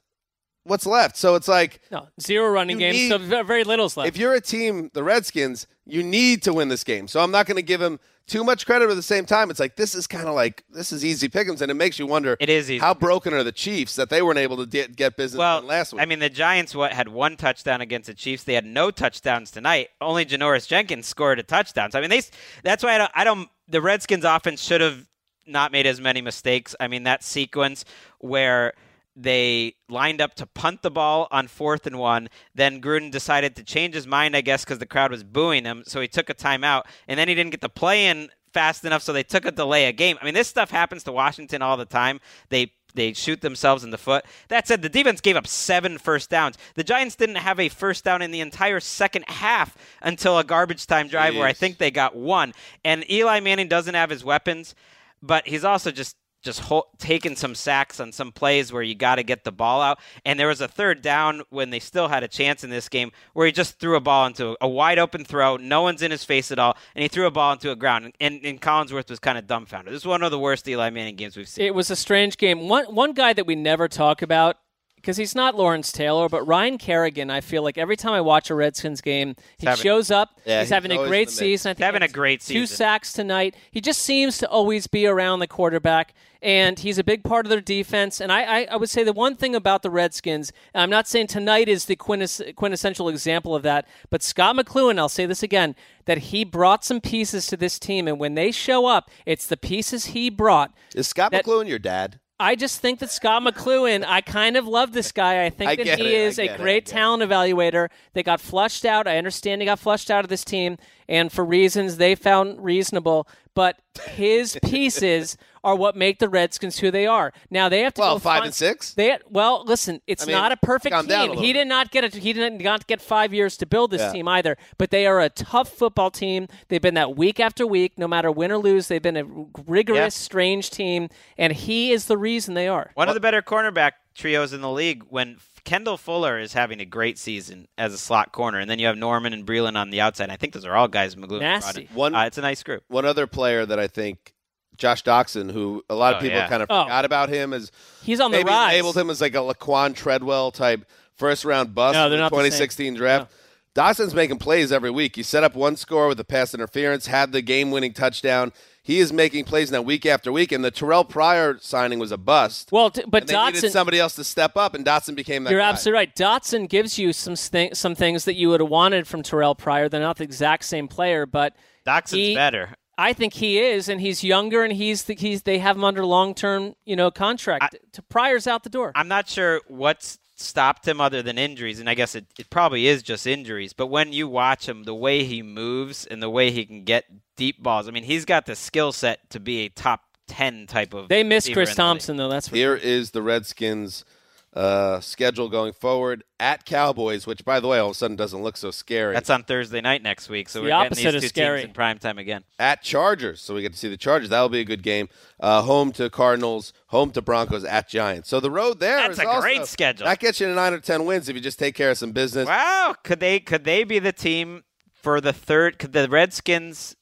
What's 0.63 0.85
left? 0.85 1.17
So 1.17 1.35
it's 1.35 1.47
like 1.47 1.81
no 1.91 2.07
zero 2.21 2.49
running 2.51 2.79
You 2.79 2.91
games, 2.91 2.97
need- 2.97 3.29
so 3.31 3.43
very 3.43 3.63
little's 3.63 3.97
left. 3.97 4.07
if 4.07 4.17
you're 4.17 4.33
a 4.33 4.41
team, 4.41 4.91
the 4.93 5.03
Redskins, 5.03 5.67
you 5.85 6.03
need 6.03 6.43
to 6.43 6.53
win 6.53 6.67
this 6.67 6.83
game. 6.83 7.07
So 7.07 7.21
I'm 7.21 7.31
not 7.31 7.45
going 7.45 7.55
to 7.55 7.63
give 7.63 7.81
him 7.81 7.99
too 8.27 8.43
much 8.43 8.65
credit. 8.65 8.85
But 8.85 8.91
at 8.91 8.95
the 8.95 9.01
same 9.01 9.25
time, 9.25 9.49
it's 9.49 9.59
like 9.59 9.75
this 9.75 9.95
is 9.95 10.05
kind 10.05 10.27
of 10.27 10.35
like 10.35 10.63
this 10.69 10.91
is 10.91 11.03
easy 11.03 11.27
pickings, 11.27 11.61
and 11.61 11.71
it 11.71 11.73
makes 11.73 11.97
you 11.97 12.05
wonder. 12.05 12.37
It 12.39 12.49
is 12.49 12.69
easy 12.69 12.77
How 12.79 12.93
broken 12.93 13.33
are 13.33 13.43
the 13.43 13.51
Chiefs 13.51 13.95
that 13.95 14.09
they 14.09 14.21
weren't 14.21 14.37
able 14.37 14.57
to 14.57 14.65
get, 14.65 14.95
get 14.95 15.17
business 15.17 15.39
well, 15.39 15.61
last 15.61 15.93
week? 15.93 16.01
I 16.01 16.05
mean, 16.05 16.19
the 16.19 16.29
Giants 16.29 16.75
what 16.75 16.93
had 16.93 17.07
one 17.07 17.35
touchdown 17.35 17.81
against 17.81 18.07
the 18.07 18.13
Chiefs. 18.13 18.43
They 18.43 18.53
had 18.53 18.65
no 18.65 18.91
touchdowns 18.91 19.51
tonight. 19.51 19.89
Only 19.99 20.25
Janoris 20.25 20.67
Jenkins 20.67 21.07
scored 21.07 21.39
a 21.39 21.43
touchdown. 21.43 21.91
So 21.91 21.97
I 21.97 22.01
mean, 22.01 22.11
they. 22.11 22.21
That's 22.63 22.83
why 22.83 22.95
I 22.95 22.97
don't. 22.99 23.11
I 23.15 23.23
don't 23.23 23.49
the 23.67 23.81
Redskins 23.81 24.23
offense 24.25 24.61
should 24.61 24.81
have 24.81 25.07
not 25.47 25.71
made 25.71 25.87
as 25.87 25.99
many 25.99 26.21
mistakes. 26.21 26.75
I 26.79 26.87
mean, 26.87 27.03
that 27.03 27.23
sequence 27.23 27.85
where 28.19 28.73
they 29.21 29.75
lined 29.89 30.21
up 30.21 30.33
to 30.35 30.45
punt 30.45 30.81
the 30.81 30.91
ball 30.91 31.27
on 31.29 31.47
fourth 31.47 31.85
and 31.85 31.99
one. 31.99 32.29
Then 32.55 32.81
Gruden 32.81 33.11
decided 33.11 33.55
to 33.57 33.63
change 33.63 33.93
his 33.93 34.07
mind, 34.07 34.35
I 34.35 34.41
guess, 34.41 34.63
because 34.63 34.79
the 34.79 34.85
crowd 34.85 35.11
was 35.11 35.23
booing 35.23 35.65
him. 35.65 35.83
So 35.85 35.99
he 35.99 36.07
took 36.07 36.29
a 36.29 36.33
timeout, 36.33 36.83
and 37.07 37.19
then 37.19 37.27
he 37.27 37.35
didn't 37.35 37.51
get 37.51 37.61
the 37.61 37.69
play 37.69 38.07
in 38.07 38.29
fast 38.53 38.85
enough, 38.85 39.03
so 39.03 39.13
they 39.13 39.23
took 39.23 39.45
a 39.45 39.51
delay 39.51 39.85
a 39.85 39.91
game. 39.91 40.17
I 40.21 40.25
mean, 40.25 40.33
this 40.33 40.47
stuff 40.47 40.71
happens 40.71 41.03
to 41.03 41.11
Washington 41.11 41.61
all 41.61 41.77
the 41.77 41.85
time. 41.85 42.19
They 42.49 42.73
they 42.95 43.13
shoot 43.13 43.41
themselves 43.41 43.83
in 43.83 43.91
the 43.91 43.99
foot. 43.99 44.25
That 44.47 44.67
said, 44.67 44.81
the 44.81 44.89
defense 44.89 45.21
gave 45.21 45.35
up 45.35 45.45
seven 45.45 45.99
first 45.99 46.29
downs. 46.31 46.57
The 46.73 46.83
Giants 46.83 47.15
didn't 47.15 47.35
have 47.35 47.59
a 47.59 47.69
first 47.69 48.03
down 48.03 48.23
in 48.23 48.31
the 48.31 48.39
entire 48.39 48.79
second 48.79 49.25
half 49.27 49.77
until 50.01 50.39
a 50.39 50.43
garbage 50.43 50.87
time 50.87 51.07
drive 51.07 51.35
where 51.35 51.45
I 51.45 51.53
think 51.53 51.77
they 51.77 51.91
got 51.91 52.15
one. 52.15 52.51
And 52.83 53.09
Eli 53.09 53.41
Manning 53.41 53.67
doesn't 53.67 53.93
have 53.93 54.09
his 54.09 54.23
weapons, 54.23 54.73
but 55.21 55.47
he's 55.47 55.63
also 55.63 55.91
just 55.91 56.15
just 56.41 56.61
ho- 56.61 56.87
taking 56.97 57.35
some 57.35 57.53
sacks 57.55 57.99
on 57.99 58.11
some 58.11 58.31
plays 58.31 58.71
where 58.71 58.81
you 58.83 58.95
got 58.95 59.15
to 59.15 59.23
get 59.23 59.43
the 59.43 59.51
ball 59.51 59.81
out. 59.81 59.99
And 60.25 60.39
there 60.39 60.47
was 60.47 60.61
a 60.61 60.67
third 60.67 61.01
down 61.01 61.41
when 61.49 61.69
they 61.69 61.79
still 61.79 62.07
had 62.07 62.23
a 62.23 62.27
chance 62.27 62.63
in 62.63 62.69
this 62.69 62.89
game 62.89 63.11
where 63.33 63.45
he 63.45 63.51
just 63.51 63.79
threw 63.79 63.95
a 63.95 63.99
ball 63.99 64.25
into 64.25 64.55
a 64.61 64.67
wide 64.67 64.99
open 64.99 65.25
throw. 65.25 65.57
No 65.57 65.81
one's 65.81 66.01
in 66.01 66.11
his 66.11 66.23
face 66.23 66.51
at 66.51 66.59
all, 66.59 66.77
and 66.95 67.01
he 67.01 67.07
threw 67.07 67.25
a 67.25 67.31
ball 67.31 67.53
into 67.53 67.71
a 67.71 67.75
ground. 67.75 68.13
And, 68.19 68.43
and 68.43 68.61
Collinsworth 68.61 69.09
was 69.09 69.19
kind 69.19 69.37
of 69.37 69.47
dumbfounded. 69.47 69.93
This 69.93 70.01
is 70.03 70.07
one 70.07 70.23
of 70.23 70.31
the 70.31 70.39
worst 70.39 70.67
Eli 70.67 70.89
Manning 70.89 71.15
games 71.15 71.35
we've 71.35 71.47
seen. 71.47 71.65
it 71.65 71.75
was 71.75 71.91
a 71.91 71.95
strange 71.95 72.37
game. 72.37 72.67
One 72.69 72.85
one 72.85 73.13
guy 73.13 73.33
that 73.33 73.45
we 73.45 73.55
never 73.55 73.87
talk 73.87 74.21
about 74.21 74.57
because 75.01 75.17
he's 75.17 75.35
not 75.35 75.55
Lawrence 75.55 75.91
Taylor, 75.91 76.29
but 76.29 76.45
Ryan 76.47 76.77
Kerrigan. 76.77 77.29
I 77.29 77.41
feel 77.41 77.63
like 77.63 77.77
every 77.77 77.95
time 77.95 78.13
I 78.13 78.21
watch 78.21 78.49
a 78.49 78.55
Redskins 78.55 79.01
game, 79.01 79.35
he 79.57 79.65
having- 79.67 79.81
shows 79.81 80.11
up. 80.11 80.39
Yeah, 80.45 80.59
he's, 80.59 80.67
he's 80.67 80.73
having 80.73 80.91
a 80.91 81.07
great 81.07 81.29
season. 81.29 81.71
I 81.71 81.73
think 81.73 81.85
having 81.85 82.01
a 82.01 82.07
great 82.07 82.41
season. 82.41 82.61
Two 82.61 82.65
sacks 82.67 83.13
tonight. 83.13 83.55
He 83.71 83.81
just 83.81 84.01
seems 84.01 84.37
to 84.39 84.49
always 84.49 84.87
be 84.87 85.05
around 85.07 85.39
the 85.39 85.47
quarterback, 85.47 86.13
and 86.41 86.77
he's 86.79 86.97
a 86.97 87.03
big 87.03 87.23
part 87.23 87.45
of 87.45 87.49
their 87.49 87.61
defense. 87.61 88.19
And 88.21 88.31
I, 88.31 88.43
I, 88.43 88.67
I 88.71 88.75
would 88.75 88.89
say 88.89 89.03
the 89.03 89.13
one 89.13 89.35
thing 89.35 89.55
about 89.55 89.81
the 89.83 89.89
Redskins, 89.89 90.51
and 90.73 90.83
I'm 90.83 90.89
not 90.89 91.07
saying 91.07 91.27
tonight 91.27 91.67
is 91.67 91.85
the 91.85 91.95
quintess, 91.95 92.41
quintessential 92.55 93.09
example 93.09 93.55
of 93.55 93.63
that, 93.63 93.87
but 94.09 94.21
Scot 94.23 94.55
McCloughan, 94.55 94.99
I'll 94.99 95.09
say 95.09 95.25
this 95.25 95.43
again, 95.43 95.75
that 96.05 96.17
he 96.17 96.43
brought 96.43 96.83
some 96.83 97.01
pieces 97.01 97.47
to 97.47 97.57
this 97.57 97.79
team, 97.79 98.07
and 98.07 98.19
when 98.19 98.35
they 98.35 98.51
show 98.51 98.85
up, 98.85 99.09
it's 99.25 99.45
the 99.47 99.57
pieces 99.57 100.05
he 100.07 100.29
brought. 100.29 100.73
Is 100.95 101.07
Scot 101.07 101.31
That- 101.31 101.45
McCloughan 101.45 101.67
your 101.67 101.79
dad? 101.79 102.18
I 102.39 102.55
just 102.55 102.79
think 102.79 102.99
that 102.99 103.09
Scot 103.09 103.43
McCloughan, 103.43 104.05
I 104.07 104.21
kind 104.21 104.55
of 104.55 104.65
love 104.65 104.93
this 104.93 105.11
guy. 105.11 105.43
I 105.43 105.49
think 105.49 105.71
I 105.71 105.75
that 105.75 105.99
he 105.99 106.15
it, 106.15 106.21
is 106.21 106.39
a 106.39 106.43
get 106.43 106.51
it, 106.51 106.53
I 106.53 106.57
great 106.63 106.87
it. 106.87 106.91
talent 106.91 107.21
evaluator. 107.21 107.89
They 108.13 108.23
got 108.23 108.39
flushed 108.39 108.85
out. 108.85 109.07
I 109.07 109.17
understand 109.17 109.61
he 109.61 109.65
got 109.65 109.79
flushed 109.79 110.09
out 110.09 110.23
of 110.23 110.29
this 110.29 110.45
team, 110.45 110.77
and 111.09 111.29
for 111.31 111.43
reasons 111.43 111.97
they 111.97 112.15
found 112.15 112.63
reasonable. 112.63 113.27
But 113.55 113.77
his 114.11 114.57
pieces 114.63 115.35
are 115.61 115.75
what 115.75 115.93
make 115.97 116.19
the 116.19 116.29
Redskins 116.29 116.79
who 116.79 116.89
they 116.91 117.05
are. 117.05 117.33
Now 117.49 117.67
they 117.67 117.81
have 117.81 117.93
to 117.95 118.01
Well, 118.01 118.15
go 118.15 118.19
five 118.19 118.37
find- 118.37 118.45
and 118.45 118.53
six? 118.53 118.93
They 118.93 119.17
well, 119.29 119.65
listen, 119.65 119.99
it's 120.07 120.23
I 120.23 120.27
mean, 120.27 120.35
not 120.37 120.51
a 120.53 120.57
perfect 120.57 120.93
calm 120.93 121.07
down 121.07 121.31
a 121.31 121.33
team. 121.33 121.43
He 121.43 121.51
did 121.51 121.67
not 121.67 121.91
get 121.91 122.05
a, 122.15 122.17
he 122.17 122.31
did 122.31 122.61
not 122.61 122.87
get 122.87 123.01
five 123.01 123.33
years 123.33 123.57
to 123.57 123.65
build 123.65 123.91
this 123.91 123.99
Yeah. 123.99 124.13
team 124.13 124.27
either. 124.29 124.55
But 124.77 124.91
they 124.91 125.05
are 125.05 125.19
a 125.19 125.27
tough 125.29 125.67
football 125.69 126.11
team. 126.11 126.47
They've 126.69 126.81
been 126.81 126.93
that 126.93 127.17
week 127.17 127.41
after 127.41 127.67
week, 127.67 127.97
no 127.97 128.07
matter 128.07 128.31
win 128.31 128.51
or 128.53 128.57
lose. 128.59 128.87
They've 128.87 129.01
been 129.01 129.17
a 129.17 129.25
rigorous, 129.67 130.15
strange 130.15 130.69
team, 130.69 131.09
and 131.37 131.51
he 131.51 131.91
is 131.91 132.05
the 132.05 132.17
reason 132.17 132.53
they 132.53 132.69
are. 132.69 132.91
One 132.93 133.09
of 133.09 133.15
the 133.15 133.19
better 133.19 133.41
cornerback 133.41 133.93
trios 134.19 134.53
in 134.53 134.61
the 134.61 134.69
league 134.69 135.03
when 135.09 135.37
Kendall 135.63 135.97
Fuller 135.97 136.37
is 136.39 136.53
having 136.53 136.79
a 136.79 136.85
great 136.85 137.17
season 137.17 137.67
as 137.77 137.93
a 137.93 137.97
slot 137.97 138.31
corner, 138.31 138.59
and 138.59 138.69
then 138.69 138.79
you 138.79 138.87
have 138.87 138.97
Norman 138.97 139.33
and 139.33 139.45
Breeland 139.45 139.75
on 139.77 139.89
the 139.89 140.01
outside. 140.01 140.29
I 140.29 140.35
think 140.35 140.53
those 140.53 140.65
are 140.65 140.75
all 140.75 140.87
guys 140.87 141.15
McCloughan 141.15 141.27
brought 141.27 141.41
Nasty. 141.41 141.81
in. 141.89 141.95
One- 141.95 142.15
Uh, 142.15 142.23
it's 142.25 142.37
a 142.37 142.41
nice 142.41 142.61
group. 142.63 142.83
One 142.87 143.05
other 143.05 143.25
player 143.27 143.65
that 143.65 143.79
I 143.79 143.87
think, 143.87 144.33
Josh 144.77 145.03
Doctson, 145.03 145.51
who 145.51 145.83
a 145.89 145.95
lot 145.95 146.13
of 146.13 146.19
Oh, 146.19 146.21
people 146.21 146.37
yeah. 146.37 146.47
kind 146.47 146.63
of 146.63 146.67
Oh. 146.71 146.83
forgot 146.83 147.03
about 147.05 147.27
him 147.29 147.51
as 147.53 147.71
He's 148.03 148.21
on 148.21 148.31
the 148.31 148.37
maybe 148.37 148.49
rise. 148.49 148.73
labeled 148.73 148.95
him 148.97 149.09
as 149.09 149.19
like 149.19 149.35
a 149.35 149.39
Laquon 149.39 149.93
Treadwell 149.95 150.51
type 150.51 150.85
first 151.17 151.43
round 151.43 151.75
bust 151.75 151.95
No, 151.95 152.05
in 152.05 152.11
they're 152.11 152.17
the 152.17 152.21
not 152.23 152.29
the 152.31 152.35
same. 152.37 152.43
2016 152.51 152.93
draft. 152.95 153.31
Doctson's 153.75 154.13
making 154.15 154.37
plays 154.39 154.71
every 154.71 154.89
week. 154.89 155.15
He 155.17 155.23
set 155.23 155.43
up 155.43 155.53
one 155.55 155.75
score 155.75 156.07
with 156.07 156.19
a 156.19 156.23
pass 156.23 156.53
interference, 156.53 157.07
had 157.07 157.31
the 157.33 157.41
game 157.41 157.71
winning 157.71 157.93
touchdown. 157.93 158.51
He 158.89 158.99
is 159.01 159.13
making 159.13 159.45
plays 159.45 159.69
now 159.71 159.83
week 159.83 160.07
after 160.07 160.31
week, 160.31 160.51
and 160.51 160.65
the 160.65 160.71
Terrell 160.71 161.03
Pryor 161.03 161.59
signing 161.61 161.99
was 161.99 162.11
a 162.11 162.17
bust. 162.17 162.71
Well, 162.71 162.89
t- 162.89 163.03
but 163.07 163.21
and 163.21 163.29
they 163.29 163.45
needed 163.45 163.63
Doctson, 163.65 163.69
somebody 163.69 163.99
else 163.99 164.15
to 164.15 164.23
step 164.23 164.57
up, 164.57 164.73
and 164.73 164.83
Doctson 164.83 165.13
became 165.13 165.43
that 165.43 165.51
You're 165.51 165.59
guy. 165.59 165.69
absolutely 165.69 165.99
right. 165.99 166.15
Doctson 166.15 166.67
gives 166.67 166.97
you 166.97 167.13
some 167.13 167.35
th- 167.35 167.75
some 167.75 167.93
things 167.93 168.25
that 168.25 168.33
you 168.33 168.49
would 168.49 168.61
have 168.61 168.69
wanted 168.71 169.05
from 169.07 169.21
Terrell 169.21 169.53
Pryor. 169.53 169.89
They're 169.89 170.01
not 170.01 170.17
the 170.17 170.23
exact 170.23 170.65
same 170.65 170.87
player, 170.87 171.27
but 171.27 171.55
Doctson's 171.85 172.13
he- 172.13 172.33
better. 172.33 172.73
I 172.97 173.13
think 173.13 173.35
he 173.35 173.59
is, 173.59 173.89
and 173.89 174.01
he's 174.01 174.23
younger, 174.23 174.63
and 174.63 174.73
he's 174.73 175.03
the, 175.03 175.13
he's 175.13 175.43
they 175.43 175.59
have 175.59 175.75
him 175.75 175.83
under 175.83 176.03
long 176.03 176.33
term 176.33 176.73
you 176.83 176.95
know 176.95 177.11
contract. 177.11 177.75
to 177.93 178.01
Pryor's 178.01 178.47
out 178.47 178.63
the 178.63 178.71
door. 178.71 178.91
I'm 178.95 179.07
not 179.07 179.29
sure 179.29 179.61
what's 179.67 180.17
stopped 180.39 180.87
him 180.87 181.01
other 181.01 181.21
than 181.21 181.37
injuries, 181.37 181.79
and 181.79 181.89
I 181.89 181.93
guess 181.93 182.15
it, 182.15 182.25
it 182.37 182.49
probably 182.49 182.87
is 182.87 183.03
just 183.03 183.27
injuries. 183.27 183.73
But 183.73 183.87
when 183.87 184.13
you 184.13 184.27
watch 184.27 184.67
him, 184.67 184.83
the 184.83 184.95
way 184.95 185.23
he 185.23 185.41
moves 185.41 186.05
and 186.05 186.21
the 186.21 186.29
way 186.29 186.51
he 186.51 186.65
can 186.65 186.83
get 186.83 187.05
deep 187.35 187.61
balls, 187.61 187.87
I 187.87 187.91
mean, 187.91 188.03
he's 188.03 188.25
got 188.25 188.45
the 188.45 188.55
skill 188.55 188.91
set 188.91 189.29
to 189.31 189.39
be 189.39 189.65
a 189.65 189.69
top 189.69 190.01
10 190.27 190.67
type 190.67 190.93
of. 190.93 191.09
they 191.09 191.23
miss 191.23 191.49
Chris 191.49 191.69
in 191.69 191.73
the. 191.73 191.75
Thompson 191.75 192.17
though. 192.17 192.29
That's 192.29 192.47
for 192.47 192.55
Here 192.55 192.75
is 192.75 193.11
the 193.11 193.21
Redskins' 193.21 194.05
uh, 194.53 194.99
schedule 194.99 195.47
going 195.49 195.73
forward 195.73 196.23
at 196.39 196.65
Cowboys, 196.65 197.27
which, 197.27 197.45
by 197.45 197.59
the 197.59 197.67
way, 197.67 197.77
all 197.77 197.87
of 197.89 197.91
a 197.91 197.95
sudden 197.95 198.15
doesn't 198.17 198.41
look 198.41 198.57
so 198.57 198.71
scary. 198.71 199.13
That's 199.13 199.29
on 199.29 199.43
Thursday 199.43 199.79
night 199.81 200.01
next 200.01 200.27
week, 200.29 200.49
so 200.49 200.59
The 200.59 200.63
we're 200.63 200.69
getting 200.69 200.85
opposite 200.87 201.03
these 201.11 201.13
is 201.15 201.21
two 201.23 201.27
scary. 201.29 201.59
teams 201.59 201.67
in 201.69 201.73
prime 201.73 201.99
time 201.99 202.17
again. 202.17 202.43
at 202.57 202.81
Chargers, 202.81 203.41
so 203.41 203.53
we 203.53 203.61
get 203.61 203.73
to 203.73 203.77
see 203.77 203.89
the 203.89 203.97
Chargers. 203.97 204.29
That'll 204.29 204.49
be 204.49 204.59
a 204.61 204.65
good 204.65 204.81
game. 204.81 205.07
Uh, 205.39 205.61
home 205.61 205.91
to 205.93 206.09
Cardinals, 206.09 206.73
home 206.87 207.11
to 207.11 207.21
Broncos, 207.21 207.63
at 207.63 207.87
Giants. 207.89 208.27
So 208.29 208.39
the 208.39 208.49
road 208.51 208.79
there 208.79 208.97
That's 208.97 209.13
is 209.13 209.19
a 209.19 209.27
also- 209.27 209.41
great 209.41 209.65
schedule. 209.67 210.05
That 210.07 210.19
gets 210.19 210.39
you 210.39 210.47
to 210.47 210.53
nine 210.53 210.73
or 210.73 210.79
ten 210.79 211.05
wins 211.05 211.29
if 211.29 211.35
you 211.35 211.41
just 211.41 211.59
take 211.59 211.75
care 211.75 211.91
of 211.91 211.97
some 211.97 212.11
business. 212.11 212.47
Wow, 212.47 212.95
could 213.03 213.19
they 213.19 213.39
could 213.39 213.63
they 213.65 213.83
be 213.83 213.99
the 213.99 214.11
team 214.13 214.63
for 214.93 215.21
the 215.21 215.31
third? 215.33 215.77
Could 215.79 215.93
the 215.93 216.09
Redskins 216.09 216.95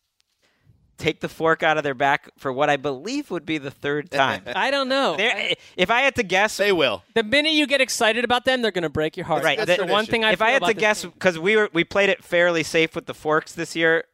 take 0.97 1.19
the 1.21 1.29
fork 1.29 1.63
out 1.63 1.77
of 1.77 1.83
their 1.83 1.93
back 1.93 2.29
for 2.37 2.51
what 2.51 2.69
I 2.69 2.77
believe 2.77 3.29
would 3.31 3.45
be 3.45 3.57
the 3.57 3.71
third 3.71 4.09
time? 4.11 4.43
I 4.47 4.71
don't 4.71 4.89
know. 4.89 5.15
They're- 5.17 5.53
if 5.75 5.89
I 5.91 6.01
had 6.01 6.15
to 6.15 6.23
guess, 6.23 6.57
They 6.57 6.71
will. 6.71 7.03
The 7.13 7.23
minute 7.23 7.53
you 7.53 7.67
get 7.67 7.81
excited 7.81 8.23
about 8.25 8.45
them, 8.45 8.61
they're 8.61 8.71
going 8.71 8.83
to 8.83 8.89
break 8.89 9.15
your 9.17 9.25
heart. 9.25 9.43
Right. 9.43 9.57
That's 9.57 9.67
That's 9.67 9.81
the 9.81 9.91
one 9.91 10.05
thing 10.05 10.23
I 10.25 10.31
if 10.31 10.41
I 10.41 10.51
had 10.51 10.57
about 10.63 10.67
to 10.67 10.73
guess, 10.73 11.05
because 11.05 11.37
we 11.39 11.55
were 11.55 11.69
we 11.73 11.83
played 11.83 12.09
it 12.09 12.23
fairly 12.23 12.63
safe 12.63 12.95
with 12.95 13.05
the 13.05 13.13
forks 13.13 13.53
this 13.53 13.75
year, 13.75 14.05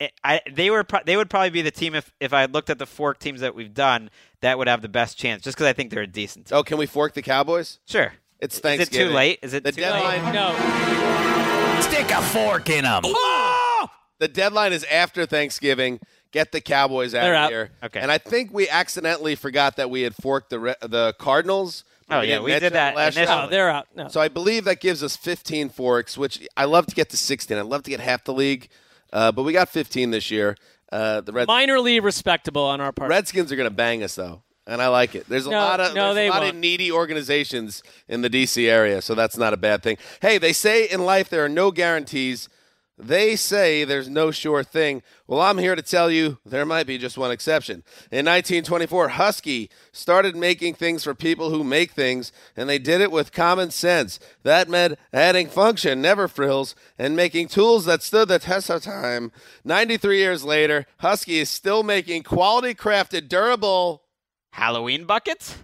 it, 0.00 0.12
I 0.22 0.40
they 0.50 0.70
were 0.70 0.84
pro- 0.84 1.02
they 1.04 1.16
would 1.16 1.28
probably 1.28 1.50
be 1.50 1.62
the 1.62 1.70
team 1.72 1.94
if 1.94 2.12
if 2.20 2.32
I 2.32 2.42
had 2.42 2.54
looked 2.54 2.70
at 2.70 2.78
the 2.78 2.86
fork 2.86 3.18
teams 3.18 3.40
that 3.40 3.54
we've 3.54 3.74
done 3.74 4.10
that 4.42 4.56
would 4.58 4.68
have 4.68 4.80
the 4.82 4.88
best 4.88 5.18
chance, 5.18 5.42
just 5.42 5.56
because 5.56 5.66
I 5.66 5.72
think 5.72 5.90
they're 5.90 6.02
a 6.02 6.06
decent. 6.06 6.46
Team. 6.46 6.58
Oh, 6.58 6.62
can 6.62 6.78
we 6.78 6.86
fork 6.86 7.14
the 7.14 7.22
Cowboys? 7.22 7.80
Sure. 7.86 8.12
It's 8.40 8.60
Thanksgiving. 8.60 9.00
Is 9.00 9.08
it 9.08 9.10
too 9.10 9.14
late? 9.16 9.38
Is 9.42 9.54
it 9.54 9.64
the 9.64 9.72
too 9.72 9.80
deadline? 9.80 10.24
late? 10.26 10.32
No, 10.34 11.80
Stick 11.80 12.10
a 12.12 12.22
fork 12.22 12.68
in 12.70 12.84
them. 12.84 13.02
The 14.20 14.28
deadline 14.28 14.72
is 14.72 14.84
after 14.84 15.26
Thanksgiving. 15.26 16.00
Get 16.32 16.52
the 16.52 16.60
Cowboys 16.60 17.14
out 17.14 17.22
They're 17.22 17.34
of 17.34 17.38
out. 17.44 17.50
here. 17.50 17.70
Okay. 17.84 18.00
And 18.00 18.12
I 18.12 18.18
think 18.18 18.52
we 18.52 18.68
accidentally 18.68 19.34
forgot 19.34 19.76
that 19.76 19.88
we 19.90 20.02
had 20.02 20.14
forked 20.14 20.50
the 20.50 20.76
the 20.82 21.14
Cardinals. 21.18 21.84
Oh, 22.10 22.20
yeah, 22.22 22.40
we 22.40 22.58
did 22.58 22.72
that 22.72 22.96
last 22.96 23.16
initially. 23.18 23.36
no, 23.36 23.48
they're 23.48 23.68
out. 23.68 23.86
No. 23.94 24.08
So 24.08 24.18
I 24.20 24.28
believe 24.28 24.64
that 24.64 24.80
gives 24.80 25.02
us 25.02 25.14
15 25.14 25.68
forks, 25.68 26.16
which 26.16 26.46
I 26.56 26.64
love 26.64 26.86
to 26.86 26.94
get 26.94 27.10
to 27.10 27.18
16. 27.18 27.56
I'd 27.58 27.66
love 27.66 27.82
to 27.82 27.90
get 27.90 28.00
half 28.00 28.24
the 28.24 28.32
league, 28.32 28.68
uh, 29.12 29.30
but 29.32 29.42
we 29.42 29.52
got 29.52 29.68
15 29.68 30.10
this 30.10 30.30
year. 30.30 30.56
Uh, 30.90 31.20
the 31.20 31.32
Red- 31.32 31.48
Minorly 31.48 32.02
respectable 32.02 32.62
on 32.64 32.80
our 32.80 32.92
part. 32.92 33.10
Redskins 33.10 33.52
are 33.52 33.56
going 33.56 33.68
to 33.68 33.74
bang 33.74 34.02
us 34.02 34.14
though, 34.14 34.42
and 34.66 34.80
I 34.80 34.88
like 34.88 35.14
it. 35.14 35.28
There's 35.28 35.46
a 35.46 35.50
No, 35.50 35.58
lot 35.58 35.80
of 35.80 35.94
no, 35.94 36.14
there's 36.14 36.28
a 36.30 36.32
lot 36.32 36.40
won't. 36.44 36.54
of 36.54 36.60
needy 36.60 36.90
organizations 36.90 37.82
in 38.08 38.22
the 38.22 38.30
DC 38.30 38.66
area, 38.66 39.02
so 39.02 39.14
that's 39.14 39.36
not 39.36 39.52
a 39.52 39.58
bad 39.58 39.82
thing. 39.82 39.98
Hey, 40.22 40.38
they 40.38 40.54
say 40.54 40.86
in 40.88 41.04
life 41.04 41.28
there 41.28 41.44
are 41.44 41.48
no 41.48 41.70
guarantees. 41.70 42.48
They 43.00 43.36
say 43.36 43.84
there's 43.84 44.08
no 44.08 44.32
sure 44.32 44.64
thing. 44.64 45.02
Well, 45.28 45.40
I'm 45.40 45.58
here 45.58 45.76
to 45.76 45.82
tell 45.82 46.10
you 46.10 46.38
there 46.44 46.66
might 46.66 46.86
be 46.86 46.98
just 46.98 47.16
one 47.16 47.30
exception. 47.30 47.84
In 48.10 48.26
1924, 48.26 49.10
Husky 49.10 49.70
started 49.92 50.34
making 50.34 50.74
things 50.74 51.04
for 51.04 51.14
people 51.14 51.50
who 51.50 51.62
make 51.62 51.92
things, 51.92 52.32
and 52.56 52.68
they 52.68 52.80
did 52.80 53.00
it 53.00 53.12
with 53.12 53.30
common 53.30 53.70
sense. 53.70 54.18
That 54.42 54.68
meant 54.68 54.98
adding 55.12 55.48
function, 55.48 56.02
never 56.02 56.26
frills, 56.26 56.74
and 56.98 57.14
making 57.14 57.48
tools 57.48 57.84
that 57.84 58.02
stood 58.02 58.26
the 58.28 58.40
test 58.40 58.68
of 58.68 58.82
time. 58.82 59.30
93 59.64 60.18
years 60.18 60.42
later, 60.42 60.84
Husky 60.98 61.38
is 61.38 61.48
still 61.48 61.84
making 61.84 62.24
quality 62.24 62.74
crafted, 62.74 63.28
durable 63.28 64.02
Halloween 64.50 65.04
buckets? 65.04 65.56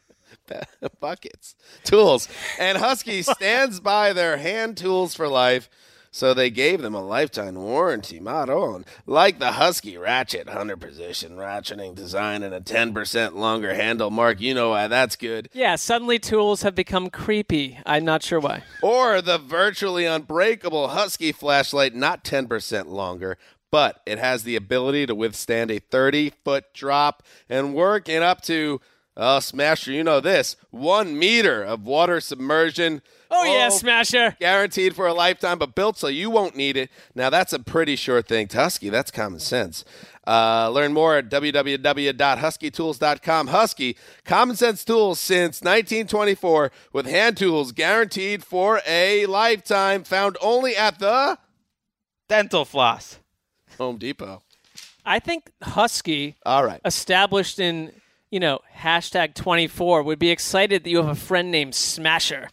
buckets, 1.00 1.54
tools. 1.84 2.28
And 2.58 2.78
Husky 2.78 3.22
stands 3.22 3.78
by 3.78 4.12
their 4.12 4.38
hand 4.38 4.76
tools 4.76 5.14
for 5.14 5.28
life. 5.28 5.70
So 6.14 6.34
they 6.34 6.50
gave 6.50 6.82
them 6.82 6.94
a 6.94 7.02
lifetime 7.02 7.54
warranty, 7.54 8.20
Maron. 8.20 8.84
Like 9.06 9.38
the 9.38 9.52
Husky 9.52 9.96
Ratchet 9.96 10.46
100 10.46 10.76
position 10.78 11.36
ratcheting 11.36 11.94
design 11.94 12.42
and 12.42 12.54
a 12.54 12.60
10% 12.60 13.34
longer 13.34 13.72
handle. 13.72 14.10
Mark, 14.10 14.38
you 14.38 14.52
know 14.52 14.68
why 14.70 14.88
that's 14.88 15.16
good. 15.16 15.48
yeah, 15.54 15.74
suddenly 15.76 16.18
tools 16.18 16.62
have 16.62 16.74
become 16.74 17.08
creepy. 17.08 17.78
I'm 17.86 18.04
not 18.04 18.22
sure 18.22 18.40
why. 18.40 18.62
Or 18.82 19.22
the 19.22 19.38
virtually 19.38 20.04
unbreakable 20.04 20.88
Husky 20.88 21.32
flashlight, 21.32 21.94
not 21.94 22.24
10% 22.24 22.88
longer, 22.88 23.38
but 23.70 24.02
it 24.04 24.18
has 24.18 24.42
the 24.42 24.54
ability 24.54 25.06
to 25.06 25.14
withstand 25.14 25.70
a 25.70 25.78
30 25.78 26.32
foot 26.44 26.74
drop 26.74 27.22
and 27.48 27.74
work 27.74 28.06
in 28.10 28.22
up 28.22 28.42
to, 28.42 28.82
uh, 29.16 29.40
Smasher, 29.40 29.92
you 29.92 30.04
know 30.04 30.20
this, 30.20 30.56
one 30.70 31.18
meter 31.18 31.62
of 31.62 31.86
water 31.86 32.20
submersion. 32.20 33.00
Oh, 33.30 33.44
yeah, 33.44 33.70
Smasher. 33.70 34.36
Guaranteed 34.40 34.94
for 34.94 35.06
a 35.06 35.14
lifetime, 35.14 35.58
but 35.58 35.74
built 35.74 35.96
so 35.96 36.08
you 36.08 36.28
won't 36.30 36.54
need 36.54 36.76
it. 36.76 36.90
Now, 37.14 37.30
that's 37.30 37.52
a 37.54 37.58
pretty 37.58 37.96
sure 37.96 38.20
thing. 38.22 38.48
Husky, 38.52 38.90
that's 38.90 39.10
common 39.10 39.40
sense. 39.40 39.84
Uh, 40.26 40.68
learn 40.70 40.92
more 40.92 41.16
at 41.16 41.30
www.huskytools.com. 41.30 43.46
Husky, 43.48 43.96
common 44.24 44.56
sense 44.56 44.84
tools 44.84 45.18
since 45.18 45.62
1924 45.62 46.70
with 46.92 47.06
hand 47.06 47.36
tools 47.36 47.72
guaranteed 47.72 48.44
for 48.44 48.80
a 48.86 49.26
lifetime. 49.26 50.04
Found 50.04 50.36
only 50.42 50.76
at 50.76 50.98
the 50.98 51.38
Dental 52.28 52.64
floss. 52.64 53.18
Home 53.78 53.98
Depot. 53.98 54.42
I 55.04 55.18
think 55.18 55.50
Husky, 55.62 56.36
All 56.46 56.64
right. 56.64 56.80
established 56.84 57.58
in, 57.58 57.92
you 58.32 58.40
know, 58.40 58.58
hashtag 58.78 59.34
24, 59.34 60.02
would 60.02 60.18
be 60.18 60.30
excited 60.30 60.82
that 60.82 60.90
you 60.90 60.96
have 60.96 61.08
a 61.08 61.14
friend 61.14 61.52
named 61.52 61.74
Smasher. 61.76 62.48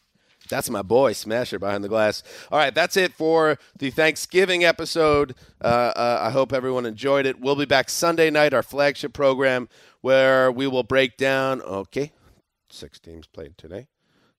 That's 0.50 0.70
my 0.70 0.82
boy, 0.82 1.14
Smasher, 1.14 1.58
behind 1.58 1.84
the 1.84 1.88
glass. 1.88 2.22
All 2.52 2.58
right, 2.60 2.74
that's 2.74 2.98
it 2.98 3.14
for 3.14 3.58
the 3.78 3.90
Thanksgiving 3.92 4.64
episode. 4.66 5.36
Uh, 5.64 5.94
uh, 5.96 6.20
I 6.22 6.32
hope 6.32 6.52
everyone 6.52 6.86
enjoyed 6.86 7.26
it. 7.26 7.40
We'll 7.40 7.56
be 7.56 7.66
back 7.66 7.90
Sunday 7.90 8.30
night, 8.30 8.54
our 8.54 8.64
flagship 8.64 9.14
program, 9.14 9.70
where 10.02 10.52
we 10.52 10.68
will 10.68 10.84
break 10.84 11.18
down. 11.18 11.62
Okay, 11.62 12.12
six 12.70 13.00
teams 13.00 13.26
played 13.28 13.58
today. 13.58 13.88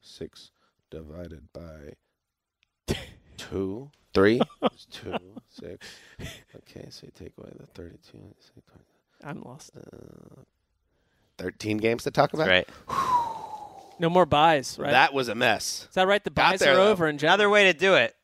six 0.02 0.50
divided 0.90 1.48
by 1.52 2.94
two, 3.36 3.90
three, 4.12 4.40
two, 4.90 5.40
six. 5.48 5.86
Okay, 6.56 6.86
so 6.90 7.06
you 7.06 7.12
take 7.14 7.32
away 7.38 7.50
the 7.58 7.66
32. 7.66 8.18
I'm 9.22 9.40
lost. 9.42 9.70
Uh, 9.76 10.42
13 11.40 11.78
games 11.78 12.04
to 12.04 12.10
talk 12.10 12.32
about? 12.34 12.48
Right. 12.48 12.68
No 13.98 14.08
more 14.08 14.24
buys, 14.26 14.78
right? 14.78 14.90
That 14.92 15.12
was 15.12 15.28
a 15.28 15.34
mess. 15.34 15.86
Is 15.88 15.94
that 15.94 16.06
right? 16.06 16.22
The 16.24 16.30
Got 16.30 16.52
buys 16.52 16.60
there, 16.60 16.72
are 16.72 16.76
though. 16.76 16.90
over 16.90 17.06
in 17.08 17.18
general. 17.18 17.34
Another 17.34 17.50
way 17.50 17.64
to 17.70 17.78
do 17.78 17.94
it. 17.94 18.14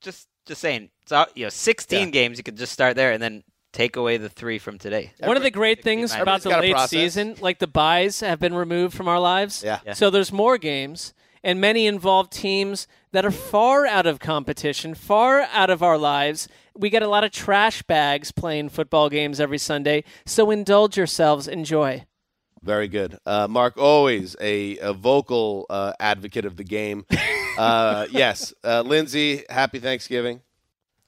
Just 0.00 0.28
just 0.46 0.60
saying. 0.60 0.90
It's 1.02 1.12
all, 1.12 1.26
you 1.36 1.44
know, 1.46 1.50
16 1.50 1.98
Yeah. 2.00 2.06
games. 2.10 2.38
You 2.38 2.42
could 2.44 2.56
just 2.56 2.72
start 2.72 2.96
there 2.96 3.12
and 3.12 3.22
then 3.22 3.44
take 3.72 3.94
away 3.94 4.16
the 4.16 4.28
three 4.28 4.58
from 4.58 4.78
today. 4.78 5.12
One 5.20 5.36
of 5.36 5.44
the 5.44 5.50
great 5.50 5.82
things 5.84 6.12
Everybody's 6.12 6.22
about 6.22 6.42
the 6.42 6.50
got 6.50 6.58
a 6.58 6.62
late 6.62 6.72
process. 6.72 6.90
season, 6.90 7.36
like 7.40 7.60
the 7.60 7.68
buys 7.68 8.18
have 8.20 8.40
been 8.40 8.54
removed 8.54 8.96
from 8.96 9.06
our 9.06 9.20
lives. 9.20 9.62
Yeah. 9.64 9.78
Yeah. 9.86 9.92
So 9.92 10.10
there's 10.10 10.32
more 10.32 10.58
games, 10.58 11.14
and 11.44 11.60
many 11.60 11.86
involve 11.86 12.30
teams 12.30 12.88
that 13.12 13.24
are 13.24 13.30
far 13.30 13.86
out 13.86 14.06
of 14.06 14.18
competition, 14.18 14.94
far 14.96 15.42
out 15.52 15.70
of 15.70 15.82
our 15.82 15.98
lives. 15.98 16.48
We 16.74 16.90
get 16.90 17.02
a 17.04 17.08
lot 17.08 17.22
of 17.22 17.30
trash 17.30 17.82
bags 17.82 18.32
playing 18.32 18.70
football 18.70 19.08
games 19.10 19.38
every 19.38 19.58
Sunday. 19.58 20.02
So 20.26 20.50
indulge 20.50 20.96
yourselves. 20.96 21.46
Enjoy. 21.46 22.04
Very 22.62 22.88
good. 22.88 23.18
Uh, 23.24 23.46
Mark, 23.48 23.78
always 23.78 24.36
a, 24.40 24.76
a 24.78 24.92
vocal 24.92 25.66
uh, 25.70 25.92
advocate 25.98 26.44
of 26.44 26.56
the 26.56 26.64
game. 26.64 27.04
Uh, 27.58 28.06
yes. 28.10 28.54
Uh, 28.64 28.80
Lindsay, 28.80 29.42
happy 29.50 29.80
Thanksgiving. 29.80 30.40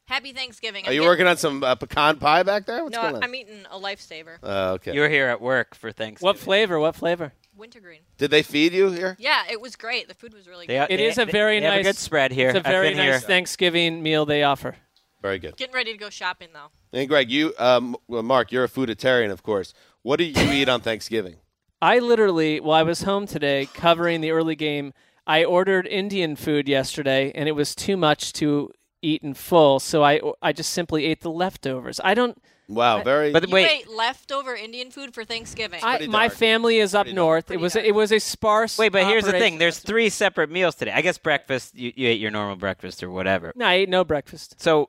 Happy 0.04 0.32
Thanksgiving. 0.34 0.84
Are 0.84 0.88
I'm 0.88 0.92
you 0.94 1.00
getting- 1.00 1.08
working 1.08 1.26
on 1.26 1.36
some 1.38 1.62
uh, 1.64 1.76
pecan 1.76 2.18
pie 2.18 2.42
back 2.42 2.66
there? 2.66 2.82
What's 2.82 2.94
No, 2.94 3.00
going 3.02 3.14
on? 3.16 3.22
I'm 3.24 3.34
eating 3.34 3.64
a 3.70 3.78
lifesaver. 3.78 4.36
Uh, 4.42 4.72
okay. 4.72 4.92
You 4.92 5.00
were 5.00 5.08
here 5.08 5.28
at 5.28 5.40
work 5.40 5.74
for 5.74 5.92
Thanksgiving. 5.92 6.26
What 6.26 6.36
flavor? 6.38 6.78
What 6.78 6.94
flavor? 6.94 7.32
Wintergreen. 7.56 8.00
Did 8.18 8.32
they 8.32 8.42
feed 8.42 8.74
you 8.74 8.90
here? 8.90 9.16
Yeah, 9.18 9.44
it 9.50 9.62
was 9.62 9.76
great. 9.76 10.08
The 10.08 10.14
food 10.14 10.34
was 10.34 10.46
really 10.46 10.66
They, 10.66 10.74
good. 10.78 10.90
It 10.90 10.96
they- 10.98 11.06
is 11.06 11.16
a 11.16 11.24
they- 11.24 11.32
very 11.32 11.60
they 11.60 11.66
have 11.66 11.74
nice 11.76 11.80
a 11.86 11.88
good 11.88 11.96
spread 11.96 12.32
here. 12.32 12.48
It's 12.48 12.56
a 12.56 12.58
I've 12.58 12.64
very 12.66 12.90
nice 12.92 12.98
here. 13.04 13.20
Thanksgiving 13.20 14.02
meal 14.02 14.26
they 14.26 14.42
offer. 14.42 14.76
Very 15.22 15.38
good. 15.38 15.56
Getting 15.56 15.74
ready 15.74 15.92
to 15.92 15.98
go 15.98 16.10
shopping 16.10 16.48
though. 16.52 16.68
And 16.92 17.08
Greg, 17.08 17.30
you, 17.30 17.54
um, 17.58 17.96
well, 18.08 18.24
Mark, 18.24 18.52
you're 18.52 18.64
a 18.64 18.68
fooditarian, 18.68 19.30
of 19.30 19.42
course. 19.42 19.72
What 20.02 20.16
do 20.16 20.24
you 20.24 20.50
eat 20.52 20.68
on 20.68 20.80
Thanksgiving? 20.82 21.36
I 21.82 21.98
literally, 21.98 22.60
while 22.60 22.78
I 22.78 22.84
was 22.84 23.02
home 23.02 23.26
today 23.26 23.66
covering 23.74 24.20
the 24.20 24.30
early 24.30 24.54
game, 24.54 24.94
I 25.26 25.44
ordered 25.44 25.86
Indian 25.86 26.36
food 26.36 26.68
yesterday, 26.68 27.32
and 27.34 27.48
it 27.48 27.52
was 27.52 27.74
too 27.74 27.96
much 27.96 28.32
to 28.34 28.70
eat 29.02 29.22
in 29.22 29.34
full, 29.34 29.80
so 29.80 30.04
I 30.04 30.20
I 30.40 30.52
just 30.52 30.70
simply 30.70 31.04
ate 31.06 31.20
the 31.22 31.30
leftovers. 31.30 32.00
I 32.04 32.14
don't. 32.14 32.40
Wow, 32.68 33.02
very. 33.02 33.32
But 33.32 33.48
You 33.48 33.52
wait, 33.52 33.80
ate 33.82 33.88
leftover 33.90 34.54
Indian 34.54 34.92
food 34.92 35.12
for 35.12 35.24
Thanksgiving. 35.24 35.80
I, 35.82 36.06
my 36.06 36.28
family 36.28 36.78
is 36.78 36.94
up 36.94 37.04
Pretty 37.06 37.16
north. 37.16 37.46
dark. 37.46 37.58
It 37.58 37.60
was 37.60 37.72
Pretty 37.72 37.88
a, 37.88 37.90
it 37.90 37.94
was 37.94 38.12
a 38.12 38.20
sparse. 38.20 38.78
wait, 38.78 38.92
but 38.92 39.04
here's 39.04 39.24
the 39.24 39.32
thing. 39.32 39.58
There's 39.58 39.78
three 39.78 40.08
separate 40.08 40.50
meals 40.50 40.76
today. 40.76 40.92
I 40.92 41.02
guess 41.02 41.18
breakfast, 41.18 41.74
you, 41.76 41.92
you 41.96 42.08
ate 42.08 42.20
your 42.20 42.30
normal 42.30 42.54
breakfast 42.56 43.02
or 43.02 43.10
whatever. 43.10 43.52
No, 43.56 43.66
I 43.66 43.74
ate 43.74 43.88
no 43.88 44.04
breakfast. 44.04 44.60
So 44.60 44.88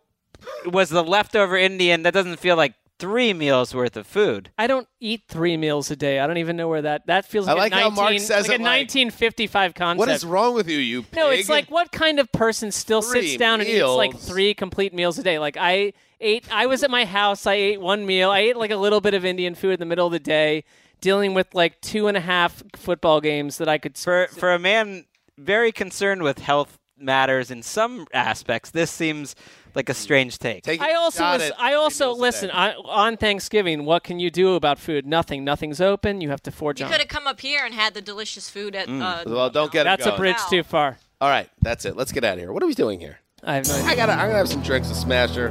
it 0.64 0.72
was 0.72 0.90
the 0.90 1.04
leftover 1.04 1.58
Indian, 1.58 2.04
that 2.04 2.14
doesn't 2.14 2.38
feel 2.38 2.56
like 2.56 2.76
three 3.00 3.34
meals 3.34 3.74
worth 3.76 3.98
of 3.98 4.08
food. 4.08 4.52
I 4.58 4.68
don't 4.68 4.88
eat 5.00 5.24
three 5.28 5.58
meals 5.58 5.92
a 5.92 5.96
day. 5.96 6.20
I 6.20 6.28
don't 6.28 6.38
even 6.38 6.56
know 6.56 6.68
where 6.68 6.82
that 6.84 7.08
that 7.08 7.26
feels 7.26 7.48
Like 7.48 7.56
I 7.58 7.60
like, 7.60 7.72
like 7.72 7.82
a 7.82 7.84
how 7.84 7.90
19, 7.90 8.04
Mark 8.04 8.20
says 8.20 8.48
like 8.48 8.56
it 8.56 8.62
a 8.62 8.64
like- 8.64 8.80
1955 8.82 9.74
concept. 9.74 10.00
what 10.00 10.10
is 10.10 10.26
wrong 10.26 10.54
with 10.54 10.70
you, 10.70 10.78
you 10.78 11.06
No, 11.16 11.30
it's 11.30 11.50
like 11.50 11.70
what 11.70 11.92
kind 11.92 12.20
of 12.20 12.32
person 12.32 12.72
still 12.72 13.02
Three 13.02 13.28
sits 13.28 13.38
down 13.38 13.60
and 13.62 13.70
eats 13.70 13.84
like 13.84 14.18
three 14.18 14.54
complete 14.54 14.94
meals 14.94 15.18
a 15.20 15.24
day? 15.24 15.40
Like 15.40 15.58
I 15.60 15.94
ate, 16.22 16.46
I 16.52 16.66
was 16.68 16.84
at 16.84 16.92
my 16.92 17.06
house. 17.06 17.46
I 17.46 17.54
ate 17.56 17.82
one 17.82 18.06
meal. 18.06 18.30
I 18.32 18.40
ate 18.40 18.58
like 18.58 18.72
a 18.72 18.78
little 18.78 19.02
bit 19.02 19.14
of 19.14 19.26
Indian 19.26 19.56
food 19.56 19.74
in 19.74 19.80
the 19.80 19.86
middle 19.86 20.06
of 20.08 20.14
the 20.14 20.20
day, 20.20 20.64
dealing 21.02 21.34
with 21.34 21.54
like 21.54 21.82
two 21.82 22.08
and 22.08 22.16
a 22.16 22.22
half 22.22 22.64
football 22.76 23.20
games 23.20 23.58
that 23.58 23.68
I 23.68 23.78
could. 23.78 23.98
For 23.98 24.28
for 24.32 24.54
a 24.54 24.60
man 24.60 25.06
very 25.38 25.72
concerned 25.72 26.22
with 26.24 26.40
health 26.40 26.78
matters 26.98 27.52
in 27.52 27.62
some 27.64 28.06
aspects, 28.14 28.70
this 28.70 28.90
seems 28.92 29.36
like 29.76 29.90
a 29.90 29.94
strange 29.94 30.38
take. 30.40 30.64
Take 30.64 30.82
a 30.82 30.84
I 30.86 30.94
also 30.94 31.20
shot 31.20 31.40
was, 31.40 31.50
at 31.52 31.60
I 31.60 31.74
also 31.74 32.08
meals 32.08 32.18
a 32.18 32.22
listen 32.22 32.48
day. 32.50 32.54
I, 32.56 32.74
on 32.74 33.18
Thanksgiving. 33.18 33.86
What 33.86 34.04
can 34.04 34.20
you 34.20 34.30
do 34.30 34.56
about 34.56 34.80
food? 34.80 35.06
Nothing. 35.06 35.44
Nothing's 35.44 35.82
open. 35.82 36.22
You 36.22 36.30
have 36.30 36.44
to 36.44 36.52
forge 36.52 36.80
you 36.80 36.86
on. 36.86 36.92
could 36.92 37.02
have 37.02 37.10
come 37.10 37.28
up 37.28 37.40
here 37.42 37.66
and 37.66 37.74
had 37.74 37.94
the 37.94 38.02
delicious 38.02 38.50
food 38.50 38.76
at. 38.76 38.88
Uh, 38.90 39.24
Well, 39.26 39.50
don't 39.50 39.72
get 39.72 39.82
it 39.82 39.90
That's 39.90 40.06
a 40.06 40.16
bridge 40.16 40.36
Wow. 40.38 40.48
too 40.50 40.64
far. 40.64 40.98
All 41.22 41.30
right, 41.30 41.50
that's 41.62 41.86
it. 41.86 41.96
Let's 41.96 42.12
get 42.12 42.24
out 42.24 42.34
of 42.34 42.40
here. 42.40 42.52
What 42.52 42.62
are 42.64 42.68
we 42.68 42.74
doing 42.74 43.00
here? 43.00 43.20
I 43.44 43.56
have 43.56 43.68
no 43.68 43.74
idea. 43.76 43.88
I 43.88 43.96
gotta, 43.96 44.12
I'm 44.14 44.20
gonna 44.28 44.34
have 44.38 44.50
some 44.50 44.62
drinks 44.62 44.90
with 44.90 44.98
Smasher. 44.98 45.50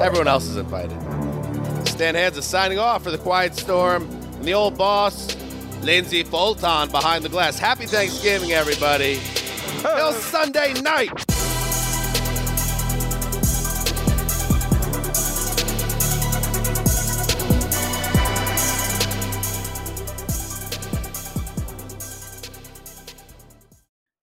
Everyone 0.00 0.28
else 0.28 0.46
is 0.46 0.56
invited. 0.56 0.98
Dan 1.96 2.14
Hanzus 2.14 2.38
is 2.38 2.44
signing 2.44 2.78
off 2.78 3.02
for 3.02 3.10
the 3.10 3.18
Quiet 3.18 3.54
Storm 3.54 4.02
and 4.10 4.44
the 4.44 4.52
old 4.52 4.76
boss, 4.76 5.34
Lindsay 5.82 6.22
Fulton 6.22 6.90
behind 6.90 7.24
the 7.24 7.28
glass. 7.30 7.58
Happy 7.58 7.86
Thanksgiving, 7.86 8.52
everybody. 8.52 9.20
Till 9.80 10.12
Sunday 10.12 10.74
night. 10.82 11.35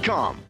Geico.com. 0.00 0.49